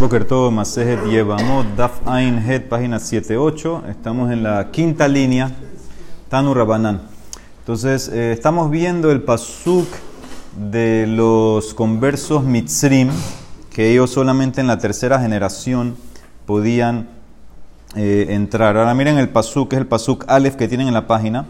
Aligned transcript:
Boker 0.00 0.24
todo, 0.24 0.50
Masejet 0.50 1.04
Yevamot, 1.10 1.76
Daf 1.76 2.00
página 2.00 2.96
7-8. 2.96 3.86
Estamos 3.90 4.32
en 4.32 4.42
la 4.42 4.70
quinta 4.70 5.06
línea, 5.06 5.50
Tanu 6.30 6.54
Rabanán. 6.54 7.02
Entonces, 7.58 8.08
eh, 8.08 8.32
estamos 8.32 8.70
viendo 8.70 9.10
el 9.10 9.20
pasuk 9.20 9.86
de 10.56 11.06
los 11.06 11.74
conversos 11.74 12.44
Mitzrim, 12.44 13.10
que 13.68 13.92
ellos 13.92 14.08
solamente 14.08 14.62
en 14.62 14.68
la 14.68 14.78
tercera 14.78 15.20
generación 15.20 15.96
podían 16.46 17.10
eh, 17.94 18.28
entrar. 18.30 18.78
Ahora 18.78 18.94
miren 18.94 19.18
el 19.18 19.28
pasuk, 19.28 19.68
que 19.68 19.76
es 19.76 19.80
el 19.80 19.86
pasuk 19.86 20.24
Aleph 20.28 20.56
que 20.56 20.66
tienen 20.66 20.88
en 20.88 20.94
la 20.94 21.06
página. 21.06 21.44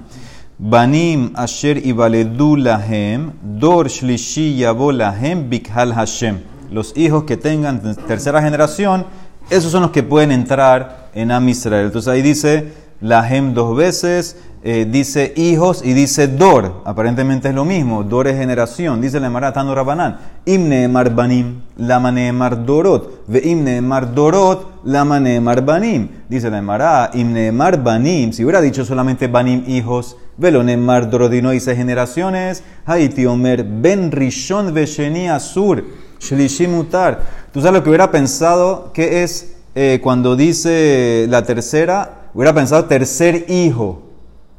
Banim 0.59 1.31
asher 1.37 1.87
ibaledu 1.87 2.57
lahem, 2.57 3.31
dor 3.43 3.87
shlishi 3.87 4.57
yabo 4.57 4.91
lahem 4.91 5.49
bikhal 5.49 5.95
Hashem 5.95 6.50
los 6.71 6.97
hijos 6.97 7.25
que 7.25 7.37
tengan 7.37 7.97
tercera 8.07 8.43
generación, 8.43 9.07
esos 9.51 9.73
son 9.73 9.83
los 9.83 9.91
que 9.91 10.03
pueden 10.03 10.33
entrar 10.33 11.11
en 11.15 11.31
Am 11.31 11.49
Israel. 11.49 11.87
Entonces 11.87 12.09
ahí 12.13 12.23
dice 12.23 12.73
Lahem 13.01 13.55
dos 13.55 13.75
veces, 13.77 14.37
eh, 14.63 14.87
dice 14.89 15.33
hijos 15.37 15.81
y 15.83 15.95
dice 15.95 16.29
Dor. 16.29 16.83
Aparentemente 16.85 17.49
es 17.49 17.55
lo 17.55 17.65
mismo. 17.65 18.05
Dor 18.05 18.29
es 18.29 18.37
generación. 18.37 19.01
Dice 19.01 19.19
la 19.19 19.29
Emara 19.29 19.55
Tano 19.55 19.75
Rabanán. 19.75 20.19
Imne 20.45 20.87
Mar 20.87 21.15
Banim, 21.15 21.63
Lama 21.79 22.13
Mar 22.33 22.67
Dorot. 22.67 23.23
Ve 23.27 23.41
Imne 23.43 23.81
Mar 23.81 24.15
Dorot, 24.15 24.85
Lama 24.85 25.19
Mar 25.19 25.65
Banim. 25.65 26.09
Dice 26.29 26.51
la 26.51 26.59
Emara, 26.59 27.11
Imne 27.15 27.51
Mar 27.53 27.83
Banim. 27.83 28.33
Si 28.33 28.45
hubiera 28.45 28.61
dicho 28.61 28.85
solamente 28.85 29.29
Banim 29.29 29.65
hijos, 29.67 30.19
Velo 30.37 30.63
Mar 30.63 31.09
Dorot 31.09 31.33
y 31.33 31.41
dice 31.41 31.75
generaciones. 31.75 32.63
Haiti 32.85 33.25
Omer 33.25 33.65
Ben 33.65 34.13
Rishon 34.13 34.75
Vesheni 34.75 35.29
Asur. 35.29 36.10
Shlishimutar. 36.21 37.21
Tú 37.53 37.61
sabes 37.61 37.75
lo 37.75 37.83
que 37.83 37.89
hubiera 37.89 38.11
pensado 38.11 38.93
que 38.93 39.23
es 39.23 39.57
eh, 39.75 40.01
cuando 40.03 40.37
dice 40.37 41.27
la 41.29 41.43
tercera, 41.43 42.29
hubiera 42.35 42.55
pensado 42.55 42.85
tercer 42.85 43.47
hijo, 43.49 44.03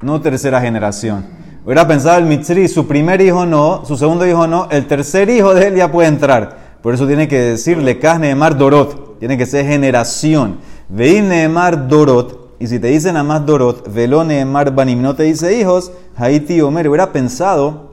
no 0.02 0.20
tercera 0.22 0.60
generación. 0.60 1.26
Hubiera 1.64 1.88
pensado 1.88 2.18
el 2.18 2.26
Mitzri, 2.26 2.68
su 2.68 2.88
primer 2.88 3.22
hijo 3.22 3.46
no, 3.46 3.86
su 3.86 3.96
segundo 3.96 4.26
hijo 4.26 4.48
no, 4.48 4.68
el 4.72 4.88
tercer 4.88 5.30
hijo 5.30 5.54
de 5.54 5.68
él 5.68 5.76
ya 5.76 5.92
puede 5.92 6.08
entrar. 6.08 6.72
Por 6.82 6.96
eso 6.96 7.06
tiene 7.06 7.28
que 7.28 7.40
decirle 7.40 7.94
de 7.94 8.36
Mar 8.36 8.58
Dorot, 8.58 9.20
tiene 9.20 9.38
que 9.38 9.46
ser 9.46 9.68
generación. 9.68 10.58
Veim 10.90 11.28
Neemar 11.28 11.88
Dorot, 11.88 12.56
y 12.60 12.68
si 12.68 12.80
te 12.80 12.88
dicen 12.88 13.16
a 13.16 13.24
más 13.24 13.46
Dorot, 13.46 13.94
Velo 13.94 14.24
Neemar 14.24 14.74
Banim, 14.74 15.02
no 15.02 15.16
te 15.16 15.24
dice 15.24 15.58
hijos, 15.60 15.92
Haiti 16.16 16.60
Omer, 16.62 16.88
hubiera 16.90 17.12
pensado, 17.12 17.92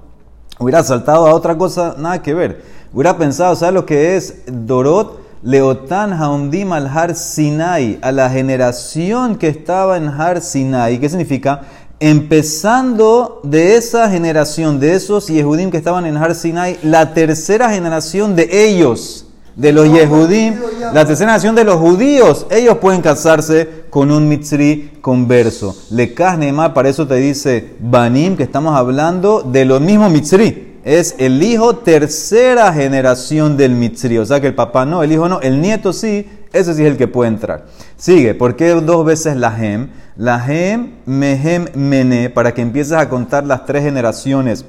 hubiera 0.58 0.82
saltado 0.82 1.26
a 1.26 1.34
otra 1.34 1.58
cosa, 1.58 1.94
nada 1.98 2.22
que 2.22 2.32
ver 2.32 2.77
Hubiera 2.92 3.18
pensado, 3.18 3.54
¿sabes 3.54 3.74
lo 3.74 3.84
que 3.84 4.16
es 4.16 4.44
Dorot? 4.46 5.20
Leotan 5.42 6.14
Haundim 6.14 6.72
al 6.72 6.86
Har 6.86 7.14
Sinai, 7.14 7.98
a 8.00 8.10
la 8.10 8.30
generación 8.30 9.36
que 9.36 9.48
estaba 9.48 9.98
en 9.98 10.08
Har 10.08 10.40
Sinai. 10.40 10.98
¿Qué 10.98 11.08
significa? 11.08 11.62
Empezando 12.00 13.40
de 13.44 13.76
esa 13.76 14.08
generación, 14.08 14.80
de 14.80 14.94
esos 14.94 15.28
Yehudim 15.28 15.70
que 15.70 15.76
estaban 15.76 16.06
en 16.06 16.16
Har 16.16 16.34
Sinai, 16.34 16.78
la 16.82 17.12
tercera 17.12 17.70
generación 17.70 18.34
de 18.34 18.48
ellos, 18.68 19.26
de 19.54 19.72
los 19.72 19.86
Yehudim, 19.86 20.54
la 20.80 21.04
tercera 21.04 21.32
generación 21.32 21.54
de 21.54 21.64
los 21.64 21.76
judíos, 21.76 22.46
ellos 22.50 22.78
pueden 22.78 23.02
casarse 23.02 23.84
con 23.90 24.10
un 24.10 24.28
Mitzri 24.28 24.98
converso. 25.02 25.76
Le 25.90 26.14
Nema, 26.38 26.72
para 26.72 26.88
eso 26.88 27.06
te 27.06 27.16
dice 27.16 27.74
Banim, 27.80 28.36
que 28.36 28.44
estamos 28.44 28.74
hablando 28.74 29.42
de 29.42 29.66
los 29.66 29.80
mismos 29.80 30.10
Mitzri 30.10 30.67
es 30.88 31.16
el 31.18 31.42
hijo 31.42 31.76
tercera 31.76 32.72
generación 32.72 33.58
del 33.58 33.72
Mitzri. 33.72 34.16
O 34.16 34.24
sea 34.24 34.40
que 34.40 34.46
el 34.46 34.54
papá 34.54 34.86
no, 34.86 35.02
el 35.02 35.12
hijo 35.12 35.28
no, 35.28 35.38
el 35.42 35.60
nieto 35.60 35.92
sí, 35.92 36.26
ese 36.50 36.72
sí 36.72 36.82
es 36.82 36.90
el 36.90 36.96
que 36.96 37.06
puede 37.06 37.28
entrar. 37.28 37.66
Sigue, 37.98 38.34
¿por 38.34 38.56
qué 38.56 38.70
dos 38.70 39.04
veces 39.04 39.36
la 39.36 39.54
Hem? 39.54 39.90
La 40.16 40.42
Hem, 40.48 40.92
Mehem, 41.04 41.66
Mene, 41.74 42.30
para 42.30 42.54
que 42.54 42.62
empieces 42.62 42.94
a 42.94 43.10
contar 43.10 43.44
las 43.44 43.66
tres 43.66 43.82
generaciones 43.82 44.64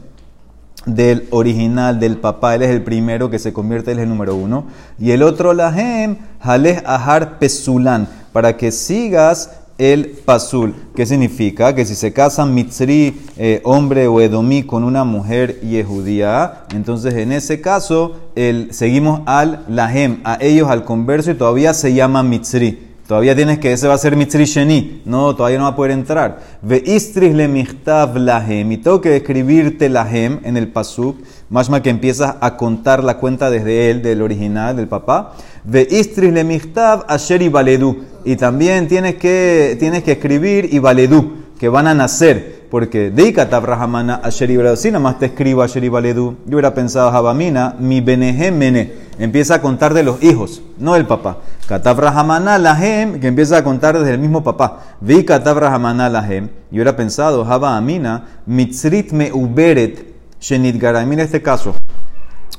del 0.85 1.25
original, 1.29 2.01
del 2.01 2.17
papá, 2.17 2.53
él 2.55 2.63
es 2.63 2.69
el 2.69 2.83
primero 2.83 3.29
que 3.29 3.39
se 3.39 3.53
convierte, 3.53 3.93
él 3.93 3.99
es 3.99 4.03
el 4.03 4.09
número 4.09 4.35
uno. 4.35 4.67
Y 4.99 5.11
el 5.11 5.23
otro, 5.23 5.53
la 5.53 5.69
Hem, 5.69 6.17
Haleh 6.41 6.83
Ahar 6.85 7.39
Pesulan, 7.39 8.09
para 8.33 8.57
que 8.57 8.73
sigas 8.73 9.51
el 9.79 10.09
pasul. 10.25 10.75
¿Qué 10.95 11.07
significa? 11.07 11.73
Que 11.73 11.85
si 11.85 11.95
se 11.95 12.13
casan 12.13 12.53
mitzri, 12.53 13.19
eh, 13.37 13.61
hombre 13.63 14.07
o 14.07 14.21
edomí, 14.21 14.63
con 14.63 14.83
una 14.83 15.03
mujer 15.03 15.61
yehudía, 15.61 16.65
entonces 16.75 17.15
en 17.15 17.31
ese 17.31 17.61
caso 17.61 18.17
el, 18.35 18.73
seguimos 18.73 19.21
al 19.25 19.63
lahem, 19.67 20.19
a 20.23 20.37
ellos 20.41 20.69
al 20.69 20.83
converso 20.83 21.31
y 21.31 21.35
todavía 21.35 21.73
se 21.73 21.93
llama 21.93 22.21
mitzri. 22.21 22.89
Todavía 23.09 23.35
tienes 23.35 23.57
que, 23.57 23.73
ese 23.73 23.87
va 23.87 23.95
a 23.95 23.97
ser 23.97 24.15
mitzri 24.15 24.45
sheni. 24.45 25.01
No, 25.03 25.35
todavía 25.35 25.57
no 25.57 25.63
va 25.63 25.71
a 25.71 25.75
poder 25.75 25.93
entrar. 25.93 26.41
Ve 26.61 26.83
istris 26.85 27.33
le 27.33 27.47
michtav 27.47 28.15
lahem. 28.15 28.71
Y 28.71 28.77
tengo 28.77 29.01
que 29.01 29.15
escribirte 29.15 29.89
lahem 29.89 30.39
en 30.43 30.57
el 30.57 30.67
pasuk. 30.67 31.17
Más 31.49 31.71
que 31.81 31.89
empiezas 31.89 32.35
a 32.39 32.55
contar 32.55 33.03
la 33.03 33.17
cuenta 33.17 33.49
desde 33.49 33.89
él, 33.89 34.03
del 34.03 34.21
original, 34.21 34.75
del 34.75 34.87
papá. 34.87 35.33
Ve 35.63 35.87
istris 35.89 36.31
le 36.31 36.43
michtav 36.43 37.05
asher 37.07 37.41
y 37.41 37.49
valedu 37.49 37.97
y 38.25 38.35
también 38.35 38.87
tienes 38.87 39.15
que, 39.15 39.75
tienes 39.79 40.03
que 40.03 40.13
escribir 40.13 40.69
y 40.71 40.79
valedú, 40.79 41.33
que 41.59 41.69
van 41.69 41.87
a 41.87 41.93
nacer. 41.93 42.59
Porque 42.69 43.09
de 43.09 43.31
Rahamana 43.31 44.21
Asheri 44.23 44.55
si 44.75 44.91
nada 44.91 44.99
más 44.99 45.17
te 45.17 45.27
escribo 45.27 45.63
Asheri 45.63 45.89
Valedú, 45.89 46.37
yo 46.45 46.57
hubiera 46.57 46.75
pensado 46.75 47.11
Jabamina, 47.11 47.75
mi 47.79 47.99
Benehemene, 47.99 48.93
empieza 49.17 49.55
a 49.55 49.61
contar 49.61 49.95
de 49.95 50.03
los 50.03 50.21
hijos, 50.21 50.61
no 50.77 50.93
del 50.93 51.07
papá. 51.07 51.39
Katav 51.67 51.99
Rahamana 51.99 52.59
Lahem, 52.59 53.19
que 53.19 53.27
empieza 53.27 53.57
a 53.57 53.63
contar 53.63 53.97
desde 53.97 54.13
el 54.13 54.19
mismo 54.19 54.43
papá. 54.43 54.83
Vi 55.01 55.25
Rahamana 55.25 56.09
Lahem, 56.09 56.49
yo 56.69 56.75
hubiera 56.75 56.95
pensado 56.95 57.43
Jabamina, 57.43 58.41
Mitzrit 58.45 59.11
me 59.13 59.31
uberet, 59.31 60.05
Shenit 60.39 60.75
Mira 61.07 61.23
este 61.23 61.41
caso, 61.41 61.73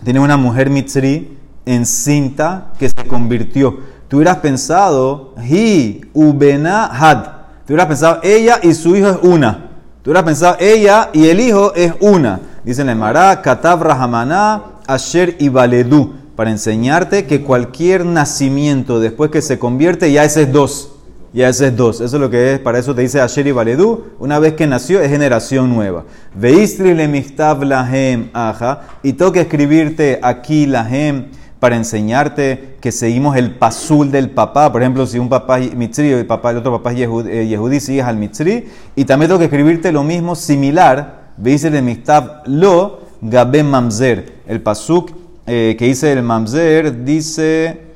tiene 0.02 0.18
una 0.18 0.36
mujer 0.36 0.70
Mitzri 0.70 1.38
encinta 1.64 2.72
que 2.78 2.88
se 2.88 3.06
convirtió 3.06 3.90
tú 4.10 4.16
hubieras 4.16 4.38
pensado, 4.38 5.34
hi, 5.40 6.00
ubena, 6.12 6.86
had. 6.86 7.22
Tú 7.64 7.72
hubieras 7.74 7.86
pensado, 7.86 8.18
ella 8.24 8.58
y 8.60 8.74
su 8.74 8.96
hijo 8.96 9.08
es 9.08 9.18
una. 9.22 9.70
Tú 10.02 10.10
hubieras 10.10 10.24
pensado, 10.24 10.56
ella 10.58 11.10
y 11.12 11.28
el 11.28 11.38
hijo 11.38 11.72
es 11.74 11.94
una. 12.00 12.40
Dice 12.64 12.82
en 12.82 12.98
Mará, 12.98 13.40
Katav 13.40 13.82
Rahamana, 13.82 14.62
Asher 14.88 15.36
y 15.38 15.48
Valedu. 15.48 16.12
Para 16.34 16.50
enseñarte 16.50 17.26
que 17.26 17.42
cualquier 17.42 18.04
nacimiento 18.04 18.98
después 18.98 19.30
que 19.30 19.42
se 19.42 19.60
convierte, 19.60 20.10
ya 20.10 20.24
ese 20.24 20.42
es 20.42 20.52
dos. 20.52 20.90
Ya 21.32 21.48
ese 21.48 21.68
es 21.68 21.76
dos. 21.76 22.00
Eso 22.00 22.16
es 22.16 22.20
lo 22.20 22.30
que 22.30 22.54
es, 22.54 22.58
para 22.58 22.80
eso 22.80 22.92
te 22.92 23.02
dice 23.02 23.20
Asher 23.20 23.46
y 23.46 23.52
Valedu. 23.52 24.06
Una 24.18 24.40
vez 24.40 24.54
que 24.54 24.66
nació, 24.66 25.00
es 25.00 25.08
generación 25.08 25.72
nueva. 25.72 26.02
Veistri 26.34 26.94
le 26.94 27.06
lahem 27.06 28.30
aja. 28.32 28.80
Y 29.04 29.12
tengo 29.12 29.30
que 29.30 29.42
escribirte 29.42 30.18
aquí 30.20 30.66
lahem 30.66 31.26
para 31.60 31.76
enseñarte 31.76 32.76
que 32.80 32.90
seguimos 32.90 33.36
el 33.36 33.52
pasul 33.52 34.10
del 34.10 34.30
papá. 34.30 34.72
Por 34.72 34.82
ejemplo, 34.82 35.06
si 35.06 35.18
un 35.18 35.28
papá 35.28 35.60
es 35.60 35.74
mitzri 35.76 36.08
y 36.08 36.12
el, 36.12 36.26
el 36.26 36.56
otro 36.56 36.72
papá 36.72 36.92
es 36.92 36.98
yehudí, 36.98 37.76
eh, 37.76 37.80
sigues 37.80 38.04
al 38.04 38.16
mitzri. 38.16 38.66
Y 38.96 39.04
también 39.04 39.28
tengo 39.28 39.38
que 39.38 39.44
escribirte 39.44 39.92
lo 39.92 40.02
mismo, 40.02 40.34
similar, 40.34 41.32
dice 41.36 41.70
de 41.70 41.82
Mistav 41.82 42.42
lo 42.46 43.00
gabe 43.20 43.62
mamzer. 43.62 44.40
El 44.46 44.62
pasuk 44.62 45.10
eh, 45.46 45.76
que 45.78 45.84
dice 45.86 46.12
el 46.12 46.22
mamzer 46.22 47.04
dice 47.04 47.90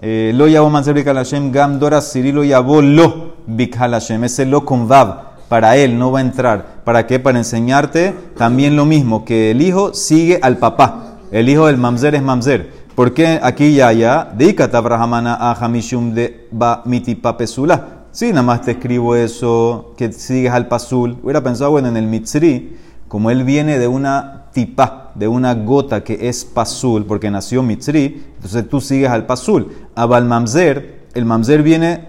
eh, 0.00 0.32
lo 0.34 0.46
yabo 0.46 0.70
mamzer 0.70 0.94
bikalashem 0.94 1.50
gam 1.50 1.78
dora 1.78 2.00
sirilo 2.00 2.44
yabo 2.44 2.80
lo 2.80 3.34
bikalashem. 3.46 4.24
Ese 4.24 4.46
lo 4.46 4.64
con 4.64 4.88
vav. 4.88 5.28
Para 5.48 5.76
él 5.76 5.98
no 5.98 6.12
va 6.12 6.18
a 6.18 6.22
entrar. 6.22 6.82
¿Para 6.84 7.06
qué? 7.06 7.18
Para 7.18 7.38
enseñarte 7.38 8.14
también 8.36 8.76
lo 8.76 8.84
mismo, 8.84 9.24
que 9.24 9.50
el 9.50 9.62
hijo 9.62 9.94
sigue 9.94 10.38
al 10.42 10.58
papá. 10.58 11.16
El 11.30 11.48
hijo 11.48 11.66
del 11.66 11.78
mamzer 11.78 12.14
es 12.14 12.22
mamzer. 12.22 12.70
¿Por 12.98 13.14
qué 13.14 13.38
aquí 13.40 13.74
ya 13.74 13.92
ya? 13.92 14.28
Dikat 14.36 14.74
a 14.74 15.56
Hamishum 15.60 16.14
de 16.14 16.48
ba 16.50 16.82
mitipa 16.84 17.36
pesula. 17.36 18.06
Sí, 18.10 18.30
nada 18.30 18.42
más 18.42 18.62
te 18.62 18.72
escribo 18.72 19.14
eso, 19.14 19.94
que 19.96 20.12
sigues 20.12 20.50
al 20.50 20.66
pasul. 20.66 21.16
Hubiera 21.22 21.40
pensado, 21.40 21.70
bueno, 21.70 21.86
en 21.86 21.96
el 21.96 22.08
mitzri, 22.08 22.76
como 23.06 23.30
él 23.30 23.44
viene 23.44 23.78
de 23.78 23.86
una 23.86 24.46
tipa, 24.52 25.12
de 25.14 25.28
una 25.28 25.54
gota 25.54 26.02
que 26.02 26.28
es 26.28 26.44
pasul, 26.44 27.06
porque 27.06 27.30
nació 27.30 27.62
mitzri, 27.62 28.20
entonces 28.34 28.68
tú 28.68 28.80
sigues 28.80 29.10
al 29.10 29.26
pasul. 29.26 29.68
Abal 29.94 30.24
mamzer, 30.24 31.06
el 31.14 31.24
mamzer 31.24 31.62
viene 31.62 32.08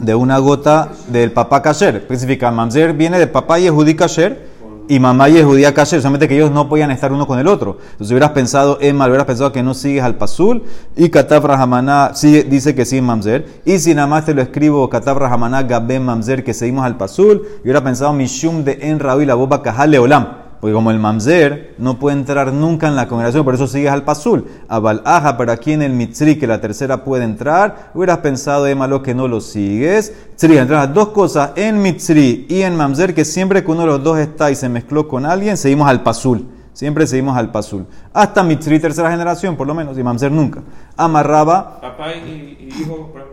de 0.00 0.16
una 0.16 0.38
gota 0.38 0.90
del 1.06 1.30
papá 1.30 1.62
kasher. 1.62 1.94
Especifica, 1.94 2.50
mamzer 2.50 2.92
viene 2.92 3.20
de 3.20 3.28
papá 3.28 3.60
Yehudi 3.60 3.94
kasher 3.94 4.48
y 4.88 4.98
mamá 4.98 5.28
y 5.28 5.42
judía 5.42 5.74
kasher, 5.74 6.00
solamente 6.00 6.28
que 6.28 6.36
ellos 6.36 6.50
no 6.50 6.68
podían 6.68 6.90
estar 6.90 7.12
uno 7.12 7.26
con 7.26 7.38
el 7.38 7.46
otro. 7.46 7.78
Entonces 7.92 8.10
hubieras 8.10 8.30
pensado, 8.30 8.78
Emma, 8.80 9.06
hubieras 9.06 9.26
pensado 9.26 9.52
que 9.52 9.62
no 9.62 9.74
sigues 9.74 10.02
al 10.02 10.16
pasul, 10.16 10.64
y 10.96 11.10
Kataf 11.10 11.44
Rahamana 11.44 12.12
dice 12.48 12.74
que 12.74 12.84
sí 12.84 13.00
mamzer, 13.00 13.46
y 13.64 13.78
si 13.78 13.94
nada 13.94 14.06
más 14.06 14.24
te 14.24 14.34
lo 14.34 14.42
escribo, 14.42 14.88
Kataf 14.88 15.18
Rahamana 15.18 15.62
Gabem 15.62 16.02
mamzer, 16.02 16.42
que 16.42 16.54
seguimos 16.54 16.84
al 16.84 16.96
pasul, 16.96 17.42
y 17.58 17.62
hubiera 17.64 17.84
pensado 17.84 18.12
Mishum 18.12 18.64
de 18.64 18.78
En 18.82 18.98
y 18.98 19.26
la 19.26 19.34
boba 19.34 19.62
Kahal 19.62 19.90
Leolam. 19.90 20.47
Porque 20.60 20.74
como 20.74 20.90
el 20.90 20.98
mamzer 20.98 21.74
no 21.78 21.98
puede 21.98 22.16
entrar 22.16 22.52
nunca 22.52 22.88
en 22.88 22.96
la 22.96 23.06
congregación, 23.06 23.44
por 23.44 23.54
eso 23.54 23.66
sigues 23.66 23.90
al 23.90 24.04
pasul. 24.04 24.46
Abal 24.68 25.02
aja, 25.04 25.36
para 25.36 25.52
aquí 25.52 25.72
en 25.72 25.82
el 25.82 25.92
mitzri, 25.92 26.36
que 26.36 26.46
la 26.46 26.60
tercera 26.60 27.04
puede 27.04 27.24
entrar, 27.24 27.90
hubieras 27.94 28.18
pensado, 28.18 28.64
de 28.64 28.74
malo 28.74 29.02
que 29.02 29.14
no 29.14 29.28
lo 29.28 29.40
sigues. 29.40 30.12
Tzri, 30.36 30.58
entran 30.58 30.80
las 30.86 30.94
dos 30.94 31.08
cosas, 31.10 31.52
en 31.54 31.80
mitzri 31.80 32.46
y 32.48 32.62
en 32.62 32.76
mamzer, 32.76 33.14
que 33.14 33.24
siempre 33.24 33.64
que 33.64 33.70
uno 33.70 33.82
de 33.82 33.86
los 33.86 34.02
dos 34.02 34.18
está 34.18 34.50
y 34.50 34.56
se 34.56 34.68
mezcló 34.68 35.06
con 35.06 35.26
alguien, 35.26 35.56
seguimos 35.56 35.88
al 35.88 36.02
pasul. 36.02 36.46
Siempre 36.72 37.06
seguimos 37.06 37.36
al 37.36 37.50
pasul. 37.50 37.86
Hasta 38.12 38.42
mitzri 38.42 38.78
tercera 38.78 39.10
generación, 39.10 39.56
por 39.56 39.66
lo 39.66 39.74
menos, 39.74 39.98
y 39.98 40.02
mamzer 40.02 40.30
nunca. 40.30 40.62
Amarraba. 40.96 41.80
Papá 41.80 42.14
y, 42.14 42.72
y 42.78 42.84
por 42.84 43.28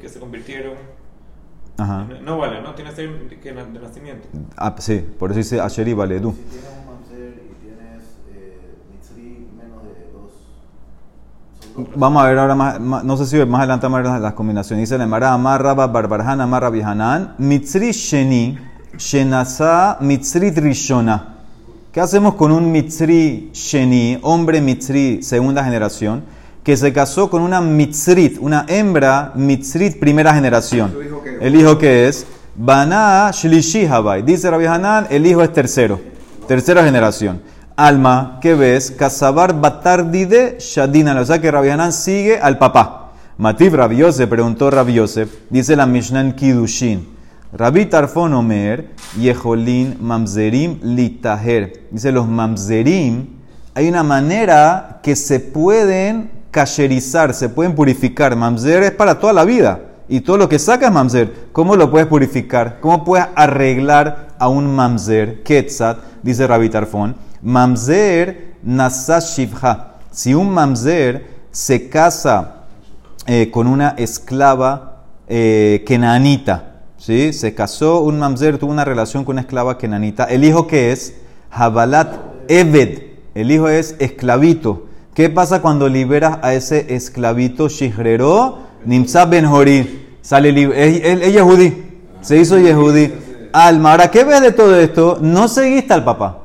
que 0.00 0.08
se 0.08 0.18
convirtieron. 0.18 0.97
Ajá. 1.78 2.06
No, 2.24 2.38
vale, 2.38 2.60
¿no? 2.60 2.74
Tiene 2.74 2.90
que 2.90 2.96
ser 2.96 3.10
que 3.40 3.52
na- 3.52 3.64
de 3.64 3.78
nacimiento. 3.78 4.26
Ah, 4.56 4.74
sí, 4.78 5.04
por 5.18 5.30
eso 5.30 5.38
dice 5.38 5.60
Asheri 5.60 5.94
Valedu. 5.94 6.32
Si 6.32 6.36
tienes 6.50 6.68
un 6.80 6.86
mamzer 6.92 7.42
y 7.44 7.64
tienes 7.64 8.02
eh, 8.34 8.58
mitzri 8.92 9.46
menos 9.56 9.84
de 9.84 9.90
dos, 10.12 11.92
Vamos 11.96 12.22
a 12.22 12.26
ver 12.28 12.38
ahora 12.38 12.54
más, 12.56 12.80
más- 12.80 13.04
no 13.04 13.16
sé 13.16 13.26
si 13.26 13.36
más 13.46 13.60
adelante 13.60 13.86
vamos 13.86 13.98
a 13.98 14.02
ver 14.02 14.10
las, 14.12 14.20
las 14.20 14.32
combinaciones. 14.34 14.88
Dice 14.88 14.98
Lemara 14.98 15.32
Amar 15.32 15.62
Rabba 15.62 15.86
Barbarhan 15.86 16.40
Amar 16.40 16.62
Rabbi 16.62 16.82
Hanan 16.82 17.34
Mitzri 17.38 17.92
Sheni 17.92 18.58
Shenasa 18.96 19.98
Mitzri 20.00 20.50
Rishona. 20.50 21.34
¿Qué 21.92 22.00
hacemos 22.00 22.34
con 22.34 22.50
un 22.52 22.70
Mitzri 22.72 23.50
Sheni, 23.52 24.18
hombre 24.22 24.60
Mitzri 24.60 25.22
segunda 25.22 25.62
generación, 25.64 26.22
que 26.64 26.76
se 26.76 26.92
casó 26.92 27.30
con 27.30 27.40
una 27.42 27.60
Mitzrit, 27.60 28.36
una 28.40 28.66
hembra 28.68 29.32
Mitzrit 29.36 29.98
primera 29.98 30.34
generación? 30.34 30.92
El 31.40 31.54
hijo 31.54 31.78
que 31.78 32.08
es 32.08 32.26
Bana 32.56 33.30
Shlishi 33.32 33.86
Habai. 33.86 34.22
Dice 34.22 34.50
Rabbi 34.50 34.66
Hanan, 34.66 35.06
el 35.10 35.24
hijo 35.24 35.42
es 35.42 35.52
tercero, 35.52 36.00
tercera 36.48 36.82
generación. 36.82 37.40
Alma, 37.76 38.38
¿qué 38.40 38.56
ves? 38.56 38.90
Casabar 38.90 39.60
Batardide 39.60 40.56
Shadina. 40.58 41.18
O 41.20 41.24
sea 41.24 41.40
que 41.40 41.50
Rabbi 41.50 41.68
Hanan 41.68 41.92
sigue 41.92 42.40
al 42.40 42.58
papá. 42.58 43.12
Mativ 43.36 43.76
Rabbi 43.76 43.98
Yosef, 43.98 44.28
preguntó 44.28 44.68
Rabbi 44.68 44.94
Yosef, 44.94 45.32
dice 45.48 45.76
la 45.76 45.86
Mishnah 45.86 46.22
en 46.22 46.32
Kiddushin. 46.32 47.06
Rabbi 47.52 47.86
Tarfon 47.86 48.34
Omer, 48.34 48.90
Yeholin 49.16 49.96
Mamzerim 50.00 50.80
Litaher. 50.82 51.86
Dice 51.92 52.10
los 52.10 52.26
Mamzerim, 52.26 53.28
hay 53.74 53.88
una 53.88 54.02
manera 54.02 54.98
que 55.04 55.14
se 55.14 55.38
pueden 55.38 56.32
cacherizar, 56.50 57.32
se 57.32 57.48
pueden 57.48 57.76
purificar. 57.76 58.34
Mamzer 58.34 58.82
es 58.82 58.90
para 58.90 59.20
toda 59.20 59.32
la 59.32 59.44
vida. 59.44 59.82
Y 60.08 60.20
todo 60.20 60.38
lo 60.38 60.48
que 60.48 60.58
saca 60.58 60.90
mamzer. 60.90 61.48
¿Cómo 61.52 61.76
lo 61.76 61.90
puedes 61.90 62.08
purificar? 62.08 62.78
¿Cómo 62.80 63.04
puedes 63.04 63.26
arreglar 63.34 64.28
a 64.38 64.48
un 64.48 64.74
mamzer? 64.74 65.42
Ketzat, 65.42 65.98
dice 66.22 66.46
Rabbi 66.46 66.70
Tarfon. 66.70 67.14
Mamzer 67.42 68.54
nasa 68.62 69.20
shivha. 69.20 69.96
Si 70.10 70.34
un 70.34 70.50
mamzer 70.50 71.26
se 71.50 71.88
casa 71.88 72.64
eh, 73.26 73.50
con 73.50 73.66
una 73.66 73.94
esclava 73.98 75.04
eh, 75.28 75.84
kenanita, 75.86 76.82
¿sí? 76.96 77.32
Se 77.32 77.54
casó, 77.54 78.00
un 78.00 78.18
mamzer 78.18 78.58
tuvo 78.58 78.72
una 78.72 78.84
relación 78.84 79.24
con 79.24 79.34
una 79.34 79.42
esclava 79.42 79.76
kenanita. 79.76 80.24
¿El 80.24 80.44
hijo 80.44 80.66
que 80.66 80.92
es? 80.92 81.14
Habalat 81.50 82.14
Eved. 82.48 83.02
El 83.34 83.50
hijo 83.50 83.68
es 83.68 83.94
esclavito. 83.98 84.86
¿Qué 85.14 85.28
pasa 85.28 85.60
cuando 85.60 85.88
liberas 85.88 86.38
a 86.42 86.54
ese 86.54 86.94
esclavito 86.94 87.68
Shihrero? 87.68 88.60
Nimsa 88.84 89.26
Ben. 89.26 89.46
Sale 90.28 90.52
libre. 90.52 90.76
Ella 90.84 91.40
es 91.40 91.42
judí. 91.42 91.72
Se 92.20 92.36
hizo 92.36 92.58
Yehudí. 92.58 93.14
Alma, 93.50 93.92
ahora, 93.92 94.10
¿qué 94.10 94.24
ves 94.24 94.42
de 94.42 94.52
todo 94.52 94.78
esto? 94.78 95.16
No 95.22 95.48
seguiste 95.48 95.94
al 95.94 96.04
papá. 96.04 96.36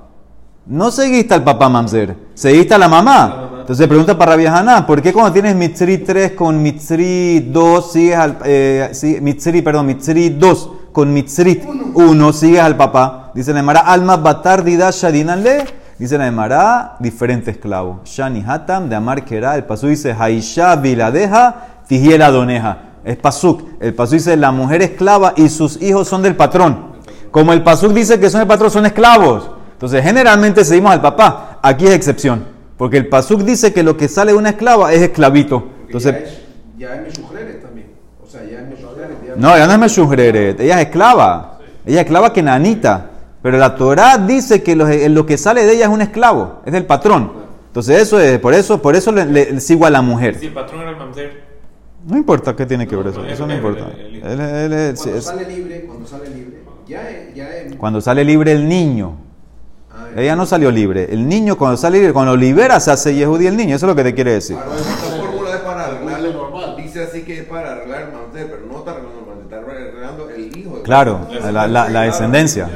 No 0.65 0.89
seguiste 0.89 1.33
al 1.33 1.43
papá 1.43 1.67
Mamzer. 1.67 2.15
Seguiste 2.33 2.73
a 2.73 2.77
la 2.77 2.87
mamá. 2.87 3.49
Entonces 3.59 3.85
pregunta 3.85 4.17
para 4.17 4.35
Hanan, 4.35 4.85
¿por 4.85 5.01
qué 5.01 5.11
cuando 5.11 5.33
tienes 5.33 5.53
Mitzri 5.53 5.97
3 5.97 6.31
con 6.31 6.63
Mitzri 6.63 7.41
2 7.41 7.91
sigues 7.91 8.15
al... 8.15 8.37
Eh, 8.45 8.89
sí, 8.93 9.17
Mitzri, 9.21 9.61
perdón, 9.61 9.87
Mitzri 9.87 10.29
2 10.29 10.69
con 10.93 11.11
Mitzri 11.11 11.61
1 11.93 12.33
sigues 12.33 12.61
al 12.61 12.77
papá? 12.77 13.31
Dice 13.35 13.51
la 13.51 13.59
Emara, 13.59 13.81
Alma 13.81 14.15
Batar 14.15 14.63
Dida 14.63 14.91
Shadinanle. 14.91 15.65
Dice 15.99 16.17
la 16.17 16.27
Emara, 16.27 16.95
diferente 16.99 17.51
esclavo. 17.51 17.99
Shani 18.05 18.45
Hatam 18.47 18.87
de 18.87 18.95
Amar 18.95 19.25
Kera. 19.25 19.57
El 19.57 19.65
pasú 19.65 19.87
dice, 19.87 20.15
Haisha 20.17 20.73
Viladeja 20.77 21.81
Tijiela 21.85 22.31
Doneja. 22.31 22.92
Es 23.03 23.17
pasuk. 23.17 23.61
El 23.79 23.93
pasú 23.93 24.13
dice, 24.15 24.37
la 24.37 24.51
mujer 24.51 24.81
esclava 24.81 25.33
y 25.35 25.49
sus 25.49 25.81
hijos 25.81 26.07
son 26.07 26.21
del 26.21 26.35
patrón. 26.35 26.93
Como 27.31 27.51
el 27.53 27.63
pasuk 27.63 27.91
dice 27.93 28.19
que 28.19 28.29
son 28.29 28.41
el 28.41 28.47
patrón, 28.47 28.71
son 28.71 28.85
esclavos. 28.85 29.49
Entonces, 29.73 30.03
generalmente 30.03 30.63
seguimos 30.63 30.91
al 30.93 31.01
papá. 31.01 31.59
Aquí 31.61 31.85
es 31.85 31.91
excepción. 31.91 32.45
Porque 32.77 32.97
el 32.97 33.07
pasuk 33.07 33.41
dice 33.41 33.73
que 33.73 33.83
lo 33.83 33.97
que 33.97 34.07
sale 34.07 34.31
de 34.31 34.37
una 34.37 34.49
esclava 34.49 34.93
es 34.93 35.01
esclavito. 35.01 35.67
Entonces, 35.85 36.13
ya 36.77 36.95
es, 36.95 37.13
ya 37.13 37.39
es 37.41 37.61
también. 37.61 37.87
O 38.23 38.27
sea, 38.27 38.41
ya 38.43 38.59
es 38.59 38.79
ya- 38.79 39.35
no, 39.35 39.55
ella 39.55 39.67
no 39.67 39.73
es 39.73 39.79
Meshujreret, 39.79 40.59
ella 40.59 40.79
es 40.79 40.87
esclava. 40.87 41.59
Ella 41.85 41.99
es 42.01 42.05
esclava 42.05 42.31
kenanita. 42.33 43.09
Pero 43.41 43.57
la 43.57 43.75
Torah 43.75 44.17
dice 44.17 44.63
que 44.63 44.75
lo, 44.75 44.85
lo 44.87 45.25
que 45.25 45.37
sale 45.37 45.65
de 45.65 45.73
ella 45.73 45.85
es 45.85 45.91
un 45.91 46.01
esclavo, 46.01 46.61
es 46.65 46.71
del 46.71 46.85
patrón. 46.85 47.31
Entonces, 47.67 48.01
eso 48.01 48.19
es, 48.19 48.39
por 48.39 48.53
eso, 48.53 48.81
por 48.81 48.95
eso 48.95 49.11
le, 49.11 49.25
le- 49.25 49.59
sigo 49.59 49.85
a 49.85 49.89
la 49.89 50.01
mujer. 50.01 50.39
Si 50.39 50.45
el 50.45 50.53
patrón 50.53 50.81
era 50.81 50.91
el 50.91 50.97
mamzer, 50.97 51.43
No 52.05 52.17
importa 52.17 52.55
qué 52.55 52.65
tiene 52.65 52.85
que 52.87 52.95
ver 52.95 53.07
eso. 53.07 53.21
no, 53.21 53.27
Eso 53.29 53.47
no 53.47 53.53
importa. 53.55 53.85
Cuando 53.91 55.21
sale 55.21 55.45
libre, 55.47 55.85
cuando 55.85 56.07
sale 56.07 56.29
libre, 56.29 56.57
ya 56.87 57.09
es, 57.09 57.33
ya 57.35 57.49
es. 57.49 57.75
Cuando 57.75 58.01
sale 58.01 58.23
libre 58.25 58.51
el 58.51 58.67
niño. 58.67 59.17
Ah. 59.91 60.07
Ella 60.17 60.35
no 60.35 60.45
salió 60.45 60.69
libre. 60.71 61.07
El 61.11 61.27
niño 61.27 61.57
cuando 61.57 61.77
sale 61.77 61.97
libre, 61.99 62.13
cuando 62.13 62.35
lo 62.35 62.41
libera 62.41 62.79
se 62.79 62.91
hace 62.91 63.15
Yehudi 63.15 63.47
el 63.47 63.55
niño. 63.55 63.75
Eso 63.75 63.85
es 63.85 63.89
lo 63.89 63.95
que 63.95 64.03
te 64.03 64.13
quiere 64.13 64.33
decir. 64.33 64.57
Ahora, 64.57 64.75
esta 64.79 64.93
fórmula 65.21 65.49
es 65.51 65.57
para 65.61 65.85
arreglar. 65.85 66.75
Dice 66.77 67.03
así 67.05 67.21
que 67.23 67.39
es 67.39 67.45
para 67.45 67.71
arreglar 67.71 68.01
el 68.03 68.11
mamzer, 68.13 68.51
pero 68.51 68.65
no 68.67 68.79
está 68.79 68.91
arreglando 68.91 69.19
el 69.19 69.25
mamzer, 69.25 69.43
está 69.43 69.57
arreglando 69.57 70.29
el 70.29 70.57
hijo. 70.57 70.73
del 70.75 70.83
Claro, 70.83 71.27
la, 71.51 71.67
la- 71.67 71.89
la 71.89 72.01
descendencia. 72.01 72.69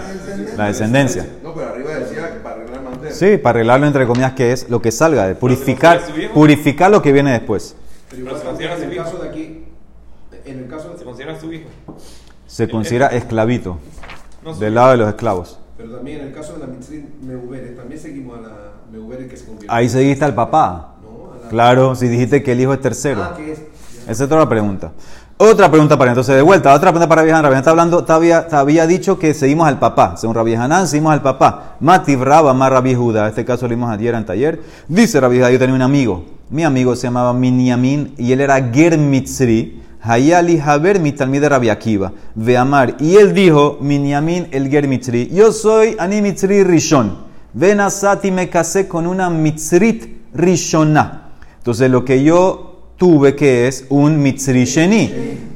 La 0.56 0.68
descendencia. 0.68 1.27
No, 1.44 1.53
pero 1.53 1.68
arriba 1.69 1.91
decía 1.95 2.33
que 2.33 2.39
para 2.39 2.56
arreglar 2.56 2.77
el 2.77 2.83
mamzer. 2.83 3.12
Sí, 3.12 3.38
para 3.38 3.57
arreglarlo 3.57 3.88
entre 3.88 4.07
comillas 4.07 4.33
que 4.33 4.51
es 4.53 4.69
lo 4.69 4.81
que 4.81 4.91
salga, 4.91 5.27
de 5.27 5.35
purificar, 5.35 6.01
purificar 6.33 6.89
lo 6.91 7.01
que 7.01 7.12
viene 7.12 7.31
después. 7.33 7.75
Pero 8.09 8.24
Pero 8.24 8.38
se 8.38 8.41
igual, 8.44 8.47
considera 8.56 8.75
en 8.77 8.81
el 8.83 8.88
su 8.89 8.94
hijo. 8.95 9.03
caso 9.03 9.18
de 9.24 9.29
aquí, 9.29 9.63
en 10.45 10.59
el 10.59 10.68
caso 10.68 10.91
se 10.94 10.97
de, 11.00 11.03
considera 11.03 11.39
su 11.39 11.53
hijo. 11.53 11.69
Se 12.57 12.68
considera 12.68 13.07
esclavito, 13.09 13.77
No 14.44 14.56
del 14.56 14.74
lado 14.74 14.92
de 14.92 14.98
los 14.98 15.09
esclavos. 15.09 15.59
pero 15.77 15.92
también 15.95 16.21
en 16.21 16.27
el 16.30 16.33
caso 16.33 16.54
de 16.54 16.59
la 16.59 16.65
Mitzri 16.65 17.06
Meuberes, 17.21 17.77
también 17.77 18.01
seguimos 18.01 18.39
a 18.39 18.42
la 18.42 18.54
Meuberes 18.92 19.30
que 19.30 19.38
se 19.38 19.45
convierte. 19.45 19.68
Ahí 19.69 19.88
seguiste 19.88 20.25
al 20.25 20.33
papá. 20.33 20.95
No, 21.04 21.36
la- 21.44 21.50
Claro, 21.50 21.94
si 21.94 22.07
dijiste 22.07 22.42
que 22.42 22.54
el 22.54 22.62
hijo 22.62 22.74
es 22.74 22.81
tercero. 22.81 23.21
Ah, 23.24 23.36
que 23.38 23.51
es. 23.51 23.59
Esa 23.59 24.12
es 24.12 24.21
otra 24.21 24.50
pregunta. 24.50 24.92
Otra 25.38 25.69
pregunta 25.69 26.00
para 26.00 26.10
entonces 26.10 26.36
de 26.36 26.41
vuelta, 26.41 26.74
otra 26.74 26.89
pregunta 26.89 27.08
para 27.08 27.22
Rabbi. 27.22 27.31
Rabbi 27.43 27.55
está 27.58 27.70
hablando, 27.70 28.03
te 28.03 28.12
había, 28.12 28.48
te 28.48 28.55
había 28.55 28.88
dicho 28.88 29.20
que 29.20 29.36
seguimos 29.36 29.67
al 29.67 29.77
papá. 29.77 30.17
Según 30.17 30.34
Rabbi 30.36 30.55
Hanan, 30.55 30.88
seguimos 30.88 31.13
al 31.13 31.22
papá. 31.22 31.75
Mativ 31.79 32.24
Rabba 32.24 32.55
Mar 32.55 32.72
Rabbi 32.72 32.96
Judá. 32.96 33.25
En 33.25 33.29
este 33.29 33.46
caso 33.46 33.67
lo 33.67 33.75
vimos 33.75 33.91
ayer 33.91 34.15
en 34.15 34.25
taller. 34.25 34.60
Dice 34.88 35.20
Rabbi 35.22 35.38
Judá, 35.38 35.51
yo 35.51 35.60
tenía 35.60 35.75
un 35.75 35.84
amigo. 35.84 36.25
Mi 36.50 36.63
amigo 36.63 36.96
se 36.96 37.03
llamaba 37.05 37.34
Minyamin 37.34 38.15
y 38.17 38.31
él 38.31 38.41
era 38.41 38.55
Ger 38.74 38.98
Mitzri. 38.98 39.84
Hayali 40.01 40.60
Haber 40.60 41.00
Mitalmid 41.00 41.42
de 41.42 41.50
Rabbi 41.50 41.70
Akiva. 41.70 42.12
Veamar. 42.36 42.96
Y 43.00 43.16
él 43.16 43.34
dijo, 43.34 43.77
Minyamin 43.82 44.48
el 44.51 44.70
Ger. 44.70 44.88
Yo 45.30 45.51
soy 45.51 45.96
Ani 46.00 46.22
Mitzri 46.22 46.63
Rishon. 46.63 47.27
Ven 47.54 47.80
asati 47.80 48.32
me 48.32 48.50
casé 48.50 48.88
con 48.88 49.08
una 49.08 49.30
Mitzrit 49.30 50.06
Rishona. 50.34 51.32
Entonces 51.58 51.89
lo 51.89 52.06
que 52.06 52.24
yo 52.24 52.94
tuve 52.98 53.36
que 53.36 53.68
es 53.68 53.86
un 53.89 54.22
Mitzri 54.22 54.66
Sheni. 54.66 55.12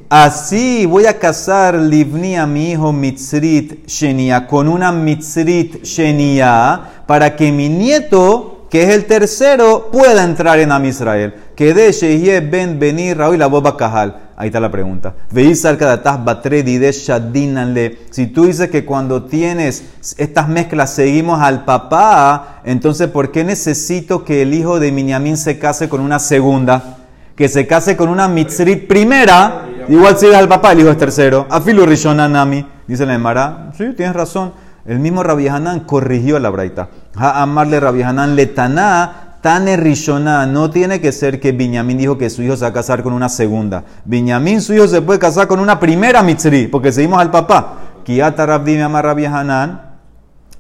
Así 0.10 0.86
voy 0.86 1.06
a 1.06 1.18
casar 1.20 1.76
Livni 1.76 2.36
a 2.36 2.46
mi 2.46 2.72
hijo 2.72 2.92
Mitzrit 2.92 3.88
Shenia 3.88 4.46
con 4.46 4.68
una 4.68 4.92
Mitzrit 4.92 5.84
Shenia 5.84 7.04
para 7.06 7.36
que 7.36 7.52
mi 7.52 7.70
nieto, 7.70 8.68
que 8.70 8.84
es 8.84 8.90
el 8.90 9.06
tercero, 9.06 9.90
pueda 9.92 10.24
entrar 10.24 10.60
en 10.60 10.72
Am 10.72 10.84
Israel. 10.86 11.34
Que 11.56 11.74
de 11.74 12.42
Ben 12.42 12.80
Beni 12.80 13.14
Raúl 13.14 13.38
la 13.38 13.48
Boba 13.48 13.78
Kahal. 13.78 14.31
Ahí 14.42 14.48
está 14.48 14.60
la 14.60 14.72
pregunta. 14.72 15.14
Veis 15.30 15.64
Shadinanle. 15.64 18.00
Si 18.10 18.26
tú 18.26 18.46
dices 18.46 18.72
que 18.72 18.86
cuando 18.86 19.26
tienes 19.26 19.84
estas 20.18 20.48
mezclas 20.48 20.96
seguimos 20.96 21.40
al 21.40 21.64
papá, 21.64 22.60
entonces 22.64 23.08
¿por 23.10 23.32
qué 23.32 23.44
necesito 23.44 24.26
que 24.26 24.42
el 24.42 24.56
hijo 24.56 24.80
de 24.80 24.92
Minyamin 24.92 25.38
se 25.38 25.60
case 25.60 25.90
con 25.90 26.02
una 26.02 26.18
segunda? 26.18 26.98
Que 27.36 27.50
se 27.50 27.68
case 27.68 27.96
con 27.96 28.10
una 28.10 28.28
Mitzrit 28.28 28.88
primera, 28.88 29.68
igual 29.88 30.18
sigue 30.18 30.36
al 30.36 30.48
papá, 30.48 30.72
el 30.72 30.80
hijo 30.80 30.90
es 30.90 30.98
tercero. 30.98 31.46
Afilu 31.48 31.86
Rishonanami, 31.86 32.66
dice 32.88 33.06
la 33.06 33.14
Emara. 33.14 33.72
Sí, 33.78 33.94
tienes 33.96 34.16
razón. 34.16 34.54
El 34.88 34.98
mismo 34.98 35.22
Rabbi 35.22 35.50
Hanan 35.50 35.82
corrigió 35.82 36.40
la 36.40 36.50
braita. 36.50 36.90
Ha 37.16 37.44
amarle 37.44 37.80
Rabbi 37.80 38.02
Hanan 38.02 38.36
letaná. 38.36 39.31
Tane 39.42 39.76
Rishona, 39.76 40.46
no 40.46 40.70
tiene 40.70 41.02
que 41.02 41.12
ser 41.12 41.40
que 41.40 41.52
Binyamin 41.52 41.98
dijo 41.98 42.18
que 42.18 42.30
su 42.30 42.44
hijo 42.44 42.56
se 42.56 42.62
va 42.62 42.68
a 42.70 42.74
casar 42.74 43.02
con 43.02 43.12
una 43.14 43.28
segunda. 43.28 43.84
Binyamin, 44.06 44.62
su 44.62 44.74
hijo 44.74 44.88
se 44.88 45.02
puede 45.02 45.18
casar 45.20 45.48
con 45.48 45.60
una 45.60 45.80
primera 45.80 46.22
mitzri, 46.22 46.68
porque 46.68 46.92
seguimos 46.92 47.20
al 47.20 47.32
papá. 47.32 47.80
Kiata 48.04 48.46
Rabdi 48.46 48.78
Hanan, 49.26 49.82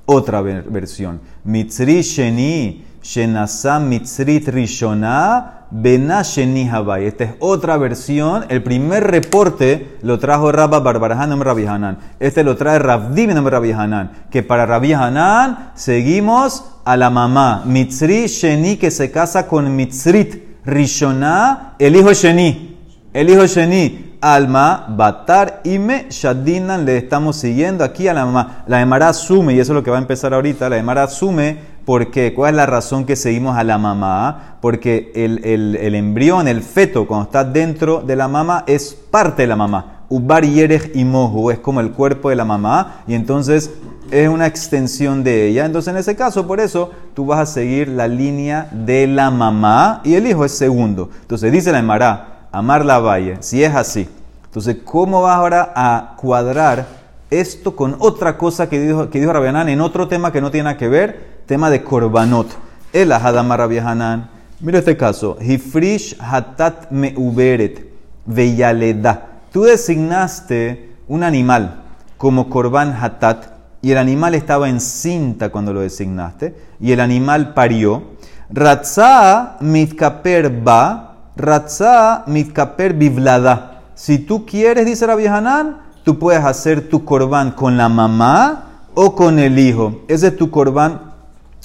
otra 0.06 0.42
ver- 0.42 0.64
versión. 0.70 1.22
Mitzri 1.44 2.02
Sheni, 2.02 2.84
Shenasa 3.02 3.80
Mitzrit 3.80 4.48
Rishona, 4.48 5.66
Bena 5.72 6.22
Sheni 6.22 6.70
Havai. 6.70 7.06
Esta 7.06 7.24
es 7.24 7.32
otra 7.40 7.78
versión. 7.78 8.46
El 8.50 8.62
primer 8.62 9.06
reporte 9.06 9.98
lo 10.02 10.20
trajo 10.20 10.52
Rabba 10.52 10.80
Barbarahan 10.80 11.32
en 11.32 11.42
Rabbi 11.42 11.66
Hanan. 11.66 11.98
Este 12.20 12.44
lo 12.44 12.56
trae 12.58 12.78
Rabdim 12.80 13.32
en 13.32 13.46
Rabbi 13.46 13.72
Hanan. 13.72 14.12
Que 14.30 14.44
para 14.44 14.66
Rabbi 14.66 14.94
Hanan 14.94 15.72
seguimos 15.76 16.66
a 16.86 16.98
la 16.98 17.10
mamá. 17.10 17.64
Mitzri 17.66 18.28
Sheni 18.28 18.78
que 18.78 18.92
se 18.92 19.12
casa 19.12 19.48
con 19.48 19.76
Mitzrit 19.76 20.52
Rishona, 20.66 21.76
el 21.80 21.96
hijo 21.96 22.14
Sheni. 22.14 22.78
El 23.14 23.30
hijo 23.30 23.46
Sheni, 23.46 24.18
Alma, 24.22 24.86
Batar, 24.88 25.60
Ime, 25.66 26.06
Shadinan, 26.10 26.86
le 26.86 26.96
estamos 26.96 27.36
siguiendo 27.36 27.84
aquí 27.84 28.08
a 28.08 28.14
la 28.14 28.26
mamá. 28.26 28.64
La 28.68 28.80
Emara 28.80 29.10
asume, 29.10 29.54
y 29.54 29.60
eso 29.60 29.74
es 29.74 29.76
lo 29.76 29.84
que 29.84 29.92
va 29.92 29.98
a 29.98 30.02
empezar 30.02 30.34
ahorita, 30.34 30.70
la 30.70 30.78
Emara 30.78 31.04
asume, 31.04 31.58
porque 31.86 32.34
¿cuál 32.34 32.52
es 32.52 32.58
la 32.58 32.66
razón 32.66 33.06
que 33.06 33.16
seguimos 33.16 33.58
a 33.58 33.64
la 33.64 33.78
mamá? 33.78 34.58
Porque 34.62 35.12
el, 35.16 35.44
el, 35.44 35.76
el 35.76 35.96
embrión, 35.96 36.48
el 36.48 36.62
feto, 36.62 37.08
cuando 37.08 37.26
está 37.26 37.44
dentro 37.44 38.02
de 38.02 38.16
la 38.16 38.28
mamá, 38.28 38.64
es 38.68 38.94
parte 38.94 39.44
de 39.44 39.48
la 39.48 39.56
mamá. 39.56 40.02
Ubar 40.10 40.44
Yerech 40.46 40.96
y 40.96 41.06
Mohu, 41.06 41.52
es 41.52 41.60
como 41.60 41.80
el 41.80 41.92
cuerpo 41.92 42.30
de 42.30 42.36
la 42.36 42.44
mamá, 42.46 43.04
y 43.08 43.14
entonces 43.14 43.72
es 44.12 44.28
una 44.28 44.46
extensión 44.46 45.24
de 45.24 45.48
ella. 45.48 45.66
Entonces, 45.66 45.94
en 45.94 45.98
ese 45.98 46.16
caso, 46.16 46.46
por 46.46 46.60
eso, 46.60 46.92
tú 47.14 47.26
vas 47.26 47.40
a 47.40 47.46
seguir 47.46 47.88
la 47.88 48.08
línea 48.08 48.68
de 48.72 49.08
la 49.08 49.32
mamá 49.32 50.02
y 50.04 50.16
el 50.16 50.28
hijo 50.28 50.44
es 50.44 50.52
segundo. 50.52 51.10
Entonces, 51.22 51.52
dice 51.52 51.72
la 51.72 51.80
Emara, 51.80 52.48
amar 52.52 52.86
la 52.86 53.00
valle, 53.00 53.38
si 53.40 53.64
es 53.64 53.74
así. 53.74 54.08
Entonces, 54.46 54.78
¿cómo 54.84 55.22
vas 55.22 55.38
ahora 55.38 55.72
a 55.74 56.16
cuadrar 56.18 57.01
esto 57.32 57.76
con 57.76 57.96
otra 58.00 58.38
cosa 58.38 58.70
que 58.70 58.80
dijo, 58.80 59.10
que 59.10 59.20
dijo 59.20 59.34
Rabbi 59.34 59.72
en 59.72 59.82
otro 59.82 60.08
tema 60.08 60.32
que 60.32 60.42
no 60.42 60.52
tiene 60.52 60.78
que 60.78 60.90
ver? 60.90 61.42
Tema 61.48 61.70
de 61.70 61.84
korbanot. 61.84 62.48
El 62.94 63.12
ahadamar 63.12 63.60
Rabbi 63.60 63.80
Hanan. 63.80 64.30
Mira 64.60 64.80
este 64.80 64.98
caso. 64.98 65.38
Hifrish 65.42 66.18
hatat 66.20 66.92
meuberet 66.92 67.90
veyaleda. 68.26 69.28
Tú 69.52 69.64
designaste 69.64 70.92
un 71.08 71.24
animal 71.24 71.84
como 72.18 72.50
korban 72.50 72.94
hatat 72.94 73.46
y 73.82 73.92
el 73.92 73.98
animal 73.98 74.36
estaba 74.36 74.70
encinta 74.70 75.50
cuando 75.50 75.74
lo 75.74 75.80
designaste 75.80 76.56
y 76.80 76.92
el 76.92 77.00
animal 77.00 77.54
parió. 77.54 78.04
Ratzah 78.50 79.58
mitkaper 79.62 80.50
ba, 80.50 81.16
ratzah 81.38 82.26
mitkaper 82.28 82.94
bivlada. 82.94 83.82
Si 83.96 84.20
tú 84.20 84.46
quieres, 84.46 84.86
dice 84.86 85.08
Rabbi 85.08 85.26
Hanan, 85.28 85.78
tú 86.04 86.20
puedes 86.20 86.44
hacer 86.44 86.90
tu 86.90 87.06
corbán 87.06 87.52
con 87.52 87.78
la 87.78 87.90
mamá 87.90 88.86
o 88.94 89.16
con 89.16 89.40
el 89.40 89.58
hijo. 89.60 90.02
Ese 90.08 90.28
es 90.28 90.38
tu 90.38 90.50
corbán 90.50 91.14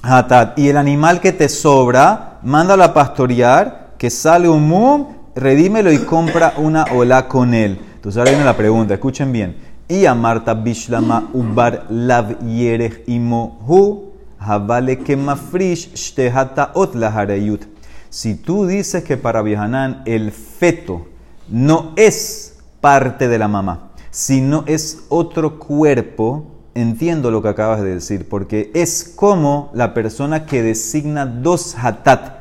hatat. 0.02 0.58
Y 0.58 0.68
el 0.68 0.76
animal 0.76 1.20
que 1.20 1.32
te 1.32 1.48
sobra, 1.48 2.38
mándalo 2.42 2.84
a 2.84 2.94
pastorear, 2.94 3.94
que 3.98 4.10
sale 4.10 4.48
un 4.48 4.68
mum, 4.68 5.06
redímelo 5.34 5.92
y 5.92 5.98
compra 5.98 6.54
una 6.56 6.84
ola 6.94 7.28
con 7.28 7.54
él. 7.54 7.80
Entonces 7.96 8.18
ahora 8.18 8.30
viene 8.30 8.44
la 8.44 8.56
pregunta, 8.56 8.94
escuchen 8.94 9.32
bien. 9.32 9.56
Y 9.88 10.04
a 10.06 10.14
Marta 10.14 10.54
Bishlama 10.54 11.30
Ubar 11.32 11.86
Lav 11.90 12.40
Yerech 12.40 13.04
Imohu 13.08 14.12
Havale 14.38 14.98
Kemafrish 14.98 15.94
Shtehata 15.94 16.72
Otla 16.74 17.08
Harayut. 17.08 17.64
Si 18.10 18.34
tú 18.34 18.66
dices 18.66 19.04
que 19.04 19.16
para 19.16 19.42
Vihanan 19.42 20.02
el 20.06 20.32
feto 20.32 21.06
no 21.48 21.92
es 21.96 22.58
parte 22.80 23.28
de 23.28 23.38
la 23.38 23.48
mamá, 23.48 23.85
sino 24.16 24.64
es 24.66 25.00
otro 25.10 25.58
cuerpo, 25.58 26.46
entiendo 26.74 27.30
lo 27.30 27.42
que 27.42 27.48
acabas 27.48 27.82
de 27.82 27.96
decir, 27.96 28.26
porque 28.30 28.70
es 28.72 29.12
como 29.14 29.70
la 29.74 29.92
persona 29.92 30.46
que 30.46 30.62
designa 30.62 31.26
dos 31.26 31.76
hatat 31.78 32.32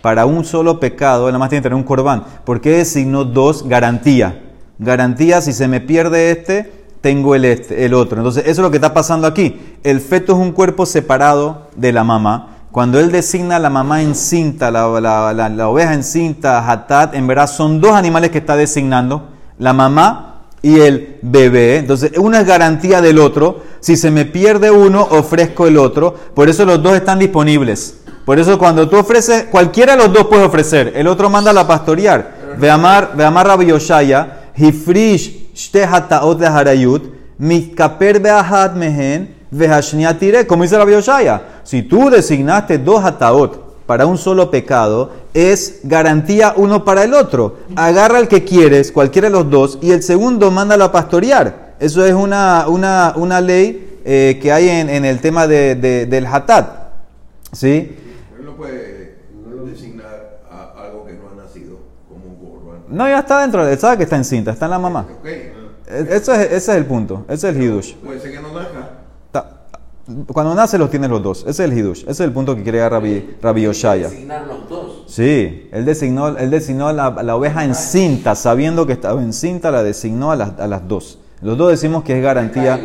para 0.00 0.26
un 0.26 0.44
solo 0.44 0.78
pecado, 0.78 1.26
nada 1.26 1.40
más 1.40 1.48
tiene 1.48 1.60
que 1.60 1.70
tener 1.70 1.74
un 1.74 1.82
corbán. 1.82 2.22
¿Por 2.44 2.60
qué 2.60 2.70
designó 2.70 3.24
dos? 3.24 3.66
Garantía. 3.66 4.44
Garantía, 4.78 5.40
si 5.40 5.52
se 5.52 5.66
me 5.66 5.80
pierde 5.80 6.30
este, 6.30 6.72
tengo 7.00 7.34
el, 7.34 7.46
este, 7.46 7.84
el 7.84 7.94
otro. 7.94 8.18
Entonces, 8.18 8.44
eso 8.44 8.52
es 8.52 8.58
lo 8.58 8.70
que 8.70 8.76
está 8.76 8.94
pasando 8.94 9.26
aquí. 9.26 9.60
El 9.82 10.00
feto 10.00 10.34
es 10.34 10.38
un 10.38 10.52
cuerpo 10.52 10.86
separado 10.86 11.66
de 11.74 11.92
la 11.92 12.04
mamá. 12.04 12.58
Cuando 12.70 13.00
él 13.00 13.10
designa 13.10 13.56
a 13.56 13.58
la 13.58 13.70
mamá 13.70 14.02
encinta, 14.02 14.70
la, 14.70 14.86
la, 15.00 15.32
la, 15.34 15.48
la 15.48 15.68
oveja 15.68 15.94
encinta, 15.94 16.70
hatat, 16.70 17.16
en 17.16 17.26
verdad 17.26 17.48
son 17.48 17.80
dos 17.80 17.94
animales 17.94 18.30
que 18.30 18.38
está 18.38 18.54
designando, 18.54 19.30
la 19.58 19.72
mamá 19.72 20.27
y 20.62 20.80
el 20.80 21.18
bebé. 21.22 21.76
Entonces, 21.78 22.12
uno 22.16 22.38
es 22.38 22.46
garantía 22.46 23.00
del 23.00 23.18
otro. 23.18 23.62
Si 23.80 23.96
se 23.96 24.10
me 24.10 24.24
pierde 24.24 24.70
uno, 24.70 25.06
ofrezco 25.10 25.66
el 25.66 25.76
otro. 25.76 26.14
Por 26.34 26.48
eso 26.48 26.64
los 26.64 26.82
dos 26.82 26.94
están 26.96 27.18
disponibles. 27.18 27.98
Por 28.24 28.38
eso 28.38 28.58
cuando 28.58 28.88
tú 28.88 28.96
ofreces, 28.96 29.44
cualquiera 29.44 29.96
de 29.96 30.02
los 30.02 30.12
dos 30.12 30.26
puede 30.26 30.44
ofrecer. 30.44 30.92
El 30.94 31.06
otro 31.06 31.30
manda 31.30 31.50
a 31.50 31.54
la 31.54 31.66
pastorear. 31.66 32.56
Veamar, 32.58 33.12
veamar 33.16 33.46
Rabbi 33.46 33.66
Yoshaya, 33.66 34.50
hifrish 34.54 35.52
shte 35.54 35.84
hataot 35.84 36.38
de 36.38 36.46
harayut, 36.46 37.02
mitkaper 37.38 38.20
beahat 38.20 38.74
mehen. 38.74 39.34
Como 40.46 40.62
dice 40.62 40.76
Rabbi 40.76 40.92
Yoshaya, 40.92 41.60
si 41.62 41.82
tú 41.82 42.10
designaste 42.10 42.76
dos 42.76 43.02
hataot 43.02 43.67
para 43.88 44.04
un 44.04 44.18
solo 44.18 44.50
pecado, 44.50 45.12
es 45.32 45.80
garantía 45.82 46.52
uno 46.54 46.84
para 46.84 47.04
el 47.04 47.14
otro. 47.14 47.56
Agarra 47.74 48.18
el 48.18 48.28
que 48.28 48.44
quieres, 48.44 48.92
cualquiera 48.92 49.28
de 49.28 49.32
los 49.32 49.48
dos, 49.48 49.78
y 49.80 49.92
el 49.92 50.02
segundo 50.02 50.50
mándalo 50.50 50.84
a 50.84 50.92
pastorear. 50.92 51.74
Eso 51.80 52.04
es 52.04 52.12
una, 52.12 52.66
una, 52.68 53.14
una 53.16 53.40
ley 53.40 54.00
eh, 54.04 54.38
que 54.42 54.52
hay 54.52 54.68
en, 54.68 54.90
en 54.90 55.06
el 55.06 55.20
tema 55.20 55.46
de, 55.46 55.74
de- 55.74 56.04
del 56.04 56.26
hatat. 56.26 56.68
¿Sí? 57.52 57.96
No 58.44 58.54
puede 58.56 59.16
designar 59.64 60.40
a 60.50 60.82
algo 60.82 61.06
que 61.06 61.14
no 61.14 61.30
ha 61.32 61.42
nacido 61.46 61.78
como 62.10 62.26
un 62.26 62.36
corbán. 62.36 62.80
No, 62.90 63.08
ya 63.08 63.20
está 63.20 63.40
dentro, 63.40 63.66
él 63.66 63.78
sabe 63.78 63.96
que 63.96 64.02
está 64.02 64.16
encinta, 64.16 64.50
está 64.50 64.66
en 64.66 64.70
la 64.72 64.78
mamá. 64.78 65.06
Ok, 65.18 65.26
E- 65.26 65.54
Eso 66.10 66.34
es, 66.34 66.40
ese 66.40 66.56
es 66.56 66.68
el 66.68 66.84
punto, 66.84 67.24
ese 67.26 67.48
es 67.48 67.56
el 67.56 67.62
hidush. 67.62 67.94
puede 67.94 68.20
ser 68.20 68.32
que 68.32 68.40
no 68.42 68.52
nazca. 68.52 68.97
Cuando 70.32 70.54
nace 70.54 70.78
los 70.78 70.90
tienes 70.90 71.10
los 71.10 71.22
dos, 71.22 71.40
ese 71.40 71.50
es 71.50 71.60
el 71.70 71.76
hidush, 71.76 72.00
ese 72.00 72.10
es 72.10 72.20
el 72.20 72.32
punto 72.32 72.56
que 72.56 72.62
quiere 72.62 72.78
dar 72.78 72.92
Rabbi, 72.92 73.36
Rabbi 73.42 73.62
Yoshaya. 73.62 74.08
Designar 74.08 74.46
los 74.46 74.68
dos. 74.68 75.04
Sí, 75.06 75.68
él 75.70 75.84
designó, 75.84 76.28
él 76.28 76.50
designó 76.50 76.90
la, 76.92 77.10
la 77.22 77.36
oveja 77.36 77.62
encinta, 77.64 78.34
sabiendo 78.34 78.86
que 78.86 78.94
estaba 78.94 79.22
encinta, 79.22 79.70
la 79.70 79.82
designó 79.82 80.30
a 80.30 80.36
las, 80.36 80.58
a 80.58 80.66
las 80.66 80.88
dos. 80.88 81.18
Los 81.42 81.58
dos 81.58 81.70
decimos 81.70 82.04
que 82.04 82.16
es 82.16 82.22
garantía. 82.22 82.80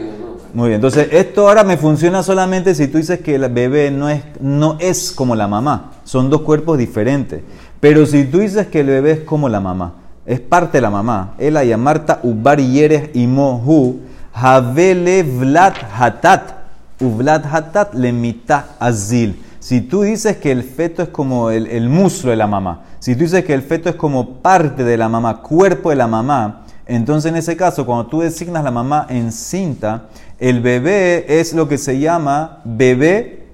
Muy 0.54 0.68
bien, 0.68 0.76
entonces 0.76 1.08
esto 1.12 1.48
ahora 1.48 1.64
me 1.64 1.78
funciona 1.78 2.22
solamente 2.22 2.76
si 2.76 2.88
tú 2.88 2.98
dices 2.98 3.22
que 3.22 3.36
el 3.36 3.50
bebé 3.50 3.90
no 3.90 4.10
es, 4.10 4.22
no 4.40 4.78
es 4.80 5.12
como 5.12 5.36
la 5.36 5.48
mamá, 5.48 5.94
son 6.04 6.30
dos 6.30 6.42
cuerpos 6.42 6.78
diferentes. 6.78 7.42
Pero 7.80 8.06
si 8.06 8.26
tú 8.26 8.40
dices 8.40 8.68
que 8.68 8.82
el 8.82 8.88
bebé 8.88 9.12
es 9.12 9.20
como 9.22 9.50
la 9.50 9.60
mamá, 9.60 9.94
es 10.26 10.40
parte 10.40 10.78
de 10.78 10.82
la 10.82 10.90
mamá, 10.90 11.34
él 11.38 11.58
y 11.64 11.76
Marta 11.76 12.20
Ubar 12.22 12.60
Yeres 12.60 13.10
y 13.14 13.28
Mohu, 13.28 14.02
Havele 14.34 15.24
Vlat 15.24 15.76
Hatat, 15.98 16.63
Uvlat 17.04 17.46
Hatat 17.46 17.94
le 17.94 18.12
mita 18.12 18.70
azil. 18.80 19.44
Si 19.60 19.82
tú 19.82 20.02
dices 20.02 20.38
que 20.38 20.52
el 20.52 20.64
feto 20.64 21.04
es 21.04 21.10
como 21.10 21.50
el, 21.50 21.68
el 21.68 21.90
muslo 21.90 22.32
de 22.32 22.36
la 22.36 22.48
mamá, 22.48 22.82
si 23.00 23.16
tú 23.16 23.22
dices 23.22 23.46
que 23.46 23.54
el 23.54 23.62
feto 23.62 23.90
es 23.90 23.96
como 23.96 24.42
parte 24.42 24.84
de 24.84 24.98
la 24.98 25.10
mamá, 25.10 25.42
cuerpo 25.42 25.90
de 25.90 25.96
la 25.96 26.08
mamá, 26.08 26.64
entonces 26.86 27.32
en 27.32 27.38
ese 27.38 27.56
caso, 27.56 27.86
cuando 27.86 28.08
tú 28.08 28.22
designas 28.22 28.64
la 28.64 28.72
mamá 28.72 29.08
encinta, 29.10 30.04
el 30.40 30.62
bebé 30.62 31.40
es 31.40 31.54
lo 31.54 31.68
que 31.68 31.78
se 31.78 32.00
llama 32.00 32.60
bebé, 32.66 33.48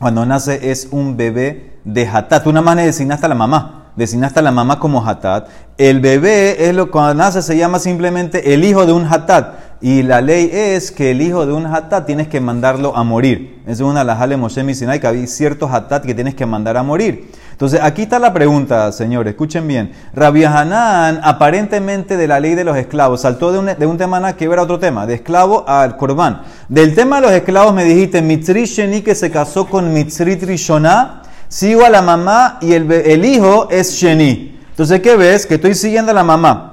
cuando 0.00 0.26
nace 0.26 0.70
es 0.70 0.88
un 0.90 1.16
bebé 1.16 1.78
de 1.84 2.08
hatat. 2.08 2.42
Tú 2.42 2.52
nada 2.52 2.64
más 2.64 2.76
le 2.76 2.86
designaste 2.86 3.26
a 3.26 3.28
la 3.28 3.36
mamá, 3.36 3.92
designaste 3.94 4.40
a 4.40 4.42
la 4.42 4.50
mamá 4.50 4.80
como 4.80 5.06
hatat. 5.06 5.48
El 5.78 6.00
bebé 6.00 6.68
es 6.68 6.74
lo 6.74 6.90
cuando 6.90 7.14
nace 7.14 7.40
se 7.40 7.56
llama 7.56 7.78
simplemente 7.78 8.52
el 8.52 8.64
hijo 8.64 8.84
de 8.84 8.92
un 8.92 9.06
hatat. 9.06 9.61
Y 9.82 10.04
la 10.04 10.20
ley 10.20 10.48
es 10.52 10.92
que 10.92 11.10
el 11.10 11.20
hijo 11.20 11.44
de 11.44 11.52
un 11.52 11.66
hatat 11.66 12.06
tienes 12.06 12.28
que 12.28 12.40
mandarlo 12.40 12.96
a 12.96 13.02
morir. 13.02 13.60
Es 13.66 13.80
una 13.80 14.04
la 14.04 14.14
jale 14.14 14.36
Moshe 14.36 14.74
Sinai 14.76 15.00
que 15.00 15.08
había 15.08 15.26
ciertos 15.26 15.72
hatat 15.72 16.06
que 16.06 16.14
tienes 16.14 16.36
que 16.36 16.46
mandar 16.46 16.76
a 16.76 16.84
morir. 16.84 17.32
Entonces 17.50 17.80
aquí 17.82 18.02
está 18.02 18.20
la 18.20 18.32
pregunta, 18.32 18.92
señores, 18.92 19.32
escuchen 19.32 19.66
bien. 19.66 19.90
Rabbi 20.14 20.44
Hanan, 20.44 21.20
aparentemente 21.24 22.16
de 22.16 22.28
la 22.28 22.38
ley 22.38 22.54
de 22.54 22.62
los 22.62 22.76
esclavos, 22.76 23.22
saltó 23.22 23.50
de 23.50 23.58
un, 23.58 23.66
de 23.66 23.84
un 23.84 23.98
tema 23.98 24.36
que 24.36 24.46
ver 24.46 24.60
a 24.60 24.62
otro 24.62 24.78
tema, 24.78 25.04
de 25.04 25.14
esclavo 25.14 25.64
al 25.66 25.96
corbán. 25.96 26.42
Del 26.68 26.94
tema 26.94 27.16
de 27.16 27.22
los 27.22 27.32
esclavos 27.32 27.74
me 27.74 27.82
dijiste, 27.82 28.22
Mitzri 28.22 28.66
Sheni 28.66 29.02
que 29.02 29.16
se 29.16 29.32
casó 29.32 29.66
con 29.66 29.92
Mitzri 29.92 30.36
Trishona, 30.36 31.22
sigo 31.48 31.84
a 31.84 31.90
la 31.90 32.02
mamá 32.02 32.58
y 32.60 32.74
el, 32.74 32.90
el 32.90 33.24
hijo 33.24 33.66
es 33.68 33.94
Sheni. 33.94 34.60
Entonces, 34.70 35.00
¿qué 35.00 35.16
ves? 35.16 35.44
Que 35.44 35.54
estoy 35.54 35.74
siguiendo 35.74 36.12
a 36.12 36.14
la 36.14 36.22
mamá. 36.22 36.71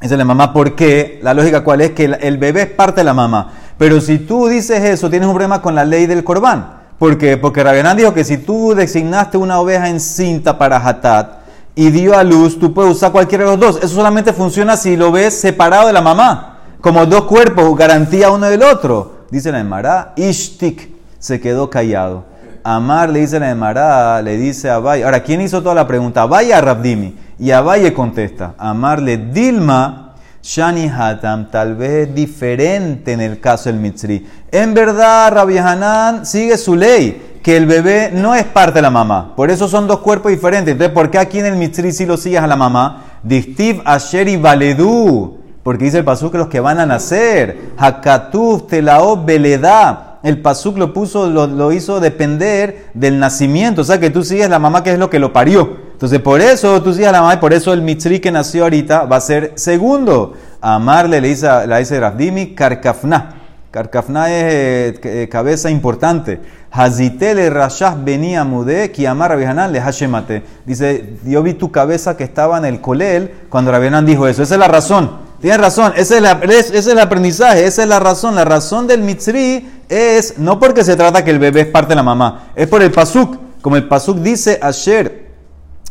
Dice 0.00 0.16
la 0.16 0.24
mamá, 0.24 0.52
¿por 0.52 0.74
qué? 0.74 1.20
La 1.22 1.32
lógica 1.32 1.64
cuál 1.64 1.80
es 1.80 1.92
que 1.92 2.04
el, 2.04 2.38
bebé 2.38 2.62
es 2.62 2.70
parte 2.70 3.00
de 3.00 3.04
la 3.04 3.14
mamá. 3.14 3.52
Pero 3.78 4.00
si 4.00 4.18
tú 4.18 4.46
dices 4.46 4.82
eso, 4.84 5.08
tienes 5.08 5.26
un 5.26 5.34
problema 5.34 5.62
con 5.62 5.74
la 5.74 5.84
ley 5.84 6.06
del 6.06 6.22
corbán. 6.22 6.76
¿Por 6.98 7.16
qué? 7.18 7.36
Porque 7.36 7.62
Rabianán 7.62 7.96
dijo 7.96 8.12
que 8.12 8.24
si 8.24 8.38
tú 8.38 8.74
designaste 8.74 9.38
una 9.38 9.58
oveja 9.58 9.88
encinta 9.88 10.58
para 10.58 10.76
Hatat 10.76 11.38
y 11.74 11.90
dio 11.90 12.16
a 12.16 12.24
luz, 12.24 12.58
tú 12.58 12.72
puedes 12.72 12.92
usar 12.92 13.12
cualquiera 13.12 13.44
de 13.44 13.50
los 13.50 13.60
dos. 13.60 13.76
Eso 13.78 13.94
solamente 13.94 14.32
funciona 14.32 14.76
si 14.76 14.96
lo 14.96 15.12
ves 15.12 15.38
separado 15.38 15.86
de 15.86 15.92
la 15.92 16.02
mamá. 16.02 16.58
Como 16.80 17.04
dos 17.06 17.24
cuerpos, 17.24 17.76
garantía 17.76 18.30
uno 18.30 18.46
del 18.46 18.62
otro. 18.62 19.26
Dice 19.30 19.50
la 19.50 19.60
Emara, 19.60 20.12
Ishtik 20.16 20.90
se 21.18 21.40
quedó 21.40 21.68
callado. 21.68 22.24
Amar 22.62 23.10
le 23.10 23.20
dice 23.20 23.40
la 23.40 23.50
Emara, 23.50 24.20
le 24.22 24.36
dice 24.36 24.70
a 24.70 24.76
Abaye. 24.76 25.04
Ahora, 25.04 25.22
¿quién 25.22 25.40
hizo 25.40 25.62
toda 25.62 25.74
la 25.74 25.86
pregunta? 25.86 26.22
Abaye 26.22 26.52
a 26.52 26.60
Rabdimi. 26.60 27.25
Y 27.38 27.50
Abaye 27.50 27.92
contesta. 27.92 28.54
Amarle 28.56 29.18
Dilma, 29.18 30.14
Shani 30.42 30.88
Hatam, 30.88 31.50
tal 31.50 31.74
vez 31.74 32.08
es 32.08 32.14
diferente 32.14 33.12
en 33.12 33.20
el 33.20 33.40
caso 33.40 33.68
del 33.68 33.78
Mitzri. 33.78 34.26
En 34.50 34.72
verdad, 34.72 35.32
Rabbi 35.32 35.58
Hanan 35.58 36.24
sigue 36.24 36.56
su 36.56 36.74
ley, 36.76 37.38
que 37.42 37.56
el 37.56 37.66
bebé 37.66 38.10
no 38.12 38.34
es 38.34 38.44
parte 38.44 38.74
de 38.74 38.82
la 38.82 38.90
mamá. 38.90 39.34
Por 39.36 39.50
eso 39.50 39.68
son 39.68 39.86
dos 39.86 40.00
cuerpos 40.00 40.30
diferentes. 40.30 40.72
Entonces, 40.72 40.94
¿por 40.94 41.10
qué 41.10 41.18
aquí 41.18 41.40
en 41.40 41.46
el 41.46 41.56
Mitzri 41.56 41.92
sí 41.92 42.06
lo 42.06 42.16
sigues 42.16 42.40
a 42.40 42.46
la 42.46 42.56
mamá? 42.56 43.04
Distiv 43.22 43.82
Asher 43.84 44.28
y 44.28 44.36
Valedú. 44.36 45.38
Porque 45.62 45.84
dice 45.84 45.98
el 45.98 46.04
pasuk 46.04 46.32
que 46.32 46.38
los 46.38 46.48
que 46.48 46.60
van 46.60 46.80
a 46.80 46.86
nacer. 46.86 47.72
Hakatuf, 47.76 48.68
Telao, 48.68 49.24
Beledá. 49.24 50.20
El 50.22 50.40
pasuk 50.40 50.78
lo 50.78 50.92
puso, 50.92 51.28
lo, 51.28 51.46
lo 51.46 51.72
hizo 51.72 52.00
depender 52.00 52.86
del 52.94 53.18
nacimiento. 53.18 53.82
O 53.82 53.84
sea 53.84 54.00
que 54.00 54.10
tú 54.10 54.24
sigues 54.24 54.48
la 54.48 54.58
mamá 54.58 54.82
que 54.82 54.92
es 54.92 54.98
lo 54.98 55.10
que 55.10 55.18
lo 55.18 55.32
parió. 55.32 55.85
Entonces, 55.96 56.20
por 56.20 56.42
eso 56.42 56.82
tú 56.82 56.90
a 57.06 57.10
la 57.10 57.32
y 57.32 57.38
por 57.38 57.54
eso 57.54 57.72
el 57.72 57.80
Mitzri 57.80 58.20
que 58.20 58.30
nació 58.30 58.64
ahorita 58.64 59.04
va 59.06 59.16
a 59.16 59.20
ser 59.22 59.52
segundo. 59.54 60.34
Amarle 60.60 61.22
le 61.22 61.28
dice, 61.28 61.48
le 61.66 61.78
dice 61.78 61.98
Rafdimi, 61.98 62.54
Karkafna. 62.54 63.34
Karkafna 63.70 64.30
es 64.30 64.52
eh, 64.52 65.00
eh, 65.22 65.28
cabeza 65.30 65.70
importante. 65.70 66.38
Hazitele 66.70 67.48
Rashah 67.48 67.96
venía 67.98 68.44
mudé, 68.44 68.92
ki 68.92 69.06
amar 69.06 69.30
Rabihanan 69.30 69.72
le 69.72 69.80
hashemate. 69.80 70.42
Dice, 70.66 71.14
yo 71.24 71.42
vi 71.42 71.54
tu 71.54 71.72
cabeza 71.72 72.14
que 72.14 72.24
estaba 72.24 72.58
en 72.58 72.66
el 72.66 72.82
colel 72.82 73.30
cuando 73.48 73.72
Rabihanan 73.72 74.04
dijo 74.04 74.28
eso. 74.28 74.42
Esa 74.42 74.52
es 74.56 74.60
la 74.60 74.68
razón. 74.68 75.10
Tienes 75.40 75.58
razón, 75.60 75.94
ese 75.96 76.16
es, 76.16 76.22
la- 76.22 76.40
es- 76.42 76.66
ese 76.68 76.78
es 76.78 76.86
el 76.88 76.98
aprendizaje, 76.98 77.64
esa 77.64 77.82
es 77.84 77.88
la 77.88 78.00
razón. 78.00 78.34
La 78.34 78.44
razón 78.44 78.86
del 78.86 79.00
mitzri 79.00 79.66
es 79.88 80.36
no 80.38 80.60
porque 80.60 80.84
se 80.84 80.94
trata 80.94 81.24
que 81.24 81.30
el 81.30 81.38
bebé 81.38 81.62
es 81.62 81.66
parte 81.68 81.90
de 81.90 81.96
la 81.96 82.02
mamá, 82.02 82.48
es 82.54 82.66
por 82.68 82.82
el 82.82 82.90
pasuk. 82.90 83.38
Como 83.62 83.76
el 83.76 83.88
pasuk 83.88 84.18
dice 84.18 84.58
ayer 84.62 85.25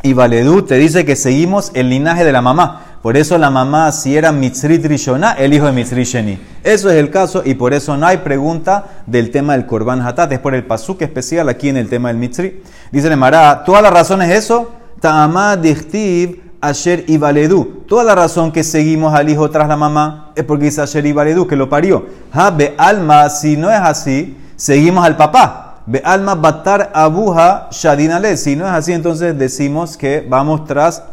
y 0.05 0.13
Valedú 0.13 0.61
te 0.61 0.75
dice 0.75 1.03
que 1.03 1.15
seguimos 1.15 1.71
el 1.73 1.89
linaje 1.89 2.23
de 2.23 2.31
la 2.31 2.43
mamá. 2.43 2.99
Por 3.01 3.17
eso 3.17 3.39
la 3.39 3.49
mamá, 3.49 3.91
si 3.91 4.15
era 4.15 4.31
Mitzri 4.31 4.77
Trishona, 4.77 5.31
el 5.31 5.51
hijo 5.51 5.65
de 5.65 5.71
Mitzri 5.71 6.03
Sheni. 6.03 6.39
Eso 6.63 6.91
es 6.91 6.97
el 6.97 7.09
caso 7.09 7.41
y 7.43 7.55
por 7.55 7.73
eso 7.73 7.97
no 7.97 8.05
hay 8.05 8.17
pregunta 8.17 9.01
del 9.07 9.31
tema 9.31 9.53
del 9.53 9.65
Korban 9.65 10.01
Hatat. 10.01 10.31
Es 10.31 10.39
por 10.39 10.53
el 10.53 10.63
pasuk 10.63 11.01
especial 11.01 11.49
aquí 11.49 11.69
en 11.69 11.77
el 11.77 11.89
tema 11.89 12.09
del 12.09 12.17
Mitzri. 12.17 12.61
Dice 12.91 13.07
el 13.07 13.17
Mará, 13.17 13.63
¿toda 13.63 13.81
la 13.81 13.89
razón 13.89 14.21
es 14.21 14.31
eso? 14.31 14.73
Ta'amá 15.01 15.57
dichtiv 15.57 16.39
Asher 16.61 17.05
y 17.07 17.17
Valedú. 17.17 17.83
Toda 17.87 18.03
la 18.03 18.13
razón 18.13 18.51
que 18.51 18.63
seguimos 18.63 19.11
al 19.15 19.27
hijo 19.27 19.49
tras 19.49 19.67
la 19.67 19.75
mamá 19.75 20.33
es 20.35 20.43
porque 20.43 20.65
dice 20.65 20.83
Asher 20.83 21.03
y 21.07 21.13
Valedú, 21.13 21.47
que 21.47 21.55
lo 21.55 21.67
parió. 21.67 22.05
Ha, 22.31 22.51
be 22.51 22.75
alma, 22.77 23.27
si 23.31 23.57
no 23.57 23.71
es 23.71 23.79
así, 23.79 24.37
seguimos 24.55 25.03
al 25.03 25.17
papá. 25.17 25.64
Be 25.87 26.01
alma 26.03 26.35
batar 26.35 26.91
abuja 26.93 27.67
shadinale. 27.71 28.37
Si 28.37 28.55
no 28.55 28.65
es 28.65 28.71
así, 28.71 28.91
entonces 28.91 29.37
decimos 29.37 29.97
que 29.97 30.25
vamos 30.27 30.65
tras 30.65 31.03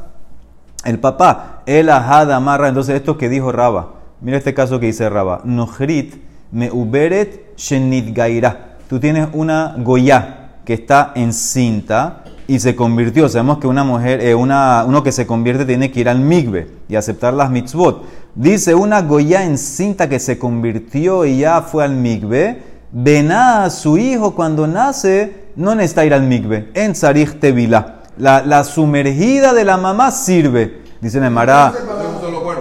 el 0.85 0.99
papá. 0.99 1.63
El 1.67 1.91
ajada 1.91 2.37
amarra. 2.37 2.69
Entonces, 2.69 2.97
esto 2.97 3.19
que 3.19 3.29
dijo 3.29 3.53
Raba. 3.53 3.95
Mira 4.21 4.39
este 4.39 4.55
caso 4.55 4.81
que 4.81 4.87
dice 4.87 5.09
Raba. 5.09 5.43
Nohrit 5.45 6.15
me 6.53 6.71
uberet 6.71 7.55
shenit 7.57 8.15
gaira. 8.15 8.77
Tú 8.89 8.99
tienes 8.99 9.29
una 9.33 9.75
goya 9.79 10.53
que 10.65 10.75
está 10.75 11.13
encinta 11.17 12.23
y 12.47 12.59
se 12.59 12.75
convirtió. 12.75 13.29
Sabemos 13.29 13.59
que 13.59 13.67
una 13.67 13.85
mujer, 13.85 14.21
eh, 14.21 14.35
una, 14.35 14.85
uno 14.87 15.03
que 15.03 15.13
se 15.13 15.27
convierte 15.27 15.65
tiene 15.65 15.91
que 15.91 16.01
ir 16.01 16.09
al 16.09 16.21
migbe 16.21 16.71
y 16.89 16.97
aceptar 16.97 17.35
las 17.35 17.51
mitzvot. 17.51 18.05
Dice 18.35 18.75
una 18.75 19.03
goya 19.03 19.45
encinta 19.45 20.09
que 20.09 20.19
se 20.19 20.39
convirtió 20.39 21.25
y 21.25 21.39
ya 21.39 21.63
fue 21.63 21.85
al 21.85 21.95
migbe. 21.95 22.72
Vená, 22.93 23.71
su 23.71 23.97
hijo 23.97 24.35
cuando 24.35 24.67
nace, 24.67 25.47
no 25.57 25.75
necesita 25.75 26.05
ir 26.05 26.15
al 26.15 26.23
migbe. 26.23 26.71
En 26.75 26.95
Sarich 26.95 27.41
Tevila. 27.41 28.03
La, 28.19 28.43
la 28.43 28.65
sumergida 28.65 29.55
de 29.55 29.65
la 29.65 29.79
mamá 29.79 30.11
sirve. 30.11 30.83
Dice 31.01 31.19
la 31.19 31.27
Emara. 31.27 31.73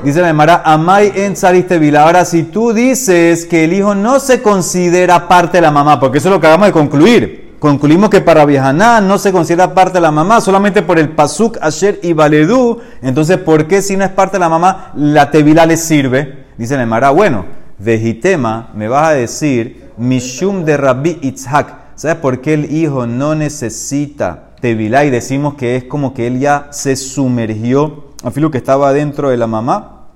Dice 0.03 0.19
la 0.19 0.29
Emara, 0.29 0.63
Amay 0.65 1.11
en 1.15 1.35
Saristevila. 1.35 2.03
Ahora, 2.03 2.25
si 2.25 2.43
tú 2.43 2.73
dices 2.73 3.45
que 3.45 3.65
el 3.65 3.73
hijo 3.73 3.93
no 3.93 4.19
se 4.19 4.41
considera 4.41 5.27
parte 5.27 5.57
de 5.57 5.61
la 5.61 5.69
mamá, 5.69 5.99
porque 5.99 6.17
eso 6.17 6.29
es 6.29 6.33
lo 6.33 6.41
que 6.41 6.47
acabamos 6.47 6.69
de 6.69 6.73
concluir. 6.73 7.57
Concluimos 7.59 8.09
que 8.09 8.21
para 8.21 8.43
Viajaná 8.43 8.99
no 9.01 9.19
se 9.19 9.31
considera 9.31 9.75
parte 9.75 9.93
de 9.93 10.01
la 10.01 10.09
mamá 10.09 10.41
solamente 10.41 10.81
por 10.81 10.97
el 10.97 11.09
Pasuk, 11.09 11.59
Asher 11.61 11.99
y 12.01 12.13
Valedú. 12.13 12.79
Entonces, 13.03 13.37
¿por 13.37 13.67
qué 13.67 13.83
si 13.83 13.95
no 13.95 14.03
es 14.03 14.09
parte 14.09 14.37
de 14.37 14.39
la 14.39 14.49
mamá, 14.49 14.91
la 14.95 15.29
Tevila 15.29 15.67
le 15.67 15.77
sirve? 15.77 16.45
Dice 16.57 16.75
la 16.75 16.81
Emara, 16.81 17.11
bueno, 17.11 17.45
Vejitema, 17.77 18.71
me 18.73 18.87
vas 18.87 19.09
a 19.09 19.13
decir, 19.13 19.90
Mishum 19.97 20.65
de 20.65 20.77
Rabbi 20.77 21.19
Itzhak. 21.21 21.81
¿Sabes 21.95 22.17
por 22.17 22.41
qué 22.41 22.55
el 22.55 22.73
hijo 22.73 23.05
no 23.05 23.35
necesita 23.35 24.49
Tevilá? 24.59 25.05
Y 25.05 25.09
decimos 25.09 25.55
que 25.55 25.75
es 25.75 25.83
como 25.83 26.13
que 26.13 26.27
él 26.27 26.39
ya 26.39 26.67
se 26.71 26.95
sumergió, 26.95 28.05
a 28.23 28.31
filo 28.31 28.49
que 28.51 28.57
estaba 28.57 28.93
dentro 28.93 29.29
de 29.29 29.37
la 29.37 29.47
mamá. 29.47 30.07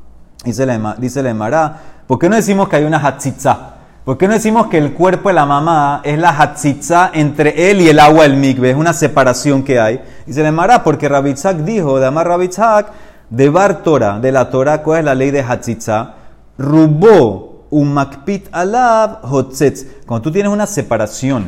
Dice 0.43 0.65
la, 0.65 0.95
dice 0.97 1.23
la 1.23 1.29
Emara, 1.31 1.81
¿por 2.07 2.19
qué 2.19 2.29
no 2.29 2.35
decimos 2.35 2.69
que 2.69 2.77
hay 2.77 2.83
una 2.85 2.97
hatzitza? 2.97 3.75
¿Por 4.05 4.19
qué 4.19 4.27
no 4.27 4.35
decimos 4.35 4.67
que 4.67 4.77
el 4.77 4.93
cuerpo 4.93 5.29
de 5.29 5.35
la 5.35 5.47
mamá 5.47 6.01
es 6.03 6.19
la 6.19 6.29
hatzitza 6.29 7.09
entre 7.11 7.71
él 7.71 7.81
y 7.81 7.89
el 7.89 7.99
agua 7.99 8.23
del 8.23 8.37
mikve? 8.37 8.69
Es 8.69 8.77
una 8.77 8.93
separación 8.93 9.63
que 9.63 9.79
hay. 9.79 9.99
Dice 10.27 10.43
la 10.43 10.49
Emara, 10.49 10.83
porque 10.83 11.09
Rabitzak 11.09 11.57
dijo, 11.57 11.99
de 11.99 12.05
Amar 12.05 12.27
Rabitzak, 12.27 12.91
de 13.31 13.49
Bar 13.49 13.81
Torah, 13.81 14.19
de 14.19 14.31
la 14.31 14.51
Torah, 14.51 14.83
¿cuál 14.83 14.99
es 14.99 15.05
la 15.05 15.15
ley 15.15 15.31
de 15.31 15.41
hatzitza? 15.41 16.13
Rubó 16.57 17.54
un 17.75 17.93
makpit 17.93 18.47
alab 18.53 19.19
hotzetz. 19.23 19.85
Cuando 20.05 20.23
tú 20.23 20.31
tienes 20.31 20.51
una 20.51 20.65
separación 20.65 21.47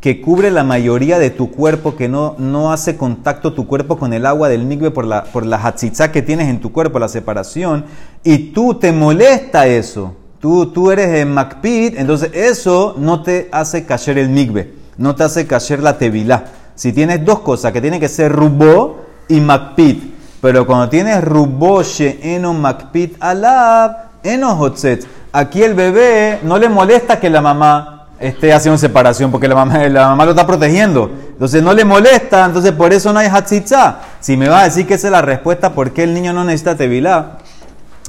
que 0.00 0.20
cubre 0.20 0.50
la 0.50 0.64
mayoría 0.64 1.20
de 1.20 1.30
tu 1.30 1.52
cuerpo, 1.52 1.94
que 1.94 2.08
no, 2.08 2.34
no 2.38 2.72
hace 2.72 2.96
contacto 2.96 3.52
tu 3.52 3.68
cuerpo 3.68 3.96
con 3.96 4.12
el 4.12 4.26
agua 4.26 4.48
del 4.48 4.64
migbe 4.64 4.90
por 4.90 5.04
la, 5.04 5.24
por 5.24 5.46
la 5.46 5.74
que 6.12 6.22
tienes 6.22 6.48
en 6.48 6.60
tu 6.60 6.72
cuerpo, 6.72 6.98
la 6.98 7.08
separación, 7.08 7.84
y 8.24 8.50
tú 8.50 8.74
te 8.74 8.90
molesta 8.90 9.68
eso, 9.68 10.16
tú, 10.40 10.66
tú 10.66 10.90
eres 10.90 11.14
en 11.14 11.32
makpit, 11.32 11.96
entonces 11.96 12.30
eso 12.34 12.96
no 12.98 13.22
te 13.22 13.48
hace 13.52 13.86
caer 13.86 14.18
el 14.18 14.30
migbe, 14.30 14.74
no 14.96 15.14
te 15.14 15.22
hace 15.22 15.46
caer 15.46 15.80
la 15.80 15.96
tevilá. 15.96 16.44
Si 16.74 16.92
tienes 16.92 17.24
dos 17.24 17.40
cosas, 17.40 17.72
que 17.72 17.80
tienen 17.80 18.00
que 18.00 18.08
ser 18.08 18.32
rubó 18.32 18.98
y 19.28 19.40
makpit, 19.40 20.02
pero 20.40 20.66
cuando 20.66 20.88
tienes 20.88 21.22
rubó 21.22 21.82
she'eno 21.82 22.52
makpit 22.52 23.16
alab, 23.20 24.08
eno 24.22 24.58
hotzet, 24.58 25.06
aquí 25.38 25.62
el 25.62 25.74
bebé 25.74 26.40
no 26.42 26.58
le 26.58 26.68
molesta 26.68 27.20
que 27.20 27.30
la 27.30 27.40
mamá 27.40 28.06
esté 28.18 28.52
haciendo 28.52 28.76
separación 28.78 29.30
porque 29.30 29.46
la 29.46 29.54
mamá, 29.54 29.78
la 29.88 30.08
mamá 30.08 30.24
lo 30.24 30.32
está 30.32 30.46
protegiendo. 30.46 31.10
Entonces 31.30 31.62
no 31.62 31.72
le 31.72 31.84
molesta, 31.84 32.44
entonces 32.44 32.72
por 32.72 32.92
eso 32.92 33.12
no 33.12 33.20
hay 33.20 33.28
hatzitza. 33.28 33.98
Si 34.20 34.36
me 34.36 34.48
vas 34.48 34.62
a 34.62 34.64
decir 34.64 34.86
que 34.86 34.94
esa 34.94 35.08
es 35.08 35.12
la 35.12 35.22
respuesta, 35.22 35.72
¿por 35.72 35.92
qué 35.92 36.04
el 36.04 36.14
niño 36.14 36.32
no 36.32 36.44
necesita 36.44 36.76
tevilá? 36.76 37.38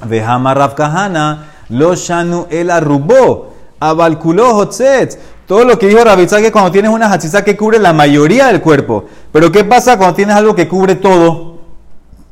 Vejama 0.05 0.53
Rav 0.53 0.75
Kahana, 0.75 1.51
lo 1.69 1.93
shanu 1.95 2.47
el 2.49 2.71
arrubó, 2.71 3.53
abalculó 3.79 4.55
hotzetz. 4.55 5.17
Todo 5.45 5.65
lo 5.65 5.79
que 5.79 5.87
dijo 5.87 6.03
Rabitzak 6.03 6.43
es 6.43 6.51
cuando 6.51 6.71
tienes 6.71 6.91
una 6.91 7.11
hatzitza 7.11 7.43
que 7.43 7.57
cubre 7.57 7.79
la 7.79 7.91
mayoría 7.91 8.47
del 8.47 8.61
cuerpo. 8.61 9.05
Pero 9.31 9.51
¿qué 9.51 9.63
pasa 9.63 9.97
cuando 9.97 10.15
tienes 10.15 10.35
algo 10.35 10.53
que 10.53 10.67
cubre 10.67 10.95
todo? 10.95 11.48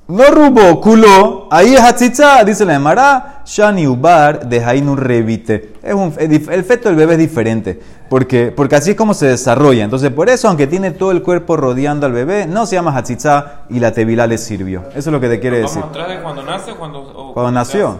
No 0.09 0.23
rubo, 0.31 0.79
culo, 0.79 1.47
ahí 1.51 1.73
es 1.73 1.81
hatzitza, 1.81 2.41
dice 2.45 2.63
la 2.63 2.75
Emara, 2.75 3.41
shani 3.45 3.85
ubar 3.87 4.47
de 4.47 4.63
hainu 4.63 4.95
revite. 4.95 5.73
Es 5.83 5.93
un, 5.93 6.13
el 6.17 6.63
feto 6.63 6.87
del 6.87 6.95
bebé 6.95 7.13
es 7.13 7.19
diferente, 7.19 7.77
porque, 8.09 8.53
porque 8.55 8.77
así 8.77 8.91
es 8.91 8.95
como 8.95 9.13
se 9.13 9.25
desarrolla. 9.27 9.83
Entonces, 9.83 10.09
por 10.11 10.29
eso, 10.29 10.47
aunque 10.47 10.65
tiene 10.65 10.91
todo 10.91 11.11
el 11.11 11.21
cuerpo 11.21 11.57
rodeando 11.57 12.05
al 12.05 12.13
bebé, 12.13 12.45
no 12.47 12.65
se 12.65 12.75
llama 12.75 12.95
hatzitza 12.95 13.63
y 13.69 13.81
la 13.81 13.91
tevila 13.91 14.27
le 14.27 14.37
sirvió. 14.37 14.83
Eso 14.91 14.97
es 14.97 15.07
lo 15.07 15.19
que 15.19 15.27
te 15.27 15.41
quiere 15.41 15.59
decir. 15.59 15.83
De 15.83 16.21
cuando 16.21 16.41
nace 16.41 16.71
cuando. 16.75 16.99
o 17.01 17.33
Cuando 17.33 17.51
nació, 17.51 17.99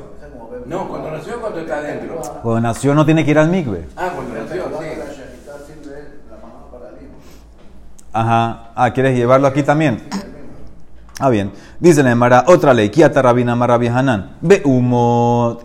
No, 0.66 0.88
cuando 0.88 1.12
nació 1.12 1.36
o 1.36 1.42
cuando 1.42 1.60
está 1.60 1.76
adentro. 1.80 2.22
cuando 2.42 2.62
nació 2.62 2.94
no 2.96 3.06
tiene 3.06 3.26
que 3.26 3.32
ir 3.32 3.40
al 3.40 3.50
migbe. 3.50 3.86
Ah, 3.98 4.12
cuando 4.16 4.34
nació, 4.34 4.70
La 4.72 4.78
sí. 4.80 4.86
shahita 4.86 5.66
sirve 5.68 6.04
la 6.32 6.38
mamá 6.38 6.72
para 6.72 6.88
el 6.90 7.04
hijo. 7.04 7.16
Ajá. 8.14 8.70
Ah, 8.76 8.94
¿quieres 8.94 9.14
llevarlo 9.18 9.46
aquí 9.48 9.62
también? 9.64 10.04
Ah, 11.20 11.32
bien. 11.32 11.52
Dice 11.80 12.04
la 12.04 12.12
Emara, 12.12 12.46
otra 12.48 12.76
ley. 12.76 12.90
Kiata 12.90 13.24
rabina 13.24 13.56
marabi 13.56 13.88
hanan. 13.88 14.38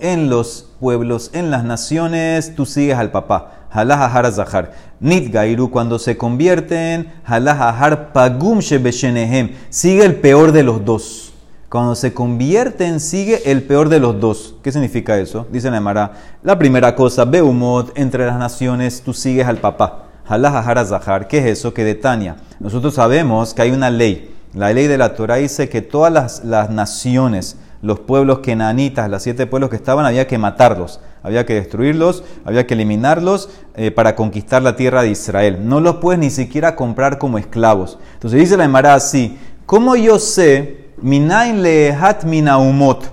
En 0.01 0.31
los 0.31 0.71
pueblos, 0.81 1.31
en 1.35 1.51
las 1.51 1.63
naciones, 1.63 2.55
tú 2.55 2.65
sigues 2.65 2.97
al 2.97 3.11
papá. 3.11 3.67
Halaj 3.71 4.01
ahar 4.01 4.33
zahar. 4.33 4.73
Nit 4.99 5.31
gairu, 5.31 5.71
cuando 5.71 5.99
se 5.99 6.17
convierten, 6.17 7.13
halaj 7.25 7.61
ahar 7.61 8.13
pagum 8.15 8.61
shebeshenehem. 8.61 9.51
Sigue 9.69 10.07
el 10.07 10.15
peor 10.17 10.53
de 10.53 10.63
los 10.63 10.87
dos. 10.87 11.35
Cuando 11.69 11.97
se 11.97 12.15
convierten, 12.15 12.99
sigue 12.99 13.51
el 13.51 13.63
peor 13.63 13.91
de 13.91 14.01
los 14.01 14.19
dos. 14.21 14.55
¿Qué 14.63 14.73
significa 14.73 15.19
eso? 15.19 15.47
Dice 15.53 15.71
la 15.71 15.77
Emara. 15.77 16.13
La 16.43 16.59
primera 16.59 16.95
cosa, 16.95 17.27
Beumot, 17.27 17.93
entre 17.99 18.25
las 18.25 18.39
naciones, 18.39 19.03
tú 19.03 19.13
sigues 19.13 19.47
al 19.47 19.59
papá. 19.59 20.05
Halaj 20.27 20.55
ahar 20.55 20.87
zahar. 20.87 21.29
¿Qué 21.29 21.39
es 21.39 21.59
eso? 21.59 21.75
Que 21.75 21.85
de 21.85 21.95
Tania. 21.95 22.37
Nosotros 22.59 22.95
sabemos 22.95 23.53
que 23.53 23.61
hay 23.61 23.71
una 23.71 23.91
ley. 23.91 24.31
La 24.55 24.71
ley 24.73 24.87
de 24.87 24.99
la 24.99 25.15
Torah 25.15 25.37
dice 25.37 25.71
que 25.71 25.81
todas 25.81 26.13
las, 26.13 26.45
las 26.45 26.69
naciones, 26.69 27.57
los 27.81 28.01
pueblos 28.01 28.41
kenanitas, 28.41 29.09
los 29.09 29.23
siete 29.23 29.47
pueblos 29.47 29.71
que 29.71 29.77
estaban, 29.77 30.05
había 30.05 30.27
que 30.27 30.37
matarlos, 30.37 31.01
había 31.23 31.47
que 31.47 31.55
destruirlos, 31.55 32.23
había 32.45 32.67
que 32.67 32.75
eliminarlos 32.75 33.49
eh, 33.77 33.91
para 33.91 34.15
conquistar 34.15 34.63
la 34.63 34.77
tierra 34.77 35.03
de 35.03 35.11
Israel. 35.11 35.61
No 35.63 35.81
los 35.81 35.97
puedes 35.97 36.21
ni 36.21 36.29
siquiera 36.29 36.77
comprar 36.77 37.17
como 37.17 37.39
esclavos. 37.39 37.99
Entonces 38.15 38.41
dice 38.41 38.59
la 38.59 38.65
Emara 38.65 38.95
así, 38.95 39.39
¿cómo 39.65 39.97
yo 39.97 40.19
sé, 40.19 40.91
lehat 41.03 42.25
minaumot, 42.25 43.11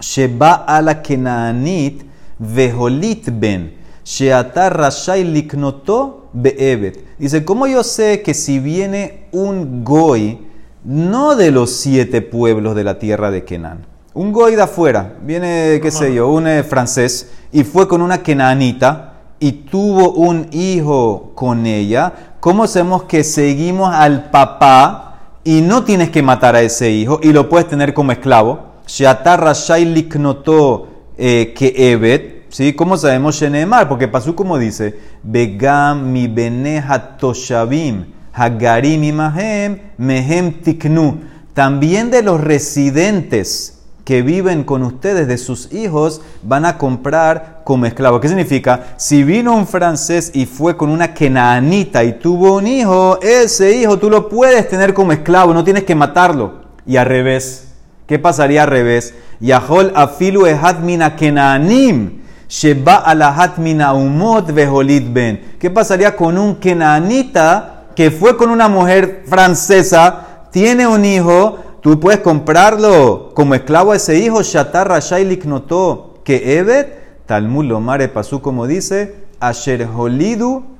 sheba 0.00 0.52
ala 0.52 1.00
kenanit 1.00 2.04
veholit 2.38 3.30
ben, 3.32 3.78
sheatar 4.04 4.76
rashai 4.76 5.24
liknoto 5.24 6.21
be'ebet? 6.32 7.18
Dice, 7.18 7.44
¿cómo 7.44 7.66
yo 7.66 7.82
sé 7.82 8.22
que 8.22 8.34
si 8.34 8.58
viene 8.58 9.26
un 9.32 9.84
goy, 9.84 10.38
no 10.84 11.36
de 11.36 11.50
los 11.50 11.70
siete 11.76 12.22
pueblos 12.22 12.74
de 12.74 12.84
la 12.84 12.98
tierra 12.98 13.30
de 13.30 13.44
Kenan. 13.44 13.86
Un 14.14 14.32
goy 14.32 14.56
de 14.56 14.62
afuera, 14.62 15.14
viene, 15.22 15.80
qué 15.82 15.90
sé 15.90 16.12
yo, 16.12 16.28
un 16.28 16.46
eh, 16.46 16.62
francés, 16.64 17.30
y 17.50 17.64
fue 17.64 17.88
con 17.88 18.02
una 18.02 18.22
kenanita 18.22 19.14
y 19.38 19.52
tuvo 19.52 20.12
un 20.12 20.48
hijo 20.52 21.32
con 21.34 21.64
ella. 21.66 22.12
¿Cómo 22.40 22.66
sabemos 22.66 23.04
que 23.04 23.24
seguimos 23.24 23.94
al 23.94 24.30
papá 24.30 25.38
y 25.44 25.62
no 25.62 25.84
tienes 25.84 26.10
que 26.10 26.22
matar 26.22 26.56
a 26.56 26.62
ese 26.62 26.90
hijo 26.90 27.20
y 27.22 27.32
lo 27.32 27.48
puedes 27.48 27.68
tener 27.68 27.94
como 27.94 28.12
esclavo? 28.12 28.72
Sheatar 28.86 29.54
Shailik 29.54 30.16
notó 30.16 30.88
que 31.16 31.74
Evet, 31.76 32.31
¿sí? 32.52 32.74
¿Cómo 32.74 32.96
sabemos 32.96 33.34
Shenemar? 33.34 33.88
Porque 33.88 34.06
pasó 34.06 34.36
como 34.36 34.58
dice, 34.58 35.00
Begam 35.24 36.12
mi 36.12 36.28
beneja 36.28 37.16
toshavim. 37.16 38.04
Hagarim 38.32 39.02
imahem, 39.02 39.78
mehem 39.98 40.62
tiknu. 40.62 41.20
También 41.54 42.10
de 42.10 42.22
los 42.22 42.40
residentes 42.40 43.80
que 44.04 44.22
viven 44.22 44.64
con 44.64 44.82
ustedes, 44.82 45.28
de 45.28 45.38
sus 45.38 45.72
hijos, 45.72 46.22
van 46.42 46.64
a 46.64 46.78
comprar 46.78 47.60
como 47.64 47.86
esclavo. 47.86 48.20
¿Qué 48.20 48.28
significa? 48.28 48.94
Si 48.96 49.22
vino 49.22 49.54
un 49.54 49.66
francés 49.66 50.30
y 50.34 50.46
fue 50.46 50.76
con 50.76 50.88
una 50.90 51.14
kenaanita 51.14 52.04
y 52.04 52.18
tuvo 52.18 52.56
un 52.56 52.66
hijo, 52.66 53.20
ese 53.22 53.76
hijo 53.76 53.98
tú 53.98 54.10
lo 54.10 54.28
puedes 54.28 54.68
tener 54.68 54.94
como 54.94 55.12
esclavo, 55.12 55.54
no 55.54 55.64
tienes 55.64 55.84
que 55.84 55.94
matarlo. 55.94 56.62
Y 56.86 56.96
al 56.96 57.06
revés, 57.06 57.68
¿qué 58.06 58.18
pasaría 58.18 58.64
al 58.64 58.70
revés? 58.70 59.14
Yahol 59.40 59.92
afilu 59.94 60.46
mina 60.82 61.16
kenaanim. 61.16 62.21
Sheba 62.52 62.96
alahat 62.96 63.56
ben. 63.56 65.40
¿Qué 65.58 65.70
pasaría 65.70 66.14
con 66.14 66.36
un 66.36 66.56
kenaanita 66.56 67.84
que 67.96 68.10
fue 68.10 68.36
con 68.36 68.50
una 68.50 68.68
mujer 68.68 69.22
francesa, 69.26 70.44
tiene 70.50 70.86
un 70.86 71.02
hijo, 71.02 71.58
tú 71.80 71.98
puedes 71.98 72.20
comprarlo 72.20 73.30
como 73.32 73.54
esclavo 73.54 73.92
a 73.92 73.96
ese 73.96 74.18
hijo, 74.18 74.42
Shatar 74.42 74.86
Rashailik 74.86 75.46
notó 75.46 76.20
que 76.24 76.58
Evet, 76.58 77.24
Talmud 77.24 77.64
Lomare 77.64 78.08
pasó 78.08 78.42
como 78.42 78.66
dice, 78.66 79.14
Asher 79.40 79.88
Holidu 79.96 80.71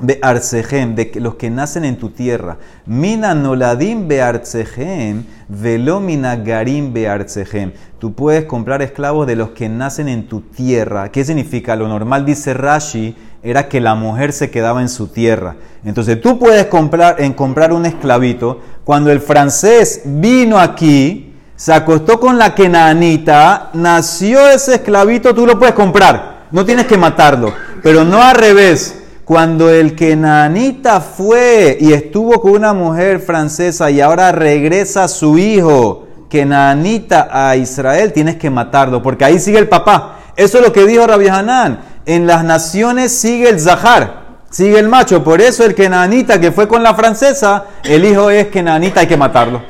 Beartsehem, 0.00 0.94
de 0.94 1.12
los 1.16 1.34
que 1.34 1.50
nacen 1.50 1.84
en 1.84 1.96
tu 1.96 2.10
tierra. 2.10 2.56
Mina 2.86 3.34
noladim 3.34 4.08
beartsehem, 4.08 5.24
velo 5.48 6.00
mina 6.00 6.34
garim 6.36 6.92
beartsehem. 6.92 7.72
Tú 7.98 8.14
puedes 8.14 8.46
comprar 8.46 8.82
esclavos 8.82 9.26
de 9.26 9.36
los 9.36 9.50
que 9.50 9.68
nacen 9.68 10.08
en 10.08 10.26
tu 10.26 10.40
tierra. 10.40 11.12
¿Qué 11.12 11.24
significa? 11.24 11.76
Lo 11.76 11.88
normal, 11.88 12.24
dice 12.24 12.54
Rashi, 12.54 13.14
era 13.42 13.68
que 13.68 13.80
la 13.80 13.94
mujer 13.94 14.32
se 14.32 14.50
quedaba 14.50 14.80
en 14.80 14.88
su 14.88 15.08
tierra. 15.08 15.56
Entonces 15.84 16.20
tú 16.20 16.38
puedes 16.38 16.66
comprar, 16.66 17.20
en 17.20 17.34
comprar 17.34 17.72
un 17.72 17.86
esclavito. 17.86 18.60
Cuando 18.84 19.12
el 19.12 19.20
francés 19.20 20.02
vino 20.04 20.58
aquí, 20.58 21.34
se 21.54 21.72
acostó 21.72 22.18
con 22.18 22.38
la 22.38 22.54
kenanita, 22.54 23.70
nació 23.74 24.48
ese 24.48 24.76
esclavito, 24.76 25.34
tú 25.34 25.46
lo 25.46 25.58
puedes 25.58 25.74
comprar. 25.74 26.46
No 26.50 26.64
tienes 26.64 26.86
que 26.86 26.96
matarlo. 26.96 27.52
Pero 27.82 28.04
no 28.04 28.22
al 28.22 28.34
revés. 28.34 29.01
Cuando 29.32 29.70
el 29.70 29.96
kenanita 29.96 31.00
fue 31.00 31.78
y 31.80 31.94
estuvo 31.94 32.42
con 32.42 32.52
una 32.52 32.74
mujer 32.74 33.18
francesa 33.18 33.90
y 33.90 33.98
ahora 33.98 34.30
regresa 34.30 35.08
su 35.08 35.38
hijo 35.38 36.06
kenanita 36.28 37.30
a 37.32 37.56
Israel, 37.56 38.12
tienes 38.12 38.36
que 38.36 38.50
matarlo, 38.50 39.00
porque 39.00 39.24
ahí 39.24 39.38
sigue 39.38 39.56
el 39.56 39.70
papá. 39.70 40.18
Eso 40.36 40.58
es 40.58 40.66
lo 40.66 40.70
que 40.70 40.84
dijo 40.84 41.06
Rabbi 41.06 41.28
Hanan 41.28 41.80
en 42.04 42.26
las 42.26 42.44
naciones 42.44 43.10
sigue 43.10 43.48
el 43.48 43.58
Zahar, 43.58 44.42
sigue 44.50 44.78
el 44.78 44.88
macho. 44.90 45.24
Por 45.24 45.40
eso 45.40 45.64
el 45.64 45.74
Kenanita 45.74 46.38
que 46.38 46.52
fue 46.52 46.68
con 46.68 46.82
la 46.82 46.92
francesa, 46.92 47.64
el 47.84 48.04
hijo 48.04 48.28
es 48.28 48.48
Kenanita, 48.48 49.00
hay 49.00 49.06
que 49.06 49.16
matarlo. 49.16 49.62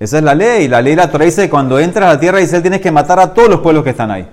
Esa 0.00 0.18
es 0.18 0.24
la 0.24 0.34
ley. 0.34 0.66
La 0.66 0.82
ley 0.82 0.96
la 0.96 1.08
Torah 1.08 1.26
dice 1.26 1.48
cuando 1.48 1.78
entras 1.78 2.10
a 2.10 2.14
la 2.14 2.18
tierra 2.18 2.38
de 2.38 2.44
Israel 2.44 2.62
tienes 2.62 2.80
que 2.80 2.90
matar 2.90 3.20
a 3.20 3.32
todos 3.32 3.48
los 3.48 3.60
pueblos 3.60 3.84
que 3.84 3.90
están 3.90 4.10
ahí. 4.10 4.28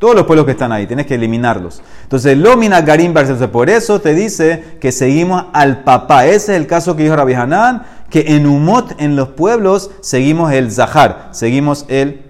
Todos 0.00 0.14
los 0.14 0.24
pueblos 0.24 0.46
que 0.46 0.52
están 0.52 0.72
ahí, 0.72 0.86
tienes 0.86 1.04
que 1.04 1.16
eliminarlos. 1.16 1.82
Entonces, 2.04 2.34
Lomina 2.38 2.80
Garim 2.80 3.12
Por 3.52 3.68
eso 3.68 4.00
te 4.00 4.14
dice 4.14 4.78
que 4.80 4.92
seguimos 4.92 5.44
al 5.52 5.84
papá. 5.84 6.24
Ese 6.24 6.52
es 6.54 6.60
el 6.60 6.66
caso 6.66 6.96
que 6.96 7.02
dijo 7.02 7.14
Rabbi 7.14 7.34
Hanan, 7.34 7.82
que 8.08 8.24
en 8.28 8.46
Umot, 8.46 8.98
en 8.98 9.14
los 9.14 9.28
pueblos, 9.28 9.90
seguimos 10.00 10.52
el 10.52 10.72
Zahar, 10.72 11.28
seguimos 11.32 11.84
el 11.88 12.22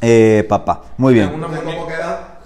eh, 0.00 0.46
papá. 0.48 0.84
Muy 0.96 1.12
bien. 1.12 1.32
¿Cómo 1.32 1.86
queda? 1.86 2.40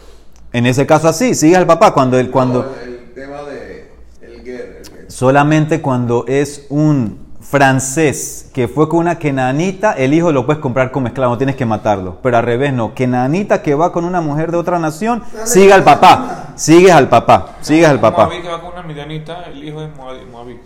En 0.53 0.67
ese 0.67 0.85
caso 0.85 1.07
así, 1.07 1.37
sigue 1.37 1.55
al 1.55 1.67
papá 1.67 1.95
cuando 1.95 2.19
él 2.19 2.33
cuando 2.33 2.75
el 2.85 3.13
tema 3.15 3.43
de 3.45 3.93
el 4.21 4.43
guerra, 4.43 4.81
solamente 5.07 5.81
cuando 5.81 6.25
es 6.27 6.67
un 6.71 7.30
francés 7.51 8.49
que 8.55 8.69
fue 8.69 8.89
con 8.89 9.01
una 9.01 9.19
kenanita, 9.19 9.93
el 9.93 10.15
hijo 10.15 10.31
lo 10.31 10.47
puedes 10.47 10.63
comprar 10.63 10.93
como 10.93 11.09
esclavo, 11.09 11.33
no 11.33 11.39
tienes 11.39 11.57
que 11.57 11.67
matarlo. 11.67 12.19
Pero 12.23 12.37
al 12.37 12.45
revés 12.45 12.73
no, 12.73 12.95
kenanita 12.95 13.63
que 13.63 13.75
va 13.75 13.93
con 13.93 14.05
una 14.05 14.21
mujer 14.21 14.53
de 14.53 14.57
otra 14.57 14.79
nación, 14.79 15.23
sigue 15.45 15.73
al 15.73 15.83
papá, 15.83 16.53
sigues 16.55 16.93
al 16.93 17.09
papá, 17.09 17.57
sigues 17.61 17.89
al 17.89 17.99
papá. 17.99 18.29
que 18.31 18.49
va 18.49 18.61
con 18.61 18.73
una 18.73 18.83
midianita, 18.83 19.45
el 19.53 19.65
hijo 19.65 19.83
es 19.83 19.89
Moabit. 19.97 20.59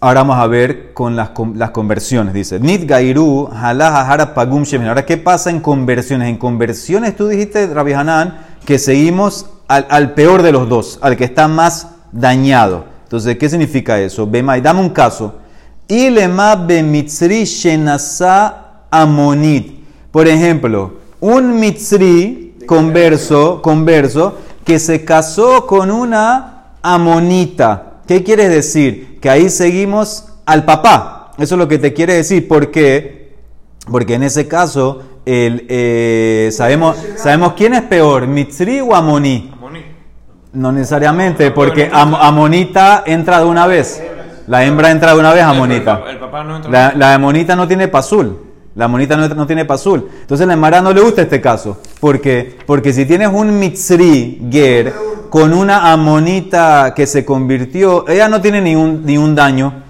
Ahora 0.00 0.20
vamos 0.20 0.38
a 0.38 0.46
ver 0.46 0.94
con 0.94 1.16
las, 1.16 1.30
las 1.56 1.70
conversiones. 1.70 2.32
Dice, 2.32 2.60
Nid 2.60 2.88
Gairu, 2.88 3.50
Pagum 4.34 4.64
Ahora, 4.86 5.04
¿qué 5.04 5.16
pasa 5.16 5.50
en 5.50 5.60
conversiones? 5.60 6.28
En 6.28 6.36
conversiones 6.36 7.16
tú 7.16 7.26
dijiste, 7.26 7.66
Rabbi 7.66 7.94
Hanan, 7.94 8.38
que 8.64 8.78
seguimos 8.78 9.50
al, 9.66 10.14
peor 10.14 10.42
de 10.42 10.52
los 10.52 10.68
dos, 10.68 11.00
al 11.02 11.16
que 11.16 11.24
está 11.24 11.48
más 11.48 11.88
dañado. 12.12 12.84
Entonces, 13.02 13.36
¿qué 13.38 13.48
significa 13.48 13.98
eso? 13.98 14.24
Bemai, 14.24 14.60
dame 14.60 14.80
un 14.80 14.90
caso. 14.90 15.34
Ilema 15.88 16.54
bemitzri 16.56 17.44
shenasa 17.44 18.84
amonit. 18.90 19.78
Por 20.10 20.28
ejemplo, 20.28 20.92
un 21.20 21.58
mitzri 21.58 22.54
converso, 22.66 23.62
converso 23.62 24.36
que 24.64 24.78
se 24.78 25.04
casó 25.04 25.66
con 25.66 25.90
una 25.90 26.74
amonita. 26.82 28.00
¿Qué 28.06 28.22
quieres 28.22 28.50
decir? 28.50 29.18
Que 29.20 29.30
ahí 29.30 29.48
seguimos 29.48 30.26
al 30.44 30.64
papá. 30.64 31.32
Eso 31.38 31.54
es 31.54 31.58
lo 31.58 31.68
que 31.68 31.78
te 31.78 31.94
quiere 31.94 32.14
decir. 32.14 32.46
¿Por 32.46 32.70
qué? 32.70 33.32
Porque 33.90 34.14
en 34.14 34.24
ese 34.24 34.46
caso 34.46 35.02
el, 35.24 35.66
eh, 35.68 36.50
sabemos, 36.52 36.96
sabemos 37.16 37.54
quién 37.54 37.74
es 37.74 37.82
peor, 37.82 38.26
Mitzri 38.26 38.80
o 38.80 38.94
Amoní. 38.94 39.52
No 40.52 40.72
necesariamente, 40.72 41.50
porque 41.50 41.90
Amonita 41.92 43.04
entra 43.06 43.38
de 43.40 43.44
una 43.44 43.66
vez. 43.66 44.02
La 44.48 44.64
hembra 44.64 44.90
entra 44.90 45.12
de 45.12 45.20
una 45.20 45.32
vez, 45.32 45.42
Amonita. 45.42 46.00
La, 46.70 46.94
la 46.96 47.14
Amonita 47.14 47.54
no 47.54 47.68
tiene 47.68 47.88
pasul. 47.88 48.48
La 48.74 48.86
Amonita 48.86 49.16
no, 49.16 49.28
no 49.28 49.46
tiene 49.46 49.64
pasul. 49.64 50.08
Entonces 50.20 50.46
la 50.46 50.54
Emara 50.54 50.80
no 50.80 50.92
le 50.92 51.00
gusta 51.00 51.22
este 51.22 51.40
caso. 51.40 51.78
¿Por 52.00 52.20
qué? 52.20 52.56
Porque 52.64 52.92
si 52.92 53.04
tienes 53.04 53.28
un 53.32 53.58
Mitzri 53.58 54.40
Ger 54.50 54.94
con 55.30 55.52
una 55.52 55.92
Amonita 55.92 56.94
que 56.94 57.06
se 57.06 57.24
convirtió, 57.24 58.08
ella 58.08 58.28
no 58.28 58.40
tiene 58.40 58.62
ni 58.62 58.74
un, 58.74 59.04
ni 59.04 59.18
un 59.18 59.34
daño. 59.34 59.82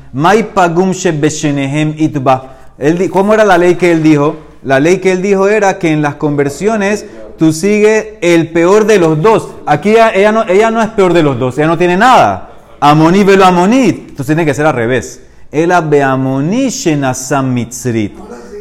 ¿Cómo 3.10 3.34
era 3.34 3.44
la 3.44 3.58
ley 3.58 3.74
que 3.76 3.92
él 3.92 4.02
dijo? 4.02 4.36
La 4.64 4.80
ley 4.80 4.98
que 4.98 5.12
él 5.12 5.22
dijo 5.22 5.48
era 5.48 5.78
que 5.78 5.92
en 5.92 6.02
las 6.02 6.16
conversiones 6.16 7.06
tú 7.38 7.52
sigues 7.52 8.14
el 8.22 8.50
peor 8.50 8.86
de 8.86 8.98
los 8.98 9.22
dos. 9.22 9.50
Aquí 9.66 9.90
ella 9.90 10.32
no, 10.32 10.44
ella 10.48 10.70
no 10.70 10.82
es 10.82 10.88
peor 10.88 11.12
de 11.12 11.22
los 11.22 11.38
dos, 11.38 11.58
ella 11.58 11.68
no 11.68 11.78
tiene 11.78 11.96
nada. 11.96 12.57
Amoní 12.80 13.24
velo 13.24 13.44
amonit. 13.44 14.10
Entonces 14.10 14.26
tiene 14.26 14.44
que 14.44 14.54
ser 14.54 14.66
al 14.66 14.74
revés. 14.74 15.22
El 15.50 15.72
beamoní 15.88 16.68
shenasam 16.68 17.52
mitzrit. 17.52 18.16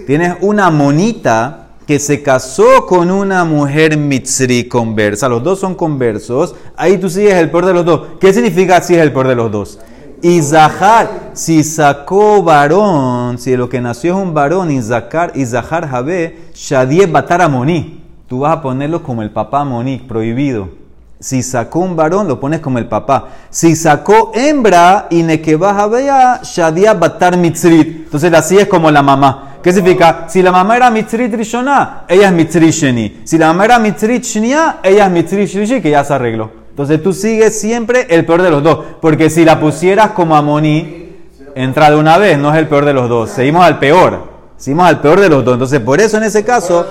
Tienes 0.07 0.37
una 0.41 0.69
monita 0.69 1.67
que 1.85 1.99
se 1.99 2.21
casó 2.21 2.85
con 2.85 3.11
una 3.11 3.45
mujer 3.45 3.97
mitzri 3.97 4.67
conversa. 4.67 5.29
Los 5.29 5.43
dos 5.43 5.59
son 5.59 5.75
conversos. 5.75 6.55
Ahí 6.75 6.97
tú 6.97 7.09
sigues 7.09 7.33
el 7.35 7.51
peor 7.51 7.65
de 7.65 7.73
los 7.73 7.85
dos. 7.85 8.01
¿Qué 8.19 8.33
significa 8.33 8.81
si 8.81 8.95
es 8.95 9.01
el 9.01 9.13
peor 9.13 9.27
de 9.27 9.35
los 9.35 9.51
dos? 9.51 9.79
Y 10.21 10.41
Zahar, 10.41 11.31
si 11.33 11.63
sacó 11.63 12.41
varón, 12.41 13.37
si 13.37 13.55
lo 13.55 13.69
que 13.69 13.79
nació 13.79 14.17
es 14.17 14.23
un 14.23 14.33
varón, 14.33 14.71
y 14.71 14.81
Zahar, 14.81 15.31
y 15.35 15.45
Zahar 15.45 15.87
Jabe, 15.87 16.49
Shadie 16.55 17.05
Batar 17.05 17.41
Amoní. 17.41 18.03
Tú 18.27 18.39
vas 18.39 18.57
a 18.57 18.61
ponerlo 18.61 19.03
como 19.03 19.21
el 19.21 19.29
papá 19.29 19.61
Amoní, 19.61 19.99
prohibido. 19.99 20.86
Si 21.19 21.41
sacó 21.41 21.79
un 21.79 21.95
varón, 21.95 22.27
lo 22.27 22.39
pones 22.39 22.59
como 22.59 22.77
el 22.77 22.87
papá. 22.87 23.29
Si 23.49 23.75
sacó 23.75 24.31
hembra, 24.35 25.07
y 25.09 25.23
Nekeba 25.23 25.73
Jabea, 25.73 26.41
Shadia 26.43 26.93
Batar 26.93 27.37
Mitzrit. 27.37 28.05
Entonces 28.05 28.31
así 28.33 28.57
es 28.57 28.67
como 28.67 28.91
la 28.91 29.01
mamá. 29.01 29.57
¿Qué 29.63 29.73
significa? 29.73 30.25
Si 30.27 30.41
la 30.41 30.51
mamá 30.51 30.77
era 30.77 30.89
Mitzrit 30.91 31.33
Rishona, 31.33 32.03
ella 32.07 32.27
es 32.27 32.33
Mitzrit 32.33 32.71
Sheni. 32.71 33.21
Si 33.23 33.37
la 33.37 33.47
mamá 33.47 33.65
era 33.65 33.79
Mitzrit 33.79 34.23
Shnia, 34.23 34.77
ella 34.83 35.05
es 35.05 35.11
Mitzrit 35.11 35.49
Shlishi, 35.49 35.81
que 35.81 35.89
ya 35.89 36.03
se 36.03 36.13
arregló. 36.13 36.51
Entonces 36.69 37.01
tú 37.01 37.11
sigues 37.11 37.59
siempre 37.59 38.05
el 38.11 38.23
peor 38.23 38.43
de 38.43 38.51
los 38.51 38.61
dos. 38.61 38.85
Porque 39.01 39.31
si 39.31 39.43
la 39.43 39.59
pusieras 39.59 40.11
como 40.11 40.35
Amoní, 40.35 41.11
entra 41.55 41.89
de 41.89 41.95
una 41.95 42.19
vez, 42.19 42.37
no 42.37 42.53
es 42.53 42.59
el 42.59 42.67
peor 42.67 42.85
de 42.85 42.93
los 42.93 43.09
dos. 43.09 43.31
Seguimos 43.31 43.65
al 43.65 43.79
peor. 43.79 44.27
Seguimos 44.57 44.87
al 44.87 45.01
peor 45.01 45.19
de 45.19 45.27
los 45.27 45.43
dos. 45.43 45.55
Entonces 45.55 45.79
por 45.79 45.99
eso 45.99 46.17
en 46.17 46.23
ese 46.23 46.45
caso, 46.45 46.85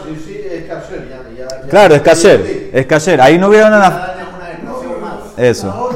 claro, 1.71 1.95
es 1.95 2.03
kasher. 2.03 2.71
Es 2.73 2.87
kasher. 2.87 3.21
Ahí 3.21 3.39
no 3.39 3.47
hubiera 3.47 3.69
una... 3.69 3.79
Cada 3.81 4.12
año 4.12 4.23
es 4.23 4.35
una 4.35 4.47
generación 4.47 5.01
más. 5.01 5.26
Eso. 5.37 5.90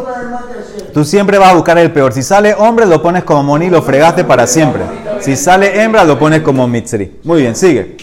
Tú 0.92 1.04
siempre 1.04 1.38
vas 1.38 1.52
a 1.52 1.54
buscar 1.54 1.78
el 1.78 1.92
peor. 1.92 2.12
Si 2.12 2.22
sale 2.22 2.54
hombre, 2.54 2.86
lo 2.86 3.00
pones 3.02 3.24
como 3.24 3.42
moni, 3.42 3.70
lo 3.70 3.82
fregaste 3.82 4.24
para 4.24 4.46
siempre. 4.46 4.82
Si 5.20 5.36
sale 5.36 5.82
hembra, 5.82 6.04
lo 6.04 6.18
pones 6.18 6.42
como 6.42 6.66
mitzri. 6.66 7.20
Muy 7.24 7.42
bien, 7.42 7.54
sigue. 7.54 7.96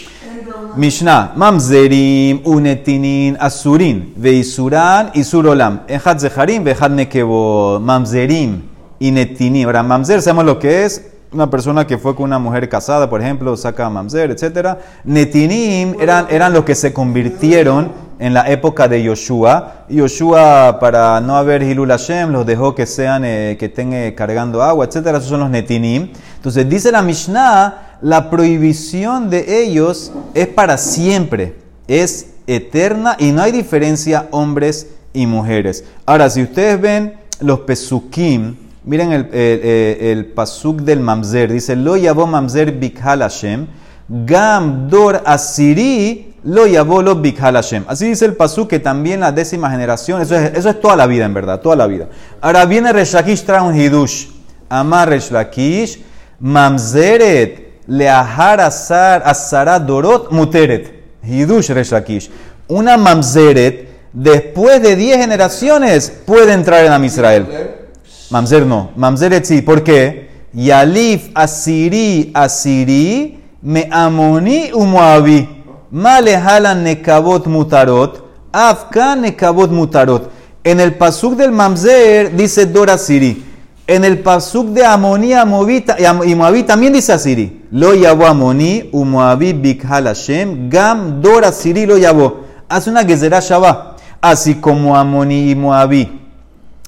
Mishnah, 0.76 1.32
mamzerim, 1.34 2.40
unetinin, 2.44 3.36
asurin, 3.40 4.12
veisuran, 4.16 5.10
isurolam. 5.14 5.80
Ejad 5.88 6.18
zeharim, 6.18 6.62
vejad 6.64 6.90
nekebo. 6.90 7.80
Mamzerim, 7.80 8.62
inetinim. 9.00 9.66
Ahora, 9.66 9.82
mamzer, 9.82 10.22
sabemos 10.22 10.44
lo 10.44 10.58
que 10.58 10.84
es. 10.84 11.17
Una 11.30 11.50
persona 11.50 11.86
que 11.86 11.98
fue 11.98 12.16
con 12.16 12.24
una 12.24 12.38
mujer 12.38 12.70
casada, 12.70 13.10
por 13.10 13.20
ejemplo, 13.20 13.54
saca 13.54 13.90
mamzer, 13.90 14.30
etc. 14.30 14.78
Netinim 15.04 15.94
eran, 16.00 16.26
eran 16.30 16.54
los 16.54 16.64
que 16.64 16.74
se 16.74 16.94
convirtieron 16.94 17.92
en 18.18 18.32
la 18.32 18.50
época 18.50 18.88
de 18.88 19.02
Yoshua. 19.02 19.84
Yoshua, 19.90 20.78
para 20.80 21.20
no 21.20 21.36
haber 21.36 21.62
Hilul 21.62 21.90
Hashem, 21.90 22.30
los 22.30 22.46
dejó 22.46 22.74
que 22.74 22.86
sean, 22.86 23.24
eh, 23.26 23.56
que 23.58 23.66
estén 23.66 23.92
eh, 23.92 24.14
cargando 24.16 24.62
agua, 24.62 24.86
etcétera. 24.86 25.18
Esos 25.18 25.28
son 25.28 25.40
los 25.40 25.50
netinim. 25.50 26.12
Entonces, 26.36 26.66
dice 26.66 26.90
la 26.90 27.02
Mishnah, 27.02 27.98
la 28.00 28.30
prohibición 28.30 29.28
de 29.28 29.62
ellos 29.62 30.12
es 30.32 30.46
para 30.46 30.78
siempre, 30.78 31.56
es 31.86 32.30
eterna 32.46 33.16
y 33.18 33.32
no 33.32 33.42
hay 33.42 33.52
diferencia 33.52 34.28
hombres 34.30 34.88
y 35.12 35.26
mujeres. 35.26 35.84
Ahora, 36.06 36.30
si 36.30 36.42
ustedes 36.42 36.80
ven 36.80 37.14
los 37.40 37.60
pesukim, 37.60 38.56
miren 38.88 39.12
el, 39.12 39.28
el, 39.32 40.26
pasuk 40.26 40.80
del 40.80 41.00
mamzer, 41.00 41.52
dice, 41.52 41.76
lo 41.76 41.96
yabo 41.96 42.26
mamzer 42.26 42.72
bikhal 42.72 43.20
Hashem, 43.20 43.66
gam 44.08 44.88
dor 44.88 45.22
asiri 45.26 46.34
lo 46.44 46.66
yabo 46.66 47.02
lo 47.02 47.16
bikhal 47.16 47.56
Hashem. 47.56 47.84
Así 47.86 48.08
dice 48.08 48.24
el 48.24 48.34
pasuk 48.34 48.70
que 48.70 48.80
también 48.80 49.20
la 49.20 49.30
décima 49.30 49.70
generación, 49.70 50.22
eso 50.22 50.34
es, 50.34 50.56
eso 50.56 50.70
es 50.70 50.80
toda 50.80 50.96
la 50.96 51.06
vida 51.06 51.26
en 51.26 51.34
verdad, 51.34 51.60
toda 51.60 51.76
la 51.76 51.86
vida. 51.86 52.08
Ahora 52.40 52.64
viene 52.64 52.92
Reshakish, 52.92 53.44
trae 53.44 53.60
un 53.60 53.78
hidush, 53.78 54.28
amar 54.70 55.10
Resh 55.10 55.30
Lakish, 55.30 56.02
mamzeret 56.40 57.82
leahar 57.86 58.60
asar 58.60 59.22
asara 59.24 59.78
dorot 59.78 60.30
muteret. 60.32 60.94
Hidush 61.22 61.68
Resh 61.70 61.92
Lakish. 61.92 62.30
Una 62.68 62.96
mamzeret, 62.96 63.88
después 64.14 64.80
de 64.80 64.96
10 64.96 65.18
generaciones, 65.18 66.10
puede 66.24 66.54
entrar 66.54 66.86
en 66.86 66.92
Am 66.92 67.04
Israel. 67.04 67.77
Mamzer 68.30 68.66
no. 68.66 68.90
Mamzeret 68.96 69.44
sí. 69.44 69.62
¿Por 69.62 69.82
qué? 69.82 70.28
Yalif 70.54 71.30
asiri 71.34 72.30
asiri 72.34 73.38
me 73.62 73.88
amoni 73.90 74.72
umoabi. 74.72 75.48
Male 75.90 76.36
halan 76.36 76.82
nekabot 76.84 77.46
mutarot. 77.46 78.22
Afka 78.52 79.16
nekabot 79.16 79.70
mutarot. 79.70 80.30
En 80.64 80.80
el 80.80 80.94
pasuk 80.94 81.36
del 81.36 81.52
Mamzer 81.52 82.36
dice 82.36 82.66
Dor 82.66 82.90
asiri. 82.90 83.44
En 83.86 84.04
el 84.04 84.18
pasuk 84.18 84.66
de 84.74 84.84
Amovita 84.84 85.96
y 86.26 86.34
Moabí 86.34 86.62
también 86.64 86.92
dice 86.92 87.14
asiri. 87.14 87.64
Lo 87.70 87.94
yabo 87.94 88.26
Amoni 88.26 88.90
umoabi 88.92 89.54
bikhal 89.54 90.04
Hashem. 90.04 90.68
Gam 90.68 91.22
Dor 91.22 91.46
asiri 91.46 91.86
lo 91.86 91.96
yabo. 91.96 92.44
Hace 92.68 92.90
una 92.90 93.04
gezerá 93.04 93.40
Shabbat. 93.40 93.98
Así 94.20 94.56
como 94.56 94.94
Amoni 94.94 95.50
y 95.50 95.54
Moabí 95.54 96.27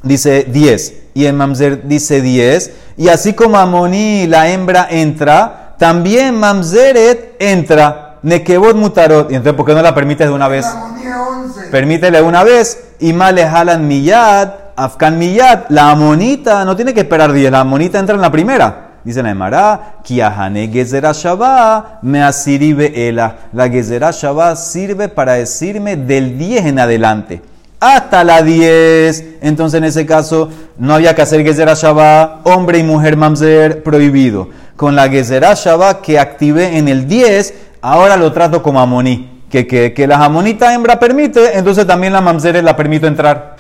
dice 0.03 0.45
10 0.45 0.95
y 1.15 1.25
el 1.27 1.35
mamzer 1.35 1.87
dice 1.87 2.21
10 2.21 2.73
y 2.97 3.09
así 3.09 3.33
como 3.35 3.59
Amoni 3.59 4.27
la 4.27 4.49
hembra 4.51 4.87
entra 4.91 5.75
también 5.79 6.39
mamzeret 6.39 7.37
entra 7.39 8.19
nekebot 8.23 8.77
mutarot 8.77 9.31
y 9.31 9.35
entonces 9.35 9.57
¿por 9.57 9.67
qué 9.67 9.75
no 9.75 9.83
la 9.83 9.95
permites 9.95 10.29
de 10.29 10.33
una 10.33 10.49
vez? 10.49 10.65
La 10.65 10.73
armonía 10.73 11.23
11. 11.23 11.61
permítele 11.71 12.23
una 12.23 12.45
vez 12.45 12.83
y 13.01 13.13
male 13.13 13.47
jalan 13.47 13.87
miyad 13.87 14.51
afkan 14.77 15.19
miyad 15.19 15.65
la 15.69 15.91
amonita 15.91 16.65
no 16.65 16.77
tiene 16.77 16.95
que 16.95 17.01
esperar 17.01 17.33
10 17.33 17.51
la 17.51 17.61
amonita 17.61 17.99
entra 17.99 18.15
en 18.15 18.21
la 18.21 18.31
primera 18.31 18.87
Dice 19.03 19.23
la 19.23 19.31
Emara, 19.31 19.95
Kiahane 20.05 20.69
Gezerah 20.69 21.13
Shabbat, 21.13 22.03
me 22.03 22.23
asiri 22.23 22.77
ela. 22.95 23.49
La 23.55 23.67
Gezerah 23.71 24.11
Shabbat 24.11 24.59
sirve 24.59 25.09
para 25.09 25.35
decirme 25.35 25.97
del 25.97 26.37
10 26.37 26.67
en 26.67 26.79
adelante. 26.79 27.41
Hasta 27.81 28.25
la 28.25 28.43
10. 28.43 29.39
Entonces, 29.41 29.79
en 29.79 29.85
ese 29.85 30.05
caso, 30.05 30.51
no 30.79 30.95
había 30.95 31.15
que 31.15 31.23
hacer 31.23 31.43
Gezerah 31.43 31.75
Shabbat, 31.75 32.47
hombre 32.47 32.79
y 32.79 32.83
mujer 32.83 33.17
mamzer, 33.17 33.83
prohibido. 33.83 34.49
Con 34.77 34.95
la 34.95 35.09
Gezerah 35.09 35.55
Shabbat 35.55 36.03
que 36.03 36.19
activé 36.19 36.77
en 36.77 36.89
el 36.89 37.09
10, 37.09 37.55
ahora 37.81 38.17
lo 38.17 38.33
trato 38.33 38.63
como 38.63 38.81
amoní. 38.81 39.43
Que, 39.51 39.67
que, 39.67 39.95
que 39.95 40.07
la 40.07 40.25
amonita 40.25 40.73
hembra 40.73 41.01
permite, 41.01 41.59
entonces 41.59 41.85
también 41.85 42.13
la 42.13 42.21
mamzer 42.21 42.63
la 42.63 42.77
permito 42.77 43.09
entrar. 43.09 43.57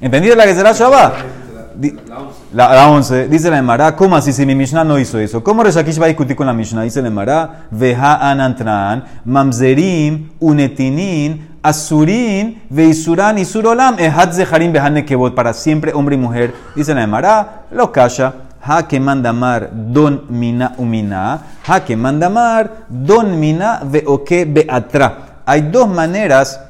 ¿Entendiste 0.00 0.36
la 0.36 0.44
Gezerah 0.44 0.72
Shabbat? 0.72 1.14
La, 2.52 2.74
la 2.74 2.90
11, 2.90 3.28
dice 3.28 3.48
la 3.48 3.56
Emara, 3.56 3.96
¿cómo 3.96 4.14
así 4.14 4.30
si 4.30 4.44
mi 4.44 4.54
Mishnah 4.54 4.84
no 4.84 4.98
hizo 4.98 5.18
eso? 5.18 5.42
¿Cómo 5.42 5.62
Reshakish 5.62 5.98
va 5.98 6.04
a 6.04 6.08
discutir 6.08 6.36
con 6.36 6.46
la 6.46 6.52
Mishnah? 6.52 6.82
Dice 6.82 7.00
la 7.00 7.08
Emara, 7.08 7.64
Veja 7.70 8.16
anantran, 8.30 9.04
mamzerim, 9.24 10.32
unetinin, 10.38 11.48
asurin, 11.62 12.60
veisuran, 12.68 13.38
isurolam, 13.38 13.98
ehad 13.98 14.32
zeharim, 14.32 14.70
behan 14.70 14.92
nekebot, 14.94 15.34
para 15.34 15.54
siempre 15.54 15.94
hombre 15.94 16.16
y 16.16 16.18
mujer. 16.18 16.54
Dice 16.76 16.94
la 16.94 17.04
Emara, 17.04 17.62
lo 17.70 17.90
kasha, 17.90 18.34
ha 18.60 18.86
que 18.86 19.00
mandamar 19.00 19.70
don 19.72 20.26
mina 20.28 20.74
umina, 20.76 21.40
ha 21.66 21.80
que 21.80 21.96
mandamar 21.96 22.84
don 22.90 23.40
mina 23.40 23.80
veoke 23.82 24.44
beatra. 24.44 25.40
Hay 25.46 25.62
dos 25.62 25.88
maneras 25.88 26.60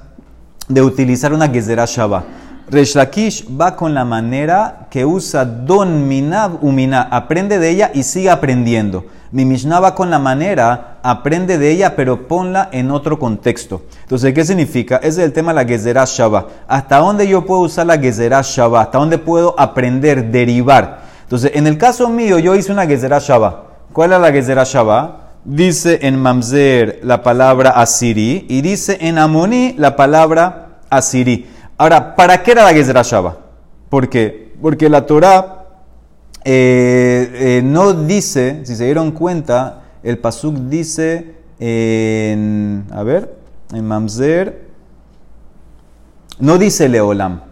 de 0.68 0.81
utilizar 0.81 1.33
una 1.33 1.49
Gezerah 1.49 1.87
Shabbat. 1.87 2.25
Resh 2.70 2.94
Lakish 2.94 3.46
va 3.48 3.77
con 3.77 3.92
la 3.92 4.05
manera 4.05 4.87
que 4.90 5.05
usa 5.05 5.44
Don 5.44 6.09
Minab 6.09 6.64
Umina, 6.64 7.03
aprende 7.11 7.59
de 7.59 7.70
ella 7.70 7.90
y 7.92 8.03
sigue 8.03 8.31
aprendiendo. 8.31 9.05
Mi 9.33 9.46
Mishnah 9.46 9.81
va 9.81 9.94
con 9.94 10.11
la 10.11 10.18
manera, 10.18 10.98
aprende 11.03 11.57
de 11.57 11.70
ella, 11.70 11.96
pero 11.96 12.29
ponla 12.29 12.68
en 12.70 12.90
otro 12.90 13.18
contexto. 13.18 13.83
Entonces, 14.03 14.35
¿qué 14.35 14.44
significa? 14.44 14.96
Ese 14.98 15.09
es 15.22 15.27
el 15.27 15.33
tema 15.33 15.53
de 15.53 15.62
la 15.62 15.68
Gezerah 15.68 16.05
Shabbat. 16.05 16.46
¿Hasta 16.68 16.98
dónde 16.98 17.27
yo 17.27 17.46
puedo 17.46 17.62
usar 17.62 17.87
la 17.87 17.98
Gezerah 17.98 18.42
Shabbat? 18.42 18.87
¿Hasta 18.87 18.98
dónde 18.98 19.16
puedo 19.16 19.59
aprender, 19.59 20.31
derivar? 20.31 21.01
Entonces, 21.22 21.53
en 21.55 21.66
el 21.66 21.79
caso 21.79 22.11
mío, 22.11 22.38
yo 22.38 22.55
hice 22.55 22.72
una 22.72 22.87
Gezerah 22.87 23.20
Shabbat. 23.20 23.57
¿Cuál 23.94 24.12
es 24.12 24.20
la 24.20 24.33
Gezerah 24.33 24.64
Shabbat? 24.64 25.11
Dice 25.44 26.01
en 26.03 26.20
Mamzer 26.20 27.01
la 27.03 27.22
palabra 27.22 27.70
Asiri 27.70 28.44
y 28.51 28.61
dice 28.61 28.98
en 29.01 29.16
Amoni 29.16 29.75
la 29.79 29.96
palabra 29.96 30.79
Asiri. 30.90 31.46
Ahora, 31.83 32.14
¿para 32.14 32.45
qué 32.45 32.53
era 32.53 32.62
la 32.71 33.03
Shabbat? 33.03 33.38
¿Por 33.88 34.09
qué? 34.09 34.55
Porque 34.62 34.88
la 34.88 35.05
Torah 35.05 35.64
eh, 36.45 37.29
eh, 37.35 37.62
no 37.64 37.92
dice, 37.92 38.61
si 38.62 38.77
se 38.77 38.85
dieron 38.85 39.11
cuenta, 39.11 39.83
el 40.05 40.18
Pasuk 40.18 40.55
dice 40.55 41.35
en, 41.59 42.87
a 42.92 43.03
ver, 43.03 43.35
en 43.73 43.85
Mamzer, 43.85 44.68
no 46.38 46.57
dice 46.57 46.88
Leolam, 46.88 47.42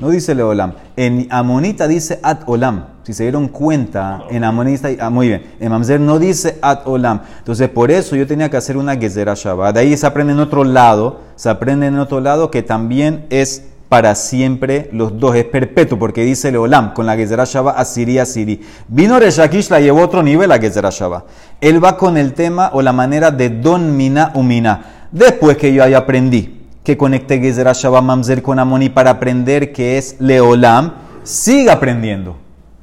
no 0.00 0.10
dice 0.10 0.34
Leolam. 0.34 0.72
En 0.96 1.28
Amonita 1.30 1.86
dice 1.86 2.18
At 2.22 2.40
Olam. 2.46 2.86
Si 3.04 3.12
se 3.12 3.24
dieron 3.24 3.48
cuenta, 3.48 4.22
en 4.30 4.44
Amonita, 4.44 4.88
ah, 4.98 5.10
muy 5.10 5.28
bien, 5.28 5.42
en 5.60 5.70
Mamzer 5.70 6.00
no 6.00 6.18
dice 6.18 6.58
At 6.62 6.86
Olam. 6.86 7.20
Entonces, 7.38 7.68
por 7.68 7.90
eso 7.90 8.16
yo 8.16 8.26
tenía 8.26 8.50
que 8.50 8.56
hacer 8.56 8.76
una 8.76 8.96
Gezerah 8.96 9.34
Shabbat. 9.34 9.74
De 9.74 9.80
ahí 9.80 9.96
se 9.96 10.06
aprende 10.06 10.32
en 10.32 10.40
otro 10.40 10.64
lado, 10.64 11.20
se 11.36 11.48
aprende 11.48 11.86
en 11.86 11.98
otro 11.98 12.20
lado 12.20 12.50
que 12.50 12.62
también 12.62 13.26
es 13.30 13.64
para 13.88 14.14
siempre 14.14 14.88
los 14.92 15.20
dos, 15.20 15.36
es 15.36 15.44
perpetuo, 15.44 15.98
porque 15.98 16.24
dice 16.24 16.50
Leolam, 16.50 16.94
con 16.94 17.06
la 17.06 17.14
Gezerah 17.14 17.44
Shabbat, 17.44 17.78
Asiri, 17.78 18.18
Asiri. 18.18 18.62
Vino 18.88 19.20
Reshakish, 19.20 19.68
la 19.70 19.80
llevó 19.80 20.00
a 20.00 20.04
otro 20.06 20.22
nivel 20.22 20.48
la 20.48 20.58
Gezerah 20.58 20.90
Shabbat. 20.90 21.24
Él 21.60 21.84
va 21.84 21.96
con 21.96 22.16
el 22.16 22.32
tema 22.32 22.70
o 22.72 22.82
la 22.82 22.92
manera 22.92 23.30
de 23.30 23.50
Don 23.50 23.96
Mina 23.96 24.32
Umina. 24.34 25.08
Después 25.12 25.56
que 25.56 25.72
yo 25.72 25.84
haya 25.84 25.98
aprendí 25.98 26.53
que 26.84 26.98
conecte 26.98 27.40
Gezerah 27.40 27.72
Shabbat 27.72 28.04
Mamzer 28.04 28.42
con 28.42 28.58
Amoni 28.58 28.90
para 28.90 29.10
aprender 29.10 29.72
que 29.72 29.96
es 29.96 30.16
Leolam, 30.20 30.92
siga 31.24 31.72
aprendiendo. 31.72 32.36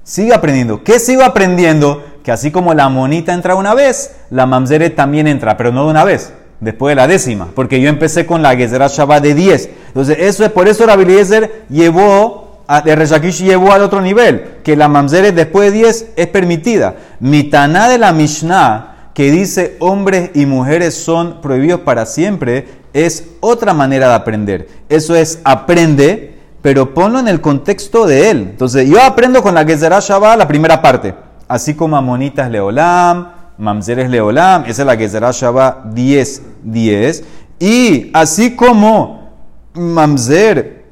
Siga 0.04 0.38
aprendiendo. 0.38 0.84
¿Qué 0.84 1.00
sigo 1.00 1.24
aprendiendo? 1.24 2.04
Que 2.24 2.32
así 2.32 2.50
como 2.52 2.74
la 2.74 2.90
monita 2.90 3.34
entra 3.34 3.56
una 3.56 3.76
vez, 3.76 4.16
la 4.32 4.48
Mamzeret 4.48 4.96
también 4.96 5.28
entra, 5.28 5.56
pero 5.56 5.72
no 5.72 5.86
de 5.86 5.92
una 5.92 6.04
vez, 6.04 6.34
después 6.60 6.92
de 6.92 6.96
la 6.96 7.08
décima, 7.08 7.50
porque 7.56 7.80
yo 7.80 7.90
empecé 7.90 8.26
con 8.26 8.42
la 8.42 8.56
Gezerah 8.56 8.88
Shabbat 8.88 9.22
de 9.24 9.36
10. 9.36 9.70
Entonces, 9.88 10.18
eso 10.20 10.44
es 10.44 10.52
por 10.52 10.68
eso 10.68 10.86
Rabbi 10.86 11.04
Eliezer 11.04 11.66
llevó, 11.70 12.64
de 12.84 12.96
Reshakish 12.96 13.44
llevó 13.44 13.72
al 13.72 13.84
otro 13.84 14.02
nivel, 14.02 14.58
que 14.64 14.76
la 14.76 14.88
Mamzeret 14.88 15.36
después 15.36 15.72
de 15.72 15.78
10 15.78 16.08
es 16.16 16.28
permitida. 16.28 16.96
Mitaná 17.20 17.88
de 17.88 18.00
la 18.00 18.12
Mishnah, 18.12 19.10
que 19.14 19.30
dice 19.30 19.78
hombres 19.80 20.32
y 20.34 20.46
mujeres 20.46 20.96
son 20.96 21.42
prohibidos 21.42 21.82
para 21.82 22.06
siempre, 22.06 22.81
es 22.94 23.26
otra 23.40 23.74
manera 23.74 24.10
de 24.10 24.16
aprender. 24.16 24.68
Eso 24.90 25.16
es 25.16 25.40
aprende, 25.44 26.38
pero 26.62 26.94
ponlo 26.94 27.20
en 27.20 27.28
el 27.28 27.42
contexto 27.42 28.06
de 28.06 28.30
él. 28.30 28.48
Entonces, 28.52 28.90
yo 28.90 29.02
aprendo 29.02 29.42
con 29.42 29.56
la 29.56 29.66
Gezerah 29.66 30.00
Shabbat 30.00 30.38
la 30.38 30.48
primera 30.48 30.82
parte, 30.82 31.14
así 31.48 31.74
como 31.74 31.98
Amonitas 31.98 32.50
Leolam, 32.50 33.30
Mamzeres 33.58 34.10
Leolam, 34.10 34.64
esa 34.66 34.82
es 34.82 34.86
la 34.86 34.98
Gezerah 34.98 35.32
Shabbat 35.32 35.86
10, 35.94 36.42
10. 36.64 37.24
Y 37.60 38.10
así 38.14 38.56
como 38.56 39.30
Mamzer 39.74 40.86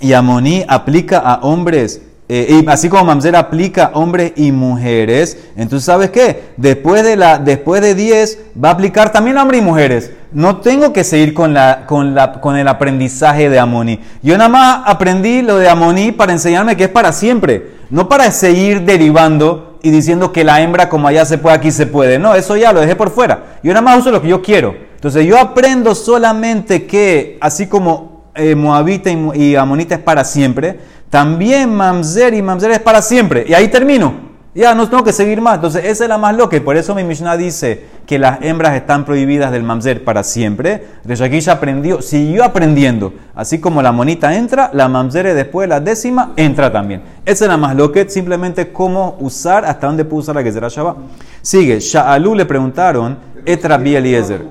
y 0.00 0.12
Amoní 0.12 0.64
aplica 0.68 1.18
a 1.18 1.40
hombres, 1.40 2.02
eh, 2.28 2.62
y 2.64 2.68
así 2.68 2.88
como 2.88 3.04
Mamzer 3.04 3.36
aplica 3.36 3.90
hombres 3.94 4.32
y 4.36 4.50
mujeres, 4.52 5.36
entonces 5.56 5.84
¿sabes 5.84 6.10
qué? 6.10 6.50
Después 6.56 7.04
de, 7.04 7.16
la, 7.16 7.38
después 7.38 7.80
de 7.82 7.94
10 7.94 8.38
va 8.62 8.70
a 8.70 8.72
aplicar 8.72 9.12
también 9.12 9.38
a 9.38 9.42
hombres 9.42 9.60
y 9.60 9.64
mujeres. 9.64 10.12
No 10.36 10.58
tengo 10.58 10.92
que 10.92 11.02
seguir 11.02 11.32
con, 11.32 11.56
el 11.56 12.68
aprendizaje 12.68 13.48
de 13.48 13.58
Amoní. 13.58 14.00
Yo 14.22 14.36
nada 14.36 14.50
más 14.50 14.82
aprendí 14.84 15.40
lo 15.40 15.56
de 15.56 15.66
Amoní 15.66 16.12
para 16.12 16.30
enseñarme 16.34 16.76
que 16.76 16.84
es 16.84 16.90
para 16.90 17.12
siempre, 17.12 17.70
no 17.88 18.06
para 18.06 18.30
seguir 18.30 18.82
derivando 18.82 19.78
y 19.82 19.90
diciendo 19.90 20.32
que 20.32 20.44
la 20.44 20.60
hembra 20.60 20.90
como 20.90 21.08
allá 21.08 21.24
se 21.24 21.38
puede, 21.38 21.56
aquí 21.56 21.70
se 21.70 21.86
puede. 21.86 22.18
No, 22.18 22.34
eso 22.34 22.54
ya 22.54 22.74
lo 22.74 22.82
dejé 22.82 22.94
por 22.96 23.08
fuera. 23.08 23.60
Yo 23.62 23.72
nada 23.72 23.80
más 23.80 24.00
uso 24.00 24.10
lo 24.10 24.20
que 24.20 24.28
yo 24.28 24.42
quiero. 24.42 24.76
Entonces 24.96 25.24
yo 25.24 25.38
aprendo 25.38 25.94
solamente 25.94 26.84
que, 26.84 27.38
así 27.40 27.66
como 27.66 28.26
eh, 28.34 28.54
Moabita 28.54 29.10
y, 29.10 29.30
y 29.42 29.56
Amonita 29.56 29.94
es 29.94 30.02
para 30.02 30.22
siempre, 30.22 30.78
también 31.08 31.74
Mamzer 31.74 32.34
y 32.34 32.42
Mamzer 32.42 32.72
es 32.72 32.80
para 32.80 33.00
siempre. 33.00 33.46
Y 33.48 33.54
ahí 33.54 33.68
termino. 33.68 34.25
Ya 34.56 34.74
no 34.74 34.88
tengo 34.88 35.04
que 35.04 35.12
seguir 35.12 35.42
más. 35.42 35.56
Entonces 35.56 35.84
esa 35.84 36.04
es 36.04 36.08
la 36.08 36.16
más 36.16 36.34
loca. 36.34 36.58
Por 36.64 36.78
eso 36.78 36.94
mi 36.94 37.04
Mishnah 37.04 37.36
dice 37.36 37.84
que 38.06 38.18
las 38.18 38.40
hembras 38.40 38.74
están 38.74 39.04
prohibidas 39.04 39.52
del 39.52 39.62
Mamzer 39.62 40.02
para 40.02 40.24
siempre. 40.24 40.82
Reshakish 41.04 41.50
aprendió, 41.50 42.00
siguió 42.00 42.42
aprendiendo. 42.42 43.12
Así 43.34 43.60
como 43.60 43.82
la 43.82 43.92
monita 43.92 44.34
entra, 44.34 44.70
la 44.72 44.88
Mamzer 44.88 45.34
después 45.34 45.64
de 45.64 45.68
la 45.68 45.80
décima 45.80 46.32
entra 46.36 46.72
también. 46.72 47.02
Esa 47.26 47.44
es 47.44 47.50
la 47.50 47.58
más 47.58 47.76
loca. 47.76 48.02
Simplemente 48.08 48.72
cómo 48.72 49.18
usar, 49.20 49.66
hasta 49.66 49.88
dónde 49.88 50.06
puedo 50.06 50.22
usar 50.22 50.34
la 50.34 50.42
que 50.42 50.52
será 50.52 50.68
Shabbat. 50.68 50.96
Sigue. 51.42 51.78
Sha'alú 51.78 52.34
le 52.34 52.46
preguntaron, 52.46 53.18
Etra 53.44 53.74
Eliezer. 53.76 54.42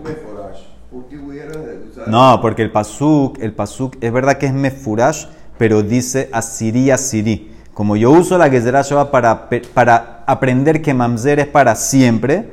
No, 2.05 2.39
porque 2.41 2.61
el 2.61 2.71
pasuk, 2.71 3.39
el 3.41 3.53
pasuk 3.53 3.95
es 4.01 4.13
verdad 4.13 4.37
que 4.37 4.45
es 4.45 4.53
mefurash, 4.53 5.25
pero 5.57 5.81
dice 5.81 6.29
asiri 6.31 6.91
asiri. 6.91 7.54
Como 7.75 7.97
yo 7.97 8.09
uso 8.11 8.37
la 8.37 8.49
Gezerah 8.49 8.83
Shabbat 8.83 9.11
para, 9.11 9.49
para 9.73 10.23
aprender 10.25 10.81
que 10.81 10.93
mamzer 10.93 11.39
es 11.39 11.47
para 11.47 11.75
siempre, 11.75 12.49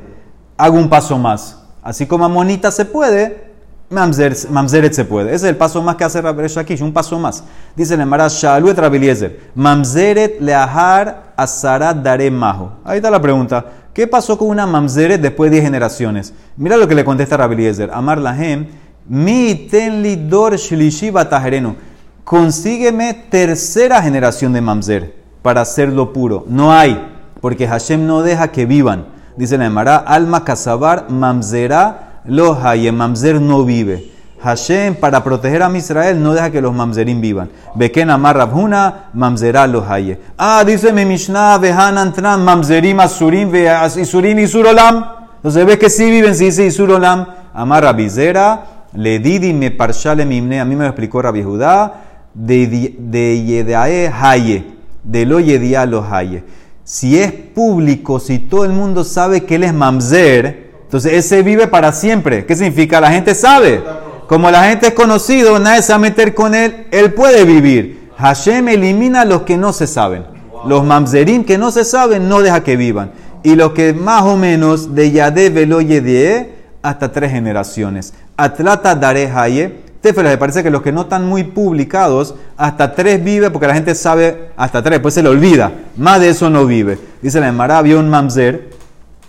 hago 0.57 0.77
un 0.77 0.89
paso 0.89 1.17
más. 1.17 1.63
Así 1.81 2.07
como 2.07 2.25
amonita 2.25 2.73
se 2.73 2.85
puede, 2.85 3.53
mamzer, 3.89 4.37
mamzeret 4.51 4.93
se 4.93 5.05
puede. 5.05 5.29
Ese 5.29 5.47
es 5.47 5.51
el 5.51 5.57
paso 5.57 5.81
más 5.81 5.95
que 5.95 6.03
hace 6.03 6.21
Rabbi 6.21 6.49
Shakish, 6.49 6.83
un 6.83 6.93
paso 6.93 7.21
más. 7.21 7.45
Dice 7.77 7.95
el 7.95 8.01
Emara 8.01 8.27
Shalu 8.27 8.71
et 8.71 8.79
Rabbi 8.79 8.97
Eliezer, 8.97 9.39
mamzeret 9.55 10.41
leahar 10.41 11.35
asarat 11.37 11.99
dare 11.99 12.29
majo. 12.29 12.73
Ahí 12.85 12.97
está 12.97 13.09
la 13.09 13.23
pregunta. 13.23 13.65
¿Qué 13.95 14.09
pasó 14.09 14.37
con 14.37 14.49
una 14.49 14.67
mamzeret 14.67 15.21
después 15.21 15.53
de 15.53 15.59
10 15.59 15.67
generaciones? 15.67 16.35
Mira 16.57 16.77
lo 16.77 16.89
que 16.89 16.97
le 16.97 17.05
contesta 17.05 17.37
Rabbi 17.37 17.55
Eliezer. 17.55 17.91
Amar 17.93 18.19
lahem, 18.19 18.67
mi 19.09 19.69
tenli 19.71 20.17
dor 20.17 20.57
shlishi 20.57 21.13
batajereno. 21.13 21.92
Consígueme 22.25 23.15
tercera 23.15 24.03
generación 24.03 24.53
de 24.53 24.61
mamzer 24.61 25.15
para 25.43 25.63
hacerlo 25.63 26.13
puro. 26.13 26.45
No 26.49 26.73
hay, 26.73 27.05
porque 27.41 27.67
Hashem 27.67 28.07
no 28.07 28.23
deja 28.23 28.49
que 28.49 28.67
vivan. 28.67 29.07
Dice 29.37 29.59
la 29.59 29.67
Emara, 29.67 29.97
alma 29.97 30.45
casabar 30.45 31.07
mamzerá 31.11 32.21
lo 32.25 32.55
haye. 32.55 32.93
Mamzer 32.93 33.41
no 33.41 33.65
vive. 33.65 34.13
Hashem, 34.43 34.97
para 34.97 35.23
proteger 35.23 35.63
a 35.63 35.77
Israel, 35.77 36.21
no 36.21 36.35
deja 36.35 36.51
que 36.51 36.61
los 36.61 36.75
mamzerim 36.75 37.21
vivan. 37.21 37.49
Beken 37.77 38.11
amar 38.11 38.37
rabhuna, 38.37 39.11
mamzerá 39.15 39.69
lo 39.69 39.85
haye. 39.89 40.19
Ah, 40.37 40.65
dice 40.65 40.93
mi 40.93 41.05
Mishnah, 41.05 41.59
vehanan 41.59 42.13
tran, 42.13 42.43
mamzerim 42.43 42.99
asurim, 42.99 43.53
isurim 43.97 44.39
isurolam. 44.41 45.05
Entonces 45.37 45.65
ves 45.65 45.79
que 45.79 45.89
sí 45.89 46.11
viven, 46.11 46.35
sí 46.35 46.47
dice 46.47 46.67
isurolam. 46.67 47.27
Amar 47.55 47.85
rabizera, 47.85 48.65
le 48.95 49.21
didi 49.21 49.53
me 49.53 49.71
parshale 49.71 50.27
mimne, 50.27 50.61
a 50.61 50.65
mí 50.65 50.75
me 50.75 50.85
lo 50.85 50.91
explicó 50.91 51.23
Rabbi 51.23 51.43
Judá, 51.43 52.12
de, 52.35 53.45
yedae 53.45 54.09
haye, 54.09 54.64
de 55.03 55.27
lo 55.27 55.40
yedia 55.40 55.87
lo 55.87 56.05
haye. 56.05 56.45
Si 56.85 57.18
es 57.18 57.33
público, 57.33 58.18
si 58.18 58.38
todo 58.38 58.64
el 58.64 58.73
mundo 58.73 59.05
sabe 59.05 59.45
que 59.45 59.57
él 59.57 59.64
es 59.64 59.75
mamzer, 59.75 60.71
entonces 60.83 61.12
ese 61.12 61.42
vive 61.42 61.68
para 61.68 61.92
siempre. 61.92 62.45
¿Qué 62.45 62.55
significa? 62.55 63.01
La 63.01 63.11
gente 63.11 63.35
sabe. 63.35 63.83
Como 64.27 64.51
la 64.51 64.64
gente 64.64 64.88
es 64.88 64.95
conocido, 64.95 65.59
nadie 65.59 65.83
se 65.83 65.92
va 65.92 65.97
a 65.97 66.01
meter 66.01 66.35
con 66.35 66.55
él, 66.55 66.87
él 66.90 67.12
puede 67.14 67.45
vivir. 67.45 68.11
Hashem 68.16 68.68
elimina 68.68 69.23
a 69.23 69.25
los 69.25 69.42
que 69.42 69.57
no 69.57 69.73
se 69.73 69.87
saben. 69.87 70.25
Los 70.66 70.85
mamzerim 70.85 71.45
que 71.45 71.59
no 71.59 71.71
se 71.71 71.85
saben, 71.85 72.29
no 72.29 72.40
deja 72.40 72.62
que 72.62 72.77
vivan. 72.77 73.12
Y 73.42 73.57
los 73.57 73.73
que 73.73 73.92
más 73.92 74.23
o 74.23 74.37
menos 74.37 74.95
de 74.95 75.11
Yadé 75.11 75.51
velo 75.51 75.81
Yedie 75.81 76.53
hasta 76.83 77.11
tres 77.11 77.33
generaciones. 77.33 78.14
Atlata 78.37 78.95
Dare 78.95 79.31
Haye. 79.31 79.92
Tefela, 80.03 80.31
me 80.31 80.37
parece 80.37 80.65
que 80.65 80.71
los 80.71 80.83
que 80.83 80.91
no 80.91 81.03
están 81.03 81.27
muy 81.27 81.45
publicados, 81.45 82.35
hasta 82.57 82.93
tres 82.93 83.23
vive 83.23 83.51
porque 83.51 83.69
la 83.69 83.75
gente 83.75 83.95
sabe 83.95 84.51
hasta 84.57 84.83
tres, 84.83 84.97
después 84.97 85.15
se 85.15 85.23
le 85.23 85.29
olvida. 85.29 85.71
Más 85.97 86.21
de 86.21 86.31
eso 86.31 86.51
no 86.51 86.67
vive. 86.67 86.99
Dice 87.23 87.38
la 87.38 87.47
Emara, 87.47 87.79
había 87.79 87.97
un 87.99 88.11
mamzer 88.11 88.71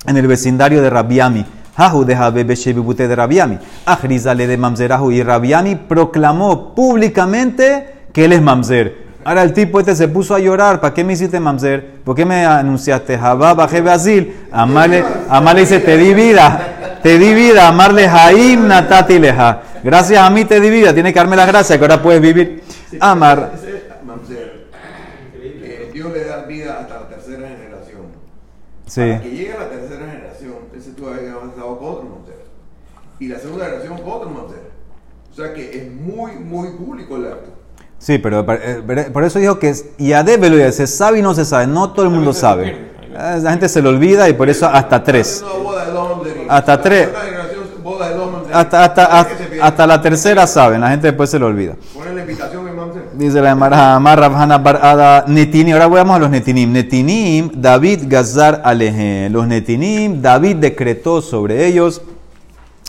en 0.08 0.18
el 0.18 0.26
vecindario 0.26 0.82
de 0.82 0.90
Rabiami. 0.90 1.46
Hahu 1.76 2.06
de 2.06 2.16
Habebe 2.16 2.56
Shebibute 2.56 3.08
de 3.08 3.16
Rabiami. 3.16 3.60
Ajrizale 3.86 4.48
de 4.48 4.58
Mamzerahu. 4.58 5.12
Y 5.12 5.24
Rabiami 5.24 5.76
proclamó 5.76 6.74
públicamente 6.74 8.08
que 8.12 8.26
él 8.26 8.34
es 8.34 8.42
Mamzer. 8.42 9.04
Ahora 9.26 9.44
el 9.44 9.54
tipo 9.54 9.80
este 9.80 9.96
se 9.96 10.08
puso 10.08 10.36
a 10.36 10.40
llorar. 10.40 10.82
¿Para 10.82 10.94
qué 10.94 11.04
me 11.04 11.14
hiciste 11.14 11.40
Mamzer? 11.40 12.02
¿Por 12.04 12.16
qué 12.16 12.26
me 12.26 12.46
anunciaste? 12.46 13.18
Jabá, 13.18 13.54
bajé 13.54 13.82
Basil. 13.82 14.48
Amarle, 14.52 15.04
amarle 15.30 15.62
dice, 15.62 15.80
te 15.80 15.98
di 15.98 16.14
vida. 16.14 17.00
Te 17.02 17.18
di 17.18 17.34
vida. 17.34 17.68
Amarle 17.68 18.08
Jaim 18.08 18.68
Natati 18.68 19.18
Leja. 19.18 19.62
Gracias 19.84 20.20
a 20.20 20.30
mí 20.30 20.46
te 20.46 20.62
di 20.62 20.70
vida. 20.70 20.94
Tienes 20.94 21.14
que 21.14 21.20
darme 21.20 21.36
las 21.36 21.48
gracias 21.48 21.78
que 21.78 21.84
ahora 21.84 22.02
puedes 22.02 22.22
vivir. 22.22 22.64
Amar. 23.00 23.52
Ese 23.56 23.84
mamzer, 24.06 24.68
que 25.34 25.92
Dios 25.94 26.14
le 26.14 26.24
da 26.24 26.44
vida 26.44 26.80
hasta 26.80 27.02
la 27.02 27.10
tercera 27.10 27.50
generación. 27.50 28.04
Sí. 28.88 29.02
Para 29.02 29.22
que 29.22 29.30
llegue 29.30 29.54
a 29.54 29.60
la 29.60 29.70
tercera 29.70 30.10
generación, 30.10 30.56
ese 30.78 30.92
tú 30.92 31.08
habías 31.08 31.36
avanzado 31.36 31.78
con 31.78 31.88
otro 31.88 32.10
mamzer. 32.10 32.44
Y 33.20 33.28
la 33.28 33.40
segunda 33.40 33.66
generación 33.66 33.98
con 33.98 34.12
otro 34.12 34.30
mamzer. 34.30 34.74
O 35.32 35.36
sea 35.36 35.54
que 35.54 35.78
es 35.78 35.92
muy, 35.92 36.34
muy 36.34 36.70
público 36.70 37.18
el 37.18 37.28
acto. 37.28 37.52
Sí, 37.98 38.18
pero 38.20 38.46
eh, 38.50 39.10
por 39.12 39.24
eso 39.24 39.40
dijo 39.40 39.60
que 39.60 39.70
es 39.70 39.98
Yadé 39.98 40.72
se 40.72 40.88
sabe 40.88 41.20
y 41.20 41.22
no 41.22 41.34
se 41.34 41.44
sabe. 41.44 41.68
No 41.68 41.92
todo 41.92 42.06
el 42.06 42.12
mundo 42.12 42.34
sabe. 42.34 42.70
Eh, 42.70 43.40
La 43.42 43.52
gente 43.52 43.68
se 43.68 43.82
le 43.82 43.90
olvida 43.90 44.30
y 44.30 44.34
por 44.34 44.50
eso 44.50 44.68
hasta 44.68 45.04
tres. 45.04 45.44
Hasta 46.50 46.82
tres. 46.82 47.10
Hasta, 48.54 48.84
hasta, 48.84 49.10
¿Para 49.10 49.26
qué 49.26 49.62
hasta, 49.62 49.88
la 49.88 50.02
tercera 50.02 50.48
saben. 50.48 50.82
La 50.82 50.90
gente 50.90 51.08
después 51.08 51.30
se 51.30 51.40
le 51.40 51.46
olvida. 51.46 51.76
Ponen 51.94 52.16
la 52.16 52.22
invitación. 52.22 52.64
Dice 53.16 53.42
la 53.42 53.52
Amar 53.52 54.20
Rabhana 54.20 54.58
Barada 54.58 55.26
Netinim. 55.28 55.74
Ahora 55.74 55.88
vamos 55.88 56.16
a 56.16 56.20
los 56.20 56.30
Netinim. 56.30 56.72
Netinim, 56.72 57.52
David 57.54 58.02
Gazar 58.08 58.62
Aleje. 58.64 59.30
Los 59.30 59.48
Netinim, 59.48 60.22
David 60.22 60.58
decretó 60.58 61.22
sobre 61.22 61.66
ellos 61.68 62.02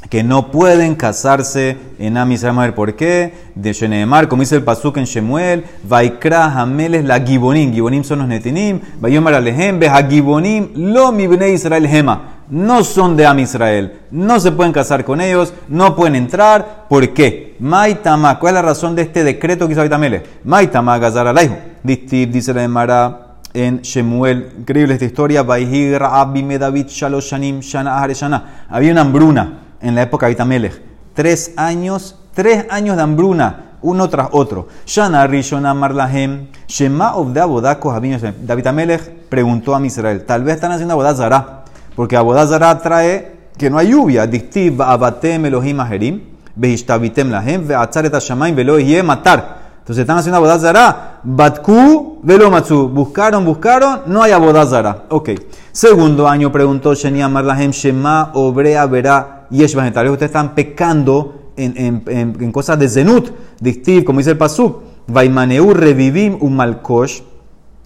que 0.08 0.22
no 0.22 0.50
pueden 0.50 0.94
casarse 0.94 1.76
en 1.98 2.16
Am 2.16 2.32
Israel. 2.32 2.52
Vamos 2.52 2.62
a 2.62 2.66
ver 2.66 2.74
por 2.74 2.94
qué. 2.94 3.34
De 3.54 3.72
Sheneemar, 3.72 4.28
como 4.28 4.40
dice 4.40 4.56
el 4.56 4.62
Pasuk 4.62 4.96
en 4.96 5.04
Shemuel, 5.04 5.64
Vaikra 5.88 6.46
Hameles 6.46 7.04
la 7.04 7.20
Gibonim. 7.20 7.72
Gibonim 7.72 8.02
son 8.02 8.20
los 8.20 8.28
Netinim. 8.28 8.80
Vayomar 9.00 9.34
Alejem, 9.34 9.78
Beha 9.78 10.08
Gibonim, 10.08 10.70
lo 10.74 11.12
mi 11.12 11.24
Israel 11.24 11.86
Gema. 11.86 12.33
No 12.48 12.84
son 12.84 13.16
de 13.16 13.26
Am 13.26 13.38
Israel. 13.38 14.00
No 14.10 14.40
se 14.40 14.52
pueden 14.52 14.72
casar 14.72 15.04
con 15.04 15.20
ellos. 15.20 15.52
No 15.68 15.96
pueden 15.96 16.16
entrar. 16.16 16.86
¿Por 16.88 17.14
qué? 17.14 17.56
Maitama. 17.58 18.38
¿Cuál 18.38 18.52
es 18.52 18.54
la 18.54 18.62
razón 18.62 18.94
de 18.94 19.02
este 19.02 19.24
decreto 19.24 19.66
que 19.66 19.72
hizo 19.72 19.80
Abitamele? 19.80 20.22
Maitama 20.44 20.98
Gazar 20.98 21.26
Alaihu. 21.26 21.56
Dice 21.82 22.54
la 22.54 22.64
Emara 22.64 23.20
en 23.52 23.80
Shemuel. 23.80 24.52
Increíble 24.58 24.94
esta 24.94 25.06
historia. 25.06 25.40
Había 25.40 25.66
una 28.92 29.00
hambruna 29.00 29.58
en 29.80 29.94
la 29.94 30.02
época 30.02 30.26
de 30.26 30.32
Abimelech. 30.32 30.82
Tres 31.14 31.52
años, 31.56 32.18
tres 32.34 32.66
años 32.70 32.96
de 32.96 33.02
hambruna, 33.02 33.72
uno 33.82 34.08
tras 34.08 34.28
otro. 34.32 34.68
Shana 34.86 35.26
Rishona 35.26 35.74
Marlahem, 35.74 36.48
Shema 36.66 37.14
of 37.14 37.28
de 37.28 37.40
Abodako 37.40 37.92
David 38.00 39.00
preguntó 39.28 39.76
a 39.76 39.86
Israel, 39.86 40.24
tal 40.24 40.42
vez 40.42 40.56
están 40.56 40.72
haciendo 40.72 40.94
Abodazara, 40.94 41.63
porque 41.94 42.16
Abodazara 42.16 42.78
trae 42.80 43.32
que 43.56 43.70
no 43.70 43.78
hay 43.78 43.90
lluvia. 43.90 44.26
Dictiv 44.26 44.80
abatem 44.82 45.46
Elohim 45.46 45.80
aherim, 45.80 46.20
behishtavitem 46.54 47.30
lahem, 47.30 47.66
ve'atzaret 47.66 48.12
hashamayim 48.12 48.56
velo 48.56 48.76
matar. 49.04 49.64
Entonces 49.78 50.02
están 50.02 50.16
haciendo 50.16 50.38
Abodazara, 50.38 51.20
Batku 51.22 52.20
velo 52.22 52.50
matzu. 52.50 52.88
Buscaron, 52.88 53.44
buscaron, 53.44 54.00
no 54.06 54.22
hay 54.22 54.32
abodazara. 54.32 55.04
Ok. 55.10 55.30
Segundo 55.72 56.26
año 56.26 56.50
preguntó 56.50 56.94
Sheni 56.94 57.20
Amar 57.20 57.44
Lahem 57.44 57.70
Shema 57.70 58.30
Obrea 58.34 58.86
Verá 58.86 59.46
Yesh 59.50 59.74
vez 59.74 59.88
ustedes 59.88 60.22
están 60.22 60.54
pecando 60.54 61.50
en, 61.56 61.74
en, 61.76 62.02
en, 62.06 62.36
en 62.40 62.52
cosas 62.52 62.78
de 62.78 62.88
Zenut, 62.88 63.30
dictiv, 63.60 64.04
como 64.04 64.18
dice 64.18 64.30
el 64.30 64.38
Pasuk. 64.38 64.82
Vaimaneu 65.06 65.74
revivim 65.74 66.38
un 66.40 66.56
malkosh. 66.56 67.20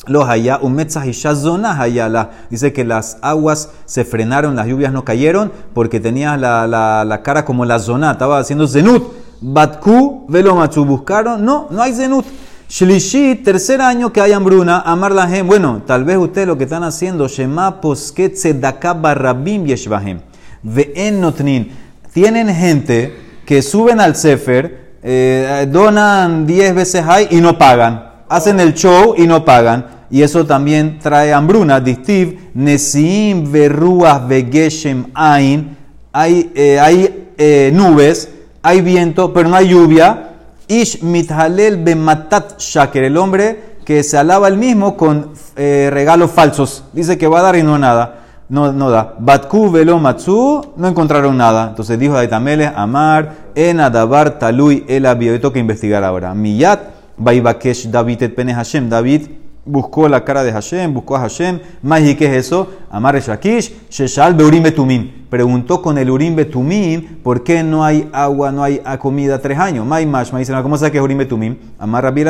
Los 0.09 0.29
allá, 0.29 0.59
un 0.63 0.79
zona 0.89 1.81
hayala. 1.81 2.31
Dice 2.51 2.73
que 2.73 2.85
las 2.85 3.19
aguas 3.23 3.71
se 3.85 4.05
frenaron, 4.05 4.57
las 4.57 4.67
lluvias 4.67 4.93
no 4.93 5.05
cayeron, 5.05 5.53
porque 5.75 6.01
tenía 6.01 6.37
la, 6.37 6.67
la, 6.67 7.05
la 7.05 7.23
cara 7.23 7.45
como 7.45 7.65
la 7.65 7.79
zona, 7.79 8.13
estaba 8.13 8.39
haciendo 8.39 8.67
zenut. 8.67 9.05
Batku, 9.41 10.27
velo 10.29 10.55
machu, 10.55 10.85
buscaron, 10.85 11.45
no, 11.45 11.69
no 11.71 11.83
hay 11.83 11.93
zenut. 11.93 12.27
Shlishi, 12.69 13.37
tercer 13.37 13.81
año 13.81 14.13
que 14.13 14.21
hay 14.21 14.33
hambruna, 14.33 14.81
amar 14.81 15.13
la 15.13 15.27
gente. 15.27 15.43
Bueno, 15.43 15.83
tal 15.87 16.05
vez 16.05 16.19
ustedes 16.19 16.47
lo 16.47 16.59
que 16.59 16.65
están 16.65 16.85
haciendo, 16.85 17.27
Shema 17.27 17.81
posket 17.81 18.35
tzedaka 18.35 18.93
barrabim 18.93 19.65
yeshvahem. 19.65 20.21
Ve'en 20.63 21.21
notnin. 21.21 21.71
Tienen 22.13 22.55
gente 22.55 23.17
que 23.47 23.63
suben 23.63 24.01
al 24.01 24.17
Sefer, 24.17 24.99
eh, 25.03 25.67
donan 25.71 26.47
10 26.47 26.75
veces 26.75 27.05
hay 27.07 27.29
y 27.31 27.41
no 27.41 27.57
pagan. 27.57 28.05
Hacen 28.29 28.61
el 28.61 28.75
show 28.75 29.15
y 29.17 29.27
no 29.27 29.45
pagan. 29.47 29.87
Y 30.11 30.23
eso 30.23 30.47
también 30.47 30.99
trae 31.01 31.33
hambruna. 31.33 31.81
Distiv, 31.81 32.51
Nesim 32.55 33.51
verruas 33.51 34.27
vegeshem 34.27 35.07
ain. 35.15 35.77
Hay, 36.13 36.51
eh, 36.55 36.81
hay 36.81 37.29
eh, 37.37 37.71
nubes, 37.75 38.31
hay 38.63 38.81
viento, 38.81 39.33
pero 39.33 39.49
no 39.49 39.57
hay 39.57 39.69
lluvia. 39.69 40.31
Ish 40.67 41.03
mithalel 41.03 41.79
bematat 41.79 42.59
shaker. 42.59 43.05
El 43.05 43.17
hombre 43.17 43.79
que 43.85 44.03
se 44.03 44.19
alaba 44.19 44.49
el 44.49 44.57
mismo 44.57 44.97
con 44.97 45.33
eh, 45.57 45.89
regalos 45.93 46.31
falsos. 46.31 46.85
Dice 46.93 47.17
que 47.17 47.27
va 47.27 47.41
a 47.41 47.43
dar 47.43 47.57
y 47.57 47.63
no 47.63 47.79
nada. 47.79 48.17
No, 48.49 48.73
no 48.73 48.91
da. 48.91 49.15
Batku 49.19 49.71
velo 49.71 49.99
matsu, 49.99 50.75
no 50.77 50.89
encontraron 50.89 51.37
nada. 51.37 51.69
Entonces 51.69 51.99
dijo 51.99 52.17
Aitamele, 52.17 52.67
Amar, 52.67 53.35
en 53.55 53.81
Adabar 53.81 54.39
talui 54.39 54.85
el 54.89 55.05
abio. 55.05 55.33
Tengo 55.39 55.53
que 55.53 55.59
investigar 55.59 56.03
ahora. 56.03 56.35
Miyat, 56.35 56.81
Baibakesh 57.19 57.91
David 57.91 58.23
et 58.23 58.35
pene 58.35 58.55
Hashem. 58.55 58.89
David 58.89 59.23
buscó 59.69 60.09
la 60.09 60.25
cara 60.25 60.43
de 60.43 60.53
Hashem, 60.53 60.93
buscó 60.93 61.17
a 61.17 61.21
Hashem. 61.21 61.61
Maji, 61.83 62.15
¿qué 62.17 62.27
es 62.27 62.47
eso? 62.47 62.69
Amar 62.91 63.21
Shakish, 63.21 63.89
Sheshal 63.91 64.35
Beurim 64.35 64.63
Betumim. 64.63 65.29
Preguntó 65.29 65.83
con 65.83 65.99
el 65.99 66.11
Urim 66.11 66.35
Betumim 66.35 67.19
por 67.23 67.45
qué 67.45 67.63
no 67.63 67.85
hay 67.85 68.09
agua, 68.13 68.51
no 68.51 68.63
hay 68.63 68.81
comida 68.99 69.39
tres 69.41 69.59
años. 69.59 69.85
Mai 69.85 70.07
Mash, 70.07 70.31
¿cómo 70.63 70.77
sabe 70.79 70.91
que 70.91 70.99
es 70.99 71.05
Urim 71.05 71.19
Betumim? 71.19 71.57
Amar 71.79 72.05
Rabbi 72.05 72.25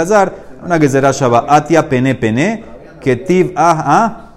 una 0.64 0.78
que 0.78 0.89
será 0.89 1.12
Shaba, 1.12 1.47
Atia 1.49 1.89
Pene 1.89 2.14
Pene, 2.14 2.64
Ketiv 3.01 3.53
Ah 3.57 3.84
Ah. 3.86 4.28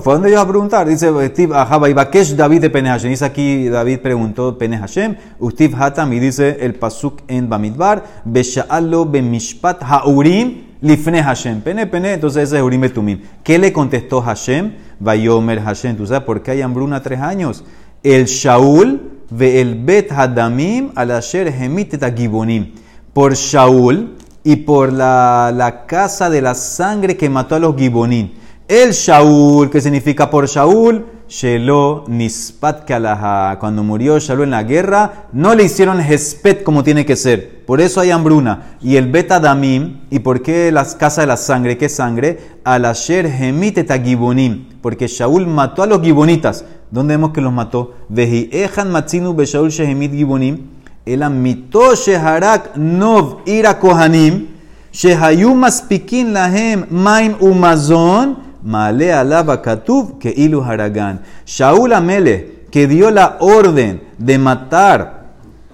Fue 0.00 0.14
donde 0.14 0.30
ellos 0.30 0.40
a 0.40 0.48
preguntar. 0.48 0.88
Dice 0.88 1.10
Ahaba 1.52 1.90
y 1.90 1.92
David 1.92 2.60
de 2.62 2.70
Pene 2.70 2.88
Hashem. 2.88 3.10
Dice 3.10 3.26
aquí 3.26 3.68
David 3.68 3.98
preguntó 3.98 4.56
Pene 4.56 4.78
Hashem. 4.78 5.16
Ustiv 5.38 5.74
Hatam 5.74 6.10
y 6.14 6.18
dice 6.18 6.58
el 6.60 6.74
Pasuk 6.76 7.20
en 7.28 7.50
Bamidbar. 7.50 8.02
Besha'alo 8.24 9.04
bemishpat 9.04 9.82
ha'urim 9.82 10.64
lifne 10.80 11.22
Hashem. 11.22 11.60
Pene 11.60 11.86
Pene, 11.86 12.14
entonces 12.14 12.44
ese 12.44 12.56
es 12.56 12.62
Urim 12.62 12.80
Betumim. 12.80 13.20
¿Qué 13.44 13.58
le 13.58 13.70
contestó 13.70 14.22
Hashem? 14.22 14.72
Vayomer 14.98 15.60
Hashem. 15.60 15.96
¿Tú 15.96 16.06
sabes 16.06 16.22
por 16.22 16.42
qué 16.42 16.52
hay 16.52 16.62
hambruna 16.62 17.02
tres 17.02 17.20
años? 17.20 17.62
El 18.02 18.24
Shaul 18.24 19.10
ve 19.28 19.60
el 19.60 19.74
Bet 19.74 20.10
Hadamim 20.10 20.90
al 20.94 21.10
Asher 21.10 21.48
Hemit 21.48 22.02
Gibonim. 22.16 22.72
Por 23.12 23.34
Shaul 23.34 24.16
y 24.42 24.56
por 24.56 24.90
la, 24.90 25.52
la 25.54 25.84
casa 25.84 26.30
de 26.30 26.40
la 26.40 26.54
sangre 26.54 27.14
que 27.18 27.28
mató 27.28 27.56
a 27.56 27.58
los 27.58 27.76
Gibonim. 27.76 28.40
El 28.72 28.92
Shaul, 28.92 29.68
que 29.68 29.82
significa 29.82 30.30
por 30.30 30.48
Shaul, 30.48 31.04
Shelo 31.28 32.06
Nispat 32.08 32.86
Kalaha. 32.86 33.58
Cuando 33.58 33.82
murió 33.82 34.18
Shaul 34.18 34.44
en 34.44 34.50
la 34.52 34.62
guerra, 34.62 35.26
no 35.34 35.54
le 35.54 35.64
hicieron 35.64 36.00
Hespet 36.00 36.62
como 36.62 36.82
tiene 36.82 37.04
que 37.04 37.14
ser. 37.14 37.66
Por 37.66 37.82
eso 37.82 38.00
hay 38.00 38.10
hambruna. 38.10 38.78
Y 38.80 38.96
el 38.96 39.10
Bet 39.10 39.30
Adamim, 39.30 40.00
¿y 40.08 40.20
por 40.20 40.40
qué 40.40 40.72
las 40.72 40.94
casas 40.94 41.24
de 41.24 41.26
la 41.26 41.36
sangre? 41.36 41.76
¿Qué 41.76 41.90
sangre? 41.90 42.38
Al 42.64 42.86
Asher 42.86 43.26
Hemit 43.26 43.78
Gibonim. 44.02 44.64
Porque 44.80 45.06
Shaul 45.06 45.46
mató 45.46 45.82
a 45.82 45.86
los 45.86 46.00
Gibonitas. 46.00 46.64
¿Dónde 46.90 47.12
vemos 47.12 47.32
que 47.32 47.42
los 47.42 47.52
mató? 47.52 47.92
Veji 48.08 48.48
Ejan 48.50 48.90
Matzinu 48.90 49.34
Be 49.34 49.44
Shaul 49.44 49.68
Shehemit 49.68 50.12
Gibonim. 50.12 50.68
El 51.04 51.22
Amito 51.22 51.94
Sheharak 51.94 52.76
Nov 52.76 53.40
Ira 53.44 53.78
Kohanim. 53.78 54.46
Shehayu 54.90 55.54
Maspikin 55.54 56.32
Lahem 56.32 56.86
Maim 56.88 57.36
Umazon. 57.38 58.50
Male 58.62 59.12
alaba 59.12 59.60
katuv 59.60 60.18
que 60.18 60.32
ilu 60.34 60.62
haragán. 60.62 61.20
Shaul 61.46 61.92
Amele, 61.92 62.66
que 62.70 62.86
dio 62.86 63.10
la 63.10 63.36
orden 63.40 64.02
de 64.18 64.38
matar 64.38 65.22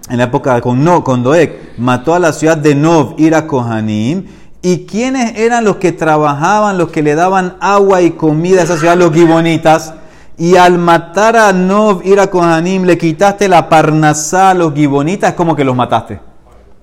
en 0.09 0.19
la 0.19 0.25
época 0.25 0.61
con, 0.61 0.83
no, 0.83 1.05
con 1.05 1.23
Doeg, 1.23 1.75
mató 1.77 2.15
a 2.15 2.19
la 2.19 2.33
ciudad 2.33 2.57
de 2.57 2.75
Nov, 2.75 3.15
Ira 3.19 3.47
Kohanim. 3.47 4.25
¿Y 4.63 4.87
quiénes 4.87 5.39
eran 5.39 5.65
los 5.65 5.77
que 5.77 5.93
trabajaban, 5.93 6.79
los 6.79 6.91
que 6.91 7.03
le 7.03 7.15
daban 7.15 7.57
agua 7.61 8.03
y 8.03 8.13
comida 8.13 8.63
a 8.63 8.65
esa 8.65 8.77
ciudad, 8.77 8.97
los 8.97 9.13
gibonitas? 9.13 9.95
Y 10.37 10.57
al 10.57 10.79
matar 10.79 11.37
a 11.37 11.53
Nov, 11.53 12.01
Ira 12.05 12.29
Kohanim, 12.29 12.85
le 12.85 12.97
quitaste 12.97 13.49
la 13.49 13.69
parnasá 13.69 14.51
a 14.51 14.55
los 14.55 14.73
gibonitas, 14.75 15.35
como 15.35 15.55
que 15.55 15.65
los 15.65 15.77
mataste. 15.77 16.21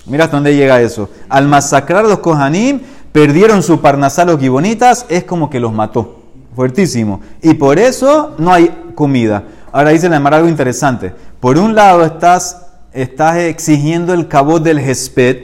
Mira 0.06 0.26
hasta 0.26 0.38
dónde 0.38 0.56
llega 0.56 0.80
eso. 0.82 1.10
Al 1.28 1.48
masacrar 1.48 2.06
a 2.06 2.08
los 2.08 2.20
Kohanim, 2.20 2.80
perdieron 3.16 3.64
su 3.64 3.80
parnasá 3.80 4.26
los 4.26 4.42
gibonitas, 4.42 5.06
es 5.08 5.24
como 5.24 5.50
que 5.50 5.62
los 5.62 5.72
mató. 5.72 6.20
Fuertísimo. 6.54 7.22
Y 7.42 7.54
por 7.54 7.80
eso 7.80 8.36
no 8.38 8.52
hay 8.52 8.92
comida. 8.94 9.46
Ahora 9.72 9.92
dice 9.92 10.10
la 10.10 10.18
algo 10.18 10.50
interesante. 10.50 11.14
Por 11.40 11.58
un 11.58 11.76
lado 11.76 12.04
estás, 12.04 12.68
estás 12.92 13.38
exigiendo 13.38 14.14
el 14.14 14.28
cabot 14.28 14.62
del 14.62 14.82
Gesped, 14.82 15.38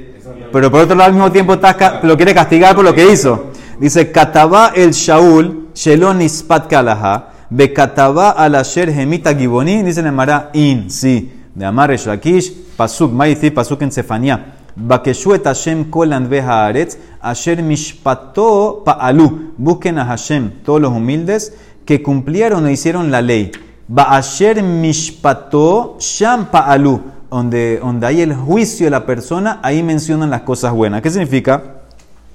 pero 0.51 0.69
por 0.69 0.81
otro 0.81 0.97
lado 0.97 1.07
al 1.07 1.13
mismo 1.13 1.31
tiempo 1.31 1.53
estás, 1.53 2.03
lo 2.03 2.17
quiere 2.17 2.33
castigar 2.33 2.75
por 2.75 2.83
lo 2.83 2.93
que 2.93 3.09
hizo. 3.09 3.51
Dice, 3.79 4.11
Katabá 4.11 4.73
el 4.75 4.91
Shaul, 4.91 5.69
Shelon 5.73 6.21
Ispat 6.21 6.67
Kalaha, 6.67 7.29
Bekataba 7.49 8.31
al 8.31 8.55
Asher 8.55 8.93
Gemita 8.93 9.33
Giboní, 9.33 9.81
dice 9.81 10.01
la 10.01 10.49
In, 10.51 10.91
sí, 10.91 11.31
de 11.55 11.65
Amar 11.65 11.95
Shakish, 11.95 12.53
Pasuk, 12.75 13.13
Maiti, 13.13 13.49
Pasuk 13.49 13.81
en 13.81 13.93
Sefania. 13.93 14.55
Bakeshuet 14.75 15.43
Hashem 15.45 15.89
kolan 15.89 16.29
haaretz, 16.31 16.97
asher 17.21 17.61
mishpato 17.61 18.83
pa'alu. 18.85 19.53
Busquen 19.57 19.97
a 19.97 20.05
Hashem, 20.05 20.63
todos 20.63 20.81
los 20.81 20.91
humildes, 20.91 21.53
que 21.85 22.01
cumplieron 22.01 22.67
e 22.67 22.73
hicieron 22.73 23.11
la 23.11 23.21
ley. 23.21 23.51
Ba'asher 23.87 24.61
mishpato 24.63 25.97
sham 25.99 26.47
pa'alu. 26.51 27.01
Donde, 27.29 27.79
donde 27.79 28.07
hay 28.07 28.21
el 28.21 28.35
juicio 28.35 28.85
de 28.85 28.91
la 28.91 29.05
persona, 29.05 29.59
ahí 29.63 29.83
mencionan 29.83 30.29
las 30.29 30.41
cosas 30.41 30.73
buenas. 30.73 31.01
¿Qué 31.01 31.09
significa? 31.09 31.81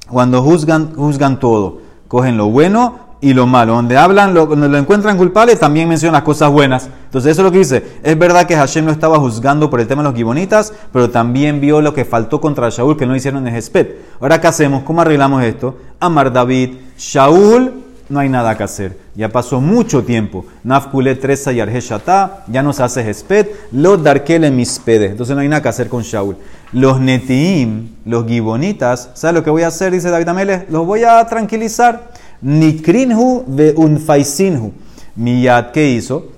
Cuando 0.09 0.43
juzgan, 0.43 0.95
juzgan 0.95 1.39
todo. 1.39 1.81
Cogen 2.09 2.37
lo 2.37 2.49
bueno 2.49 3.06
y 3.21 3.35
lo 3.35 3.47
malo. 3.47 3.75
Donde 3.75 3.97
hablan, 3.97 4.35
lo, 4.35 4.47
donde 4.47 4.69
lo 4.69 4.79
encuentran 4.79 5.17
culpable, 5.17 5.57
también 5.57 5.89
mencionan 5.89 6.15
las 6.15 6.23
cosas 6.23 6.51
buenas. 6.51 6.89
Entonces, 7.05 7.33
eso 7.33 7.43
es 7.43 7.45
lo 7.45 7.53
que 7.53 7.59
dice. 7.59 7.83
Es 8.03 8.19
verdad 8.19 8.47
que 8.47 8.57
Hashem 8.57 8.85
no 8.85 8.93
estaba 8.93 9.19
juzgando 9.19 9.71
por 9.71 9.81
el 9.81 9.87
tema 9.87 10.03
de 10.03 10.09
los 10.09 10.17
gibonitas, 10.17 10.73
pero 10.93 11.11
también 11.11 11.61
vio 11.61 11.81
lo 11.81 11.95
que 11.95 12.05
faltó 12.05 12.41
contra 12.41 12.69
Shaul, 12.69 12.97
que 12.97 13.07
no 13.07 13.17
hicieron 13.17 13.47
en 13.47 13.55
Hesped. 13.55 13.89
Ahora, 14.21 14.41
¿qué 14.41 14.47
hacemos? 14.47 14.83
¿Cómo 14.83 15.01
arreglamos 15.01 15.43
esto? 15.43 15.79
Amar 15.99 16.33
David, 16.33 16.75
Shaul, 16.99 17.73
no 18.09 18.21
hay 18.21 18.29
nada 18.29 18.57
que 18.57 18.63
hacer. 18.63 18.99
Ya 19.15 19.29
pasó 19.31 19.61
mucho 19.61 20.05
tiempo. 20.05 20.45
Nafkule 20.63 21.15
Tresa 21.17 21.53
y 21.53 21.61
Arheshata, 21.61 22.45
ya 22.49 22.63
no 22.63 22.73
se 22.73 22.83
hace 22.83 23.09
Hesped. 23.09 23.47
Los 23.73 24.03
Darkele 24.03 24.51
Mispede. 24.51 25.07
Entonces, 25.07 25.35
no 25.35 25.41
hay 25.41 25.49
nada 25.49 25.63
que 25.63 25.69
hacer 25.69 25.89
con 25.89 26.03
Shaul. 26.03 26.37
Los 26.73 27.01
Netiim, 27.01 27.89
los 28.05 28.27
gibonitas, 28.27 29.11
¿sabes 29.15 29.35
lo 29.35 29.45
que 29.45 29.51
voy 29.51 29.63
a 29.63 29.69
hacer? 29.69 29.93
Dice 29.93 30.11
David 30.11 30.29
Amele, 30.29 30.67
los 30.69 30.85
voy 30.85 31.05
a 31.05 31.25
tranquilizar. 31.27 32.11
Nikrinhu 32.43 33.45
ve 33.47 33.75
unfaisinhu. 33.77 34.73
Miyad, 35.17 35.71
¿qué 35.73 35.91
hizo? 35.91 36.33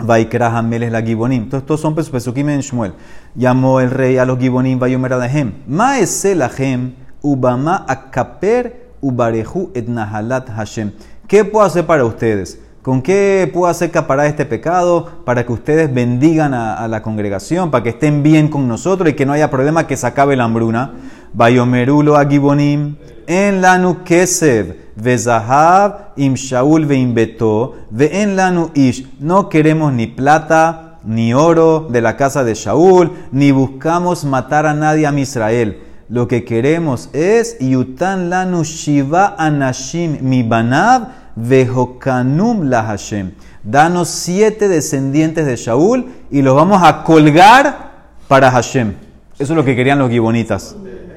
Vaikra 0.00 0.56
Hameles 0.56 0.90
la 0.90 1.02
Gibonim. 1.02 1.44
Entonces, 1.44 1.62
estos 1.62 1.80
son 1.80 1.94
Pesukim 1.94 2.48
en 2.48 2.60
Shmuel. 2.60 2.92
Llamó 3.34 3.80
el 3.80 3.90
rey 3.90 4.18
a 4.18 4.24
los 4.24 4.38
Gibonim, 4.38 4.78
Vayomer 4.78 5.12
Adahem. 5.12 5.52
Maese 5.66 6.34
lahem, 6.34 6.94
Ubama 7.22 7.84
akaper, 7.86 8.90
Ubarehu 9.00 9.70
et 9.74 9.86
nahalat 9.88 10.48
Hashem. 10.48 10.92
¿Qué 11.28 11.44
puedo 11.44 11.64
hacer 11.64 11.86
para 11.86 12.04
ustedes? 12.04 12.58
¿Con 12.82 13.00
qué 13.00 13.48
puedo 13.52 13.68
hacer 13.68 13.90
acaparar 13.90 14.26
este 14.26 14.44
pecado 14.44 15.22
para 15.24 15.46
que 15.46 15.52
ustedes 15.52 15.94
bendigan 15.94 16.52
a, 16.52 16.88
la 16.88 17.00
congregación, 17.00 17.70
para 17.70 17.84
que 17.84 17.90
estén 17.90 18.24
bien 18.24 18.48
con 18.48 18.66
nosotros 18.66 19.08
y 19.08 19.12
que 19.14 19.24
no 19.24 19.32
haya 19.32 19.50
problema 19.50 19.86
que 19.86 19.96
se 19.96 20.04
acabe 20.04 20.34
la 20.34 20.44
hambruna? 20.44 20.90
Bayomerulo 21.34 22.16
a 22.16 22.24
Gibonim, 22.24 22.96
en 23.26 23.60
lanu 23.60 24.04
kesev, 24.04 24.74
vezahav, 24.96 26.12
im 26.16 26.34
shaul 26.34 26.86
veim 26.86 27.14
beto, 27.14 27.74
en 27.98 28.36
lanu 28.36 28.70
ish. 28.74 29.04
No 29.20 29.48
queremos 29.48 29.92
ni 29.92 30.06
plata, 30.06 30.98
ni 31.04 31.34
oro 31.34 31.88
de 31.90 32.00
la 32.00 32.16
casa 32.16 32.44
de 32.44 32.54
Shaul, 32.54 33.10
ni 33.32 33.50
buscamos 33.50 34.24
matar 34.24 34.66
a 34.66 34.74
nadie 34.74 35.06
a 35.06 35.18
Israel. 35.18 35.82
Lo 36.08 36.28
que 36.28 36.44
queremos 36.44 37.08
es 37.12 37.56
Yutan 37.58 38.28
lanu 38.28 38.64
Shiva 38.64 39.34
anashim 39.38 40.18
mi 40.20 40.42
banav 40.42 41.08
vehokanum 41.36 42.64
la 42.64 42.82
Hashem. 42.82 43.32
Danos 43.62 44.08
siete 44.08 44.68
descendientes 44.68 45.46
de 45.46 45.56
Shaul 45.56 46.06
y 46.30 46.42
los 46.42 46.54
vamos 46.54 46.82
a 46.82 47.04
colgar 47.04 47.92
para 48.28 48.50
Hashem. 48.50 48.94
Eso 49.38 49.52
es 49.52 49.56
lo 49.56 49.64
que 49.64 49.74
querían 49.74 49.98
los 49.98 50.10
gibonitas. 50.10 50.76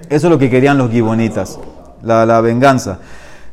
Eso 0.10 0.28
es 0.28 0.32
lo 0.32 0.38
que 0.40 0.50
querían 0.50 0.78
los 0.78 0.92
gibonitas. 0.92 1.60
La, 2.02 2.26
la 2.26 2.42
venganza. 2.42 3.00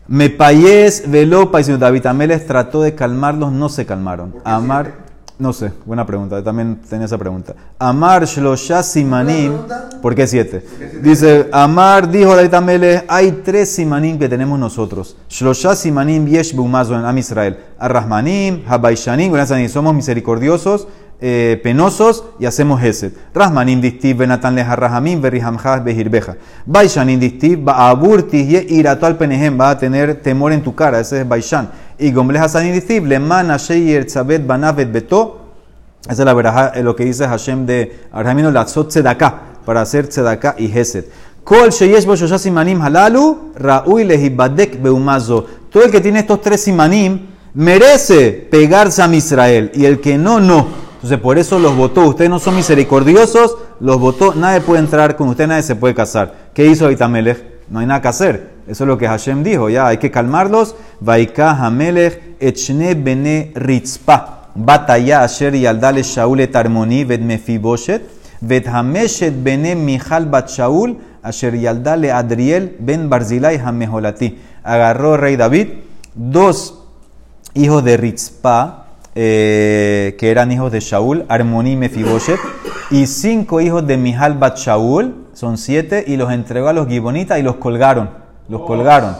Me 0.08 0.30
payés, 0.30 1.04
velopa 1.10 1.60
y 1.60 1.64
David 1.64 2.06
Ameles 2.06 2.46
trató 2.46 2.82
de 2.82 2.94
calmarlos, 2.94 3.52
no 3.52 3.68
se 3.68 3.86
calmaron. 3.86 4.34
Amar, 4.44 4.92
no 5.38 5.52
sé, 5.52 5.72
buena 5.86 6.04
pregunta, 6.04 6.42
también 6.42 6.80
tenía 6.88 7.06
esa 7.06 7.16
pregunta. 7.16 7.54
Amar 7.78 8.26
Shlosha 8.26 8.82
Simanim, 8.82 9.52
¿por 10.02 10.14
qué 10.14 10.26
siete? 10.26 10.66
Dice, 11.00 11.48
Amar 11.52 12.10
dijo 12.10 12.34
David 12.34 12.52
Ameles, 12.52 13.04
hay 13.08 13.30
tres 13.44 13.70
Simanim 13.70 14.18
que 14.18 14.28
tenemos 14.28 14.58
nosotros. 14.58 15.16
Shlosha 15.30 15.76
Simanim 15.76 16.26
Yesh 16.26 16.52
Bumazo 16.52 16.94
en 16.98 17.04
Am 17.04 17.16
Israel. 17.16 17.56
Arrahmanim, 17.78 18.64
Habaishanim, 18.66 19.32
somos 19.68 19.94
misericordiosos 19.94 20.88
eh, 21.24 21.60
penosos 21.62 22.24
y 22.40 22.46
hacemos 22.46 22.82
Hesed. 22.82 23.12
Rahmanim 23.32 23.80
distiv 23.80 24.16
benatan 24.16 24.56
leha 24.56 24.74
rahamim 24.74 25.22
berihamjah 25.22 25.78
behirbeja. 25.84 26.36
Baishanim 26.66 27.20
distiv 27.20 27.62
ba'abur 27.62 28.28
tihye 28.28 28.66
irato 28.68 29.06
al 29.06 29.16
penehem 29.16 29.56
va 29.58 29.70
a 29.70 29.78
tener 29.78 30.20
temor 30.20 30.52
en 30.52 30.62
tu 30.62 30.74
cara, 30.74 30.98
ese 30.98 31.20
es 31.20 31.28
Baishan. 31.28 31.70
Y 31.96 32.10
gomle 32.10 32.40
hasanim 32.40 32.74
distiv 32.74 33.06
leman 33.06 33.52
asheyer 33.52 34.04
tzabet 34.04 34.44
banavet 34.44 34.90
beto. 34.90 35.38
Esa 36.02 36.22
es 36.22 36.26
la 36.26 36.34
verdad, 36.34 36.76
lo 36.82 36.96
que 36.96 37.04
dice 37.04 37.28
Hashem 37.28 37.66
de 37.66 38.06
Arhamino 38.10 38.50
latzot 38.50 38.88
tzedakah, 38.88 39.62
para 39.64 39.82
hacer 39.82 40.08
tzedakah 40.08 40.56
y 40.58 40.66
Hesed. 40.76 41.04
Kol 41.44 41.70
sheyesh 41.70 42.04
bo 42.04 42.16
simanim 42.16 42.80
halalu, 42.80 43.52
ra'ui 43.54 44.02
lehibadek 44.02 44.82
beumazo. 44.82 45.46
Todo 45.70 45.84
el 45.84 45.92
que 45.92 46.00
tiene 46.00 46.18
estos 46.18 46.40
tres 46.40 46.64
simanim 46.64 47.28
merece 47.54 48.48
pegarse 48.50 49.02
a 49.02 49.14
Israel 49.14 49.70
y 49.72 49.84
el 49.84 50.00
que 50.00 50.18
no, 50.18 50.40
no. 50.40 50.81
Entonces 51.02 51.18
por 51.18 51.36
eso 51.36 51.58
los 51.58 51.74
votó. 51.74 52.06
Ustedes 52.06 52.30
no 52.30 52.38
son 52.38 52.54
misericordiosos, 52.54 53.56
los 53.80 53.98
votó. 53.98 54.36
Nadie 54.36 54.60
puede 54.60 54.78
entrar 54.78 55.16
con 55.16 55.28
usted, 55.30 55.48
nadie 55.48 55.64
se 55.64 55.74
puede 55.74 55.96
casar. 55.96 56.32
¿Qué 56.54 56.64
hizo 56.64 56.86
Aitamelech? 56.86 57.44
No 57.68 57.80
hay 57.80 57.86
nada 57.86 58.00
que 58.00 58.06
hacer. 58.06 58.50
Eso 58.68 58.84
es 58.84 58.88
lo 58.88 58.96
que 58.96 59.08
Hashem 59.08 59.42
dijo. 59.42 59.68
Ya 59.68 59.88
hay 59.88 59.96
que 59.96 60.12
calmarlos. 60.12 60.76
Vaika 61.00 61.50
Hamelech 61.50 62.36
echne 62.38 62.94
bene 62.94 63.50
ritzpa. 63.56 64.50
Bataya 64.54 65.24
asher 65.24 65.56
yaldale 65.56 66.04
shaul 66.04 66.38
et 66.38 66.54
armoni 66.54 67.02
ved 67.02 67.20
mefiboshet. 67.20 68.02
Ved 68.40 68.68
hameshet 68.68 69.42
bene 69.42 69.74
michal 69.74 70.26
bat 70.26 70.48
shaul 70.48 70.98
asher 71.20 71.56
yaldale 71.56 72.12
adriel 72.12 72.76
ben 72.78 73.10
barzilai 73.10 73.58
hameholati. 73.58 74.38
Agarró 74.62 75.16
rey 75.16 75.34
David 75.34 75.68
dos 76.14 76.78
hijos 77.54 77.82
de 77.82 77.96
Ritzpa 77.96 78.81
eh, 79.14 80.16
que 80.18 80.30
eran 80.30 80.50
hijos 80.52 80.72
de 80.72 80.80
Shaul, 80.80 81.24
Armoni 81.28 81.72
y 81.72 81.76
Mefiboshet, 81.76 82.38
y 82.90 83.06
cinco 83.06 83.60
hijos 83.60 83.86
de 83.86 83.96
Mihal 83.96 84.38
Bat 84.38 84.58
Shaul, 84.58 85.26
son 85.32 85.58
siete, 85.58 86.04
y 86.06 86.16
los 86.16 86.32
entregó 86.32 86.68
a 86.68 86.72
los 86.72 86.88
gibonitas 86.88 87.38
y 87.38 87.42
los 87.42 87.56
colgaron. 87.56 88.10
Los 88.48 88.62
colgaron. 88.62 89.16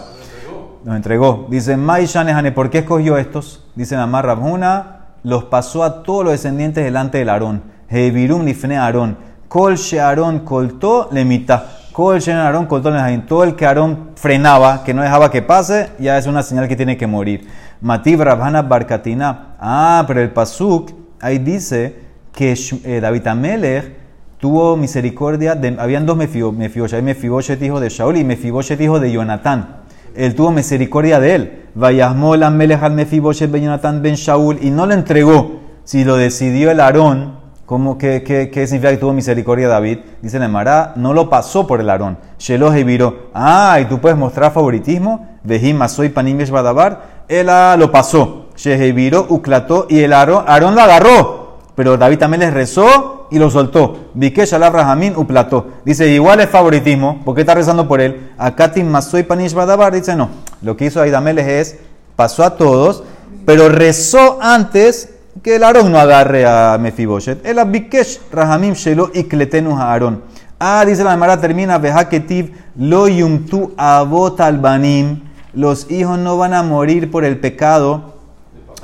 Los 0.84 0.96
entregó. 0.96 1.46
Dice, 1.48 1.76
Maishanehane, 1.76 2.52
¿por 2.52 2.70
qué 2.70 2.78
escogió 2.78 3.16
estos? 3.16 3.64
Dice 3.74 3.96
Amar 3.96 4.26
Rabhuna, 4.26 5.02
los 5.22 5.44
pasó 5.44 5.84
a 5.84 6.02
todos 6.02 6.24
los 6.24 6.32
descendientes 6.32 6.84
delante 6.84 7.18
del 7.18 7.28
Aarón. 7.28 7.62
Hebirum 7.88 8.44
nifne 8.44 8.76
Aarón. 8.76 9.16
Kol 9.48 9.76
she 9.76 10.00
Aarón 10.00 10.40
coltó 10.40 11.08
le 11.12 11.24
mitad. 11.24 11.62
Kol 11.92 12.20
she 12.20 12.32
Aarón 12.32 12.66
coltó 12.66 12.90
Todo 13.28 13.44
el 13.44 13.54
que 13.54 13.66
Aarón 13.66 14.10
frenaba, 14.16 14.82
que 14.82 14.94
no 14.94 15.02
dejaba 15.02 15.30
que 15.30 15.42
pase, 15.42 15.90
ya 15.98 16.18
es 16.18 16.26
una 16.26 16.42
señal 16.42 16.66
que 16.66 16.76
tiene 16.76 16.96
que 16.96 17.06
morir. 17.06 17.46
Matib 17.82 18.20
Rabhana 18.20 18.62
Barkatina. 18.62 19.56
Ah, 19.58 20.04
pero 20.06 20.20
el 20.20 20.30
Pasuk 20.30 20.92
ahí 21.20 21.38
dice 21.38 21.96
que 22.32 22.54
eh, 22.84 23.00
David 23.00 23.26
Amelech 23.26 23.96
tuvo 24.38 24.76
misericordia. 24.76 25.56
De, 25.56 25.76
habían 25.78 26.06
dos 26.06 26.16
Mefiboshet. 26.16 26.94
Hay 26.94 27.02
Mefiboshet 27.02 27.60
hijo 27.60 27.80
de 27.80 27.88
Shaul 27.88 28.16
y 28.18 28.24
Mefiboshet 28.24 28.80
hijo 28.80 29.00
de 29.00 29.10
Jonatán. 29.10 29.82
Él 30.14 30.36
tuvo 30.36 30.52
misericordia 30.52 31.18
de 31.18 31.34
él. 31.34 31.62
Vayasmol 31.74 32.44
Amelech 32.44 32.82
al 32.84 32.92
Mefiboshet 32.92 33.50
ben 33.50 33.64
Jonatán 33.64 34.00
ben 34.00 34.14
Shaul 34.14 34.58
y 34.62 34.70
no 34.70 34.86
le 34.86 34.94
entregó. 34.94 35.60
Si 35.82 36.04
lo 36.04 36.16
decidió 36.16 36.70
el 36.70 36.78
Aarón, 36.78 37.40
¿cómo, 37.66 37.98
qué, 37.98 38.22
qué, 38.22 38.48
qué 38.50 38.66
significa 38.68 38.92
que 38.92 38.98
tuvo 38.98 39.12
misericordia 39.12 39.66
David? 39.66 39.98
Dice 40.22 40.36
el 40.36 40.44
Emara, 40.44 40.92
no 40.94 41.12
lo 41.12 41.28
pasó 41.28 41.66
por 41.66 41.80
el 41.80 41.90
Aarón. 41.90 42.16
Sheloh 42.38 42.70
viró. 42.84 43.30
Ah, 43.34 43.80
y 43.80 43.86
tú 43.86 43.98
puedes 43.98 44.16
mostrar 44.16 44.52
favoritismo. 44.52 45.32
Vejim 45.42 45.80
soy 45.88 46.10
panim 46.10 46.38
badabar 46.38 47.11
él 47.28 47.48
lo 47.78 47.90
pasó. 47.90 48.46
Sheheviro, 48.56 49.26
Uclató, 49.28 49.86
y 49.88 50.00
el 50.00 50.12
Aarón, 50.12 50.44
Aarón 50.46 50.74
lo 50.74 50.82
agarró. 50.82 51.42
Pero 51.74 51.96
David 51.96 52.18
también 52.18 52.40
les 52.40 52.52
rezó 52.52 53.28
y 53.30 53.38
lo 53.38 53.50
soltó. 53.50 54.10
Vike 54.14 54.44
Shalab 54.44 54.74
Rahamín 54.74 55.16
Uplató. 55.16 55.68
Dice, 55.84 56.08
igual 56.08 56.40
es 56.40 56.50
favoritismo, 56.50 57.22
porque 57.24 57.40
está 57.40 57.54
rezando 57.54 57.88
por 57.88 58.00
él. 58.00 58.30
Akatim 58.36 58.86
Masoy 58.86 59.22
Panish 59.22 59.54
Badabar 59.54 59.92
dice, 59.92 60.14
no. 60.14 60.28
Lo 60.60 60.76
que 60.76 60.86
hizo 60.86 60.98
David 61.00 61.14
Ameles 61.14 61.46
es, 61.48 61.78
pasó 62.14 62.44
a 62.44 62.56
todos, 62.56 63.04
pero 63.46 63.70
rezó 63.70 64.38
antes 64.42 65.14
que 65.42 65.56
el 65.56 65.64
Aarón 65.64 65.90
no 65.90 65.98
agarre 65.98 66.44
a 66.46 66.76
Mefiboshet. 66.78 67.44
El 67.46 67.58
Abikesh 67.58 68.20
Rahamim 68.30 68.74
Shelo 68.74 69.10
y 69.14 69.24
Kletenu 69.24 69.76
a 69.78 69.92
Aarón. 69.92 70.22
Ah, 70.60 70.84
dice 70.86 71.02
la 71.02 71.12
Gemara, 71.12 71.40
termina, 71.40 71.78
Vehaketiv 71.78 72.52
lo 72.76 73.08
yumtu 73.08 73.72
avot 73.76 74.40
albanim 74.40 75.20
los 75.54 75.90
hijos 75.90 76.18
no 76.18 76.36
van 76.36 76.54
a 76.54 76.62
morir 76.62 77.10
por 77.10 77.24
el 77.24 77.38
pecado 77.38 78.14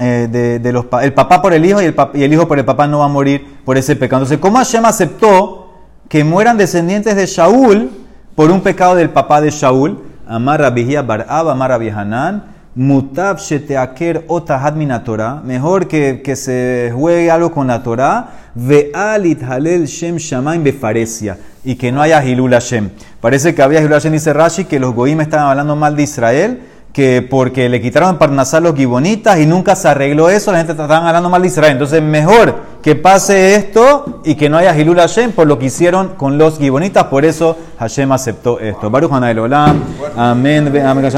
eh, 0.00 0.60
de, 0.62 0.72
los 0.72 0.86
el 1.02 1.12
papá 1.12 1.42
por 1.42 1.52
el 1.52 1.64
hijo 1.64 1.82
y 1.82 1.86
el, 1.86 1.96
y 2.14 2.22
el, 2.22 2.32
hijo 2.32 2.46
por 2.46 2.58
el 2.58 2.64
papá 2.64 2.86
no 2.86 3.00
va 3.00 3.06
a 3.06 3.08
morir 3.08 3.58
por 3.64 3.76
ese 3.76 3.96
pecado. 3.96 4.22
Entonces, 4.22 4.38
¿cómo 4.38 4.58
Hashem 4.58 4.84
aceptó 4.84 5.72
que 6.08 6.22
mueran 6.22 6.56
descendientes 6.56 7.16
de 7.16 7.26
Shaul 7.26 7.90
por 8.34 8.50
un 8.50 8.60
pecado 8.60 8.94
del 8.94 9.10
papá 9.10 9.40
de 9.40 9.50
Shaul? 9.50 9.98
Amar 10.28 10.60
Rabihia 10.60 11.02
Barab, 11.02 11.48
Amar 11.48 11.72
Hanan, 11.72 12.44
Mutab 12.74 13.38
Sheteaker 13.38 14.24
Otahad 14.28 14.74
Torah, 15.02 15.40
mejor 15.42 15.88
que, 15.88 16.22
que 16.22 16.36
se 16.36 16.92
juegue 16.94 17.30
algo 17.30 17.50
con 17.50 17.66
la 17.66 17.82
Torah, 17.82 18.28
Ve'alit 18.54 19.42
Halel 19.42 19.86
Shem 19.86 20.16
Shamaim 20.16 20.62
Befaresia, 20.62 21.36
y 21.68 21.76
que 21.76 21.92
no 21.92 22.00
haya 22.00 22.24
Hilul 22.24 22.52
Hashem. 22.52 22.88
Parece 23.20 23.54
que 23.54 23.60
había 23.60 23.80
Hilul 23.80 23.92
Hashem, 23.92 24.10
dice 24.10 24.32
Rashi, 24.32 24.64
que 24.64 24.80
los 24.80 24.94
Goim 24.94 25.20
estaban 25.20 25.48
hablando 25.50 25.76
mal 25.76 25.96
de 25.96 26.02
Israel, 26.02 26.62
que 26.94 27.20
porque 27.20 27.68
le 27.68 27.82
quitaron 27.82 28.16
Parnasá 28.16 28.58
los 28.58 28.74
gibonitas 28.74 29.38
y 29.38 29.44
nunca 29.44 29.76
se 29.76 29.86
arregló 29.86 30.30
eso, 30.30 30.50
la 30.50 30.56
gente 30.56 30.72
estaban 30.72 31.06
hablando 31.06 31.28
mal 31.28 31.42
de 31.42 31.48
Israel. 31.48 31.72
Entonces, 31.72 32.02
mejor 32.02 32.56
que 32.82 32.94
pase 32.94 33.54
esto 33.54 34.22
y 34.24 34.34
que 34.36 34.48
no 34.48 34.56
haya 34.56 34.74
Hilul 34.74 34.96
Hashem 34.96 35.32
por 35.32 35.46
lo 35.46 35.58
que 35.58 35.66
hicieron 35.66 36.14
con 36.16 36.38
los 36.38 36.56
gibonitas, 36.56 37.04
por 37.04 37.26
eso 37.26 37.58
Hashem 37.78 38.10
aceptó 38.12 38.58
esto. 38.60 38.88
Baruch 38.88 39.12
Olam, 39.12 39.84
amén. 40.16 40.74
amén. 40.86 41.10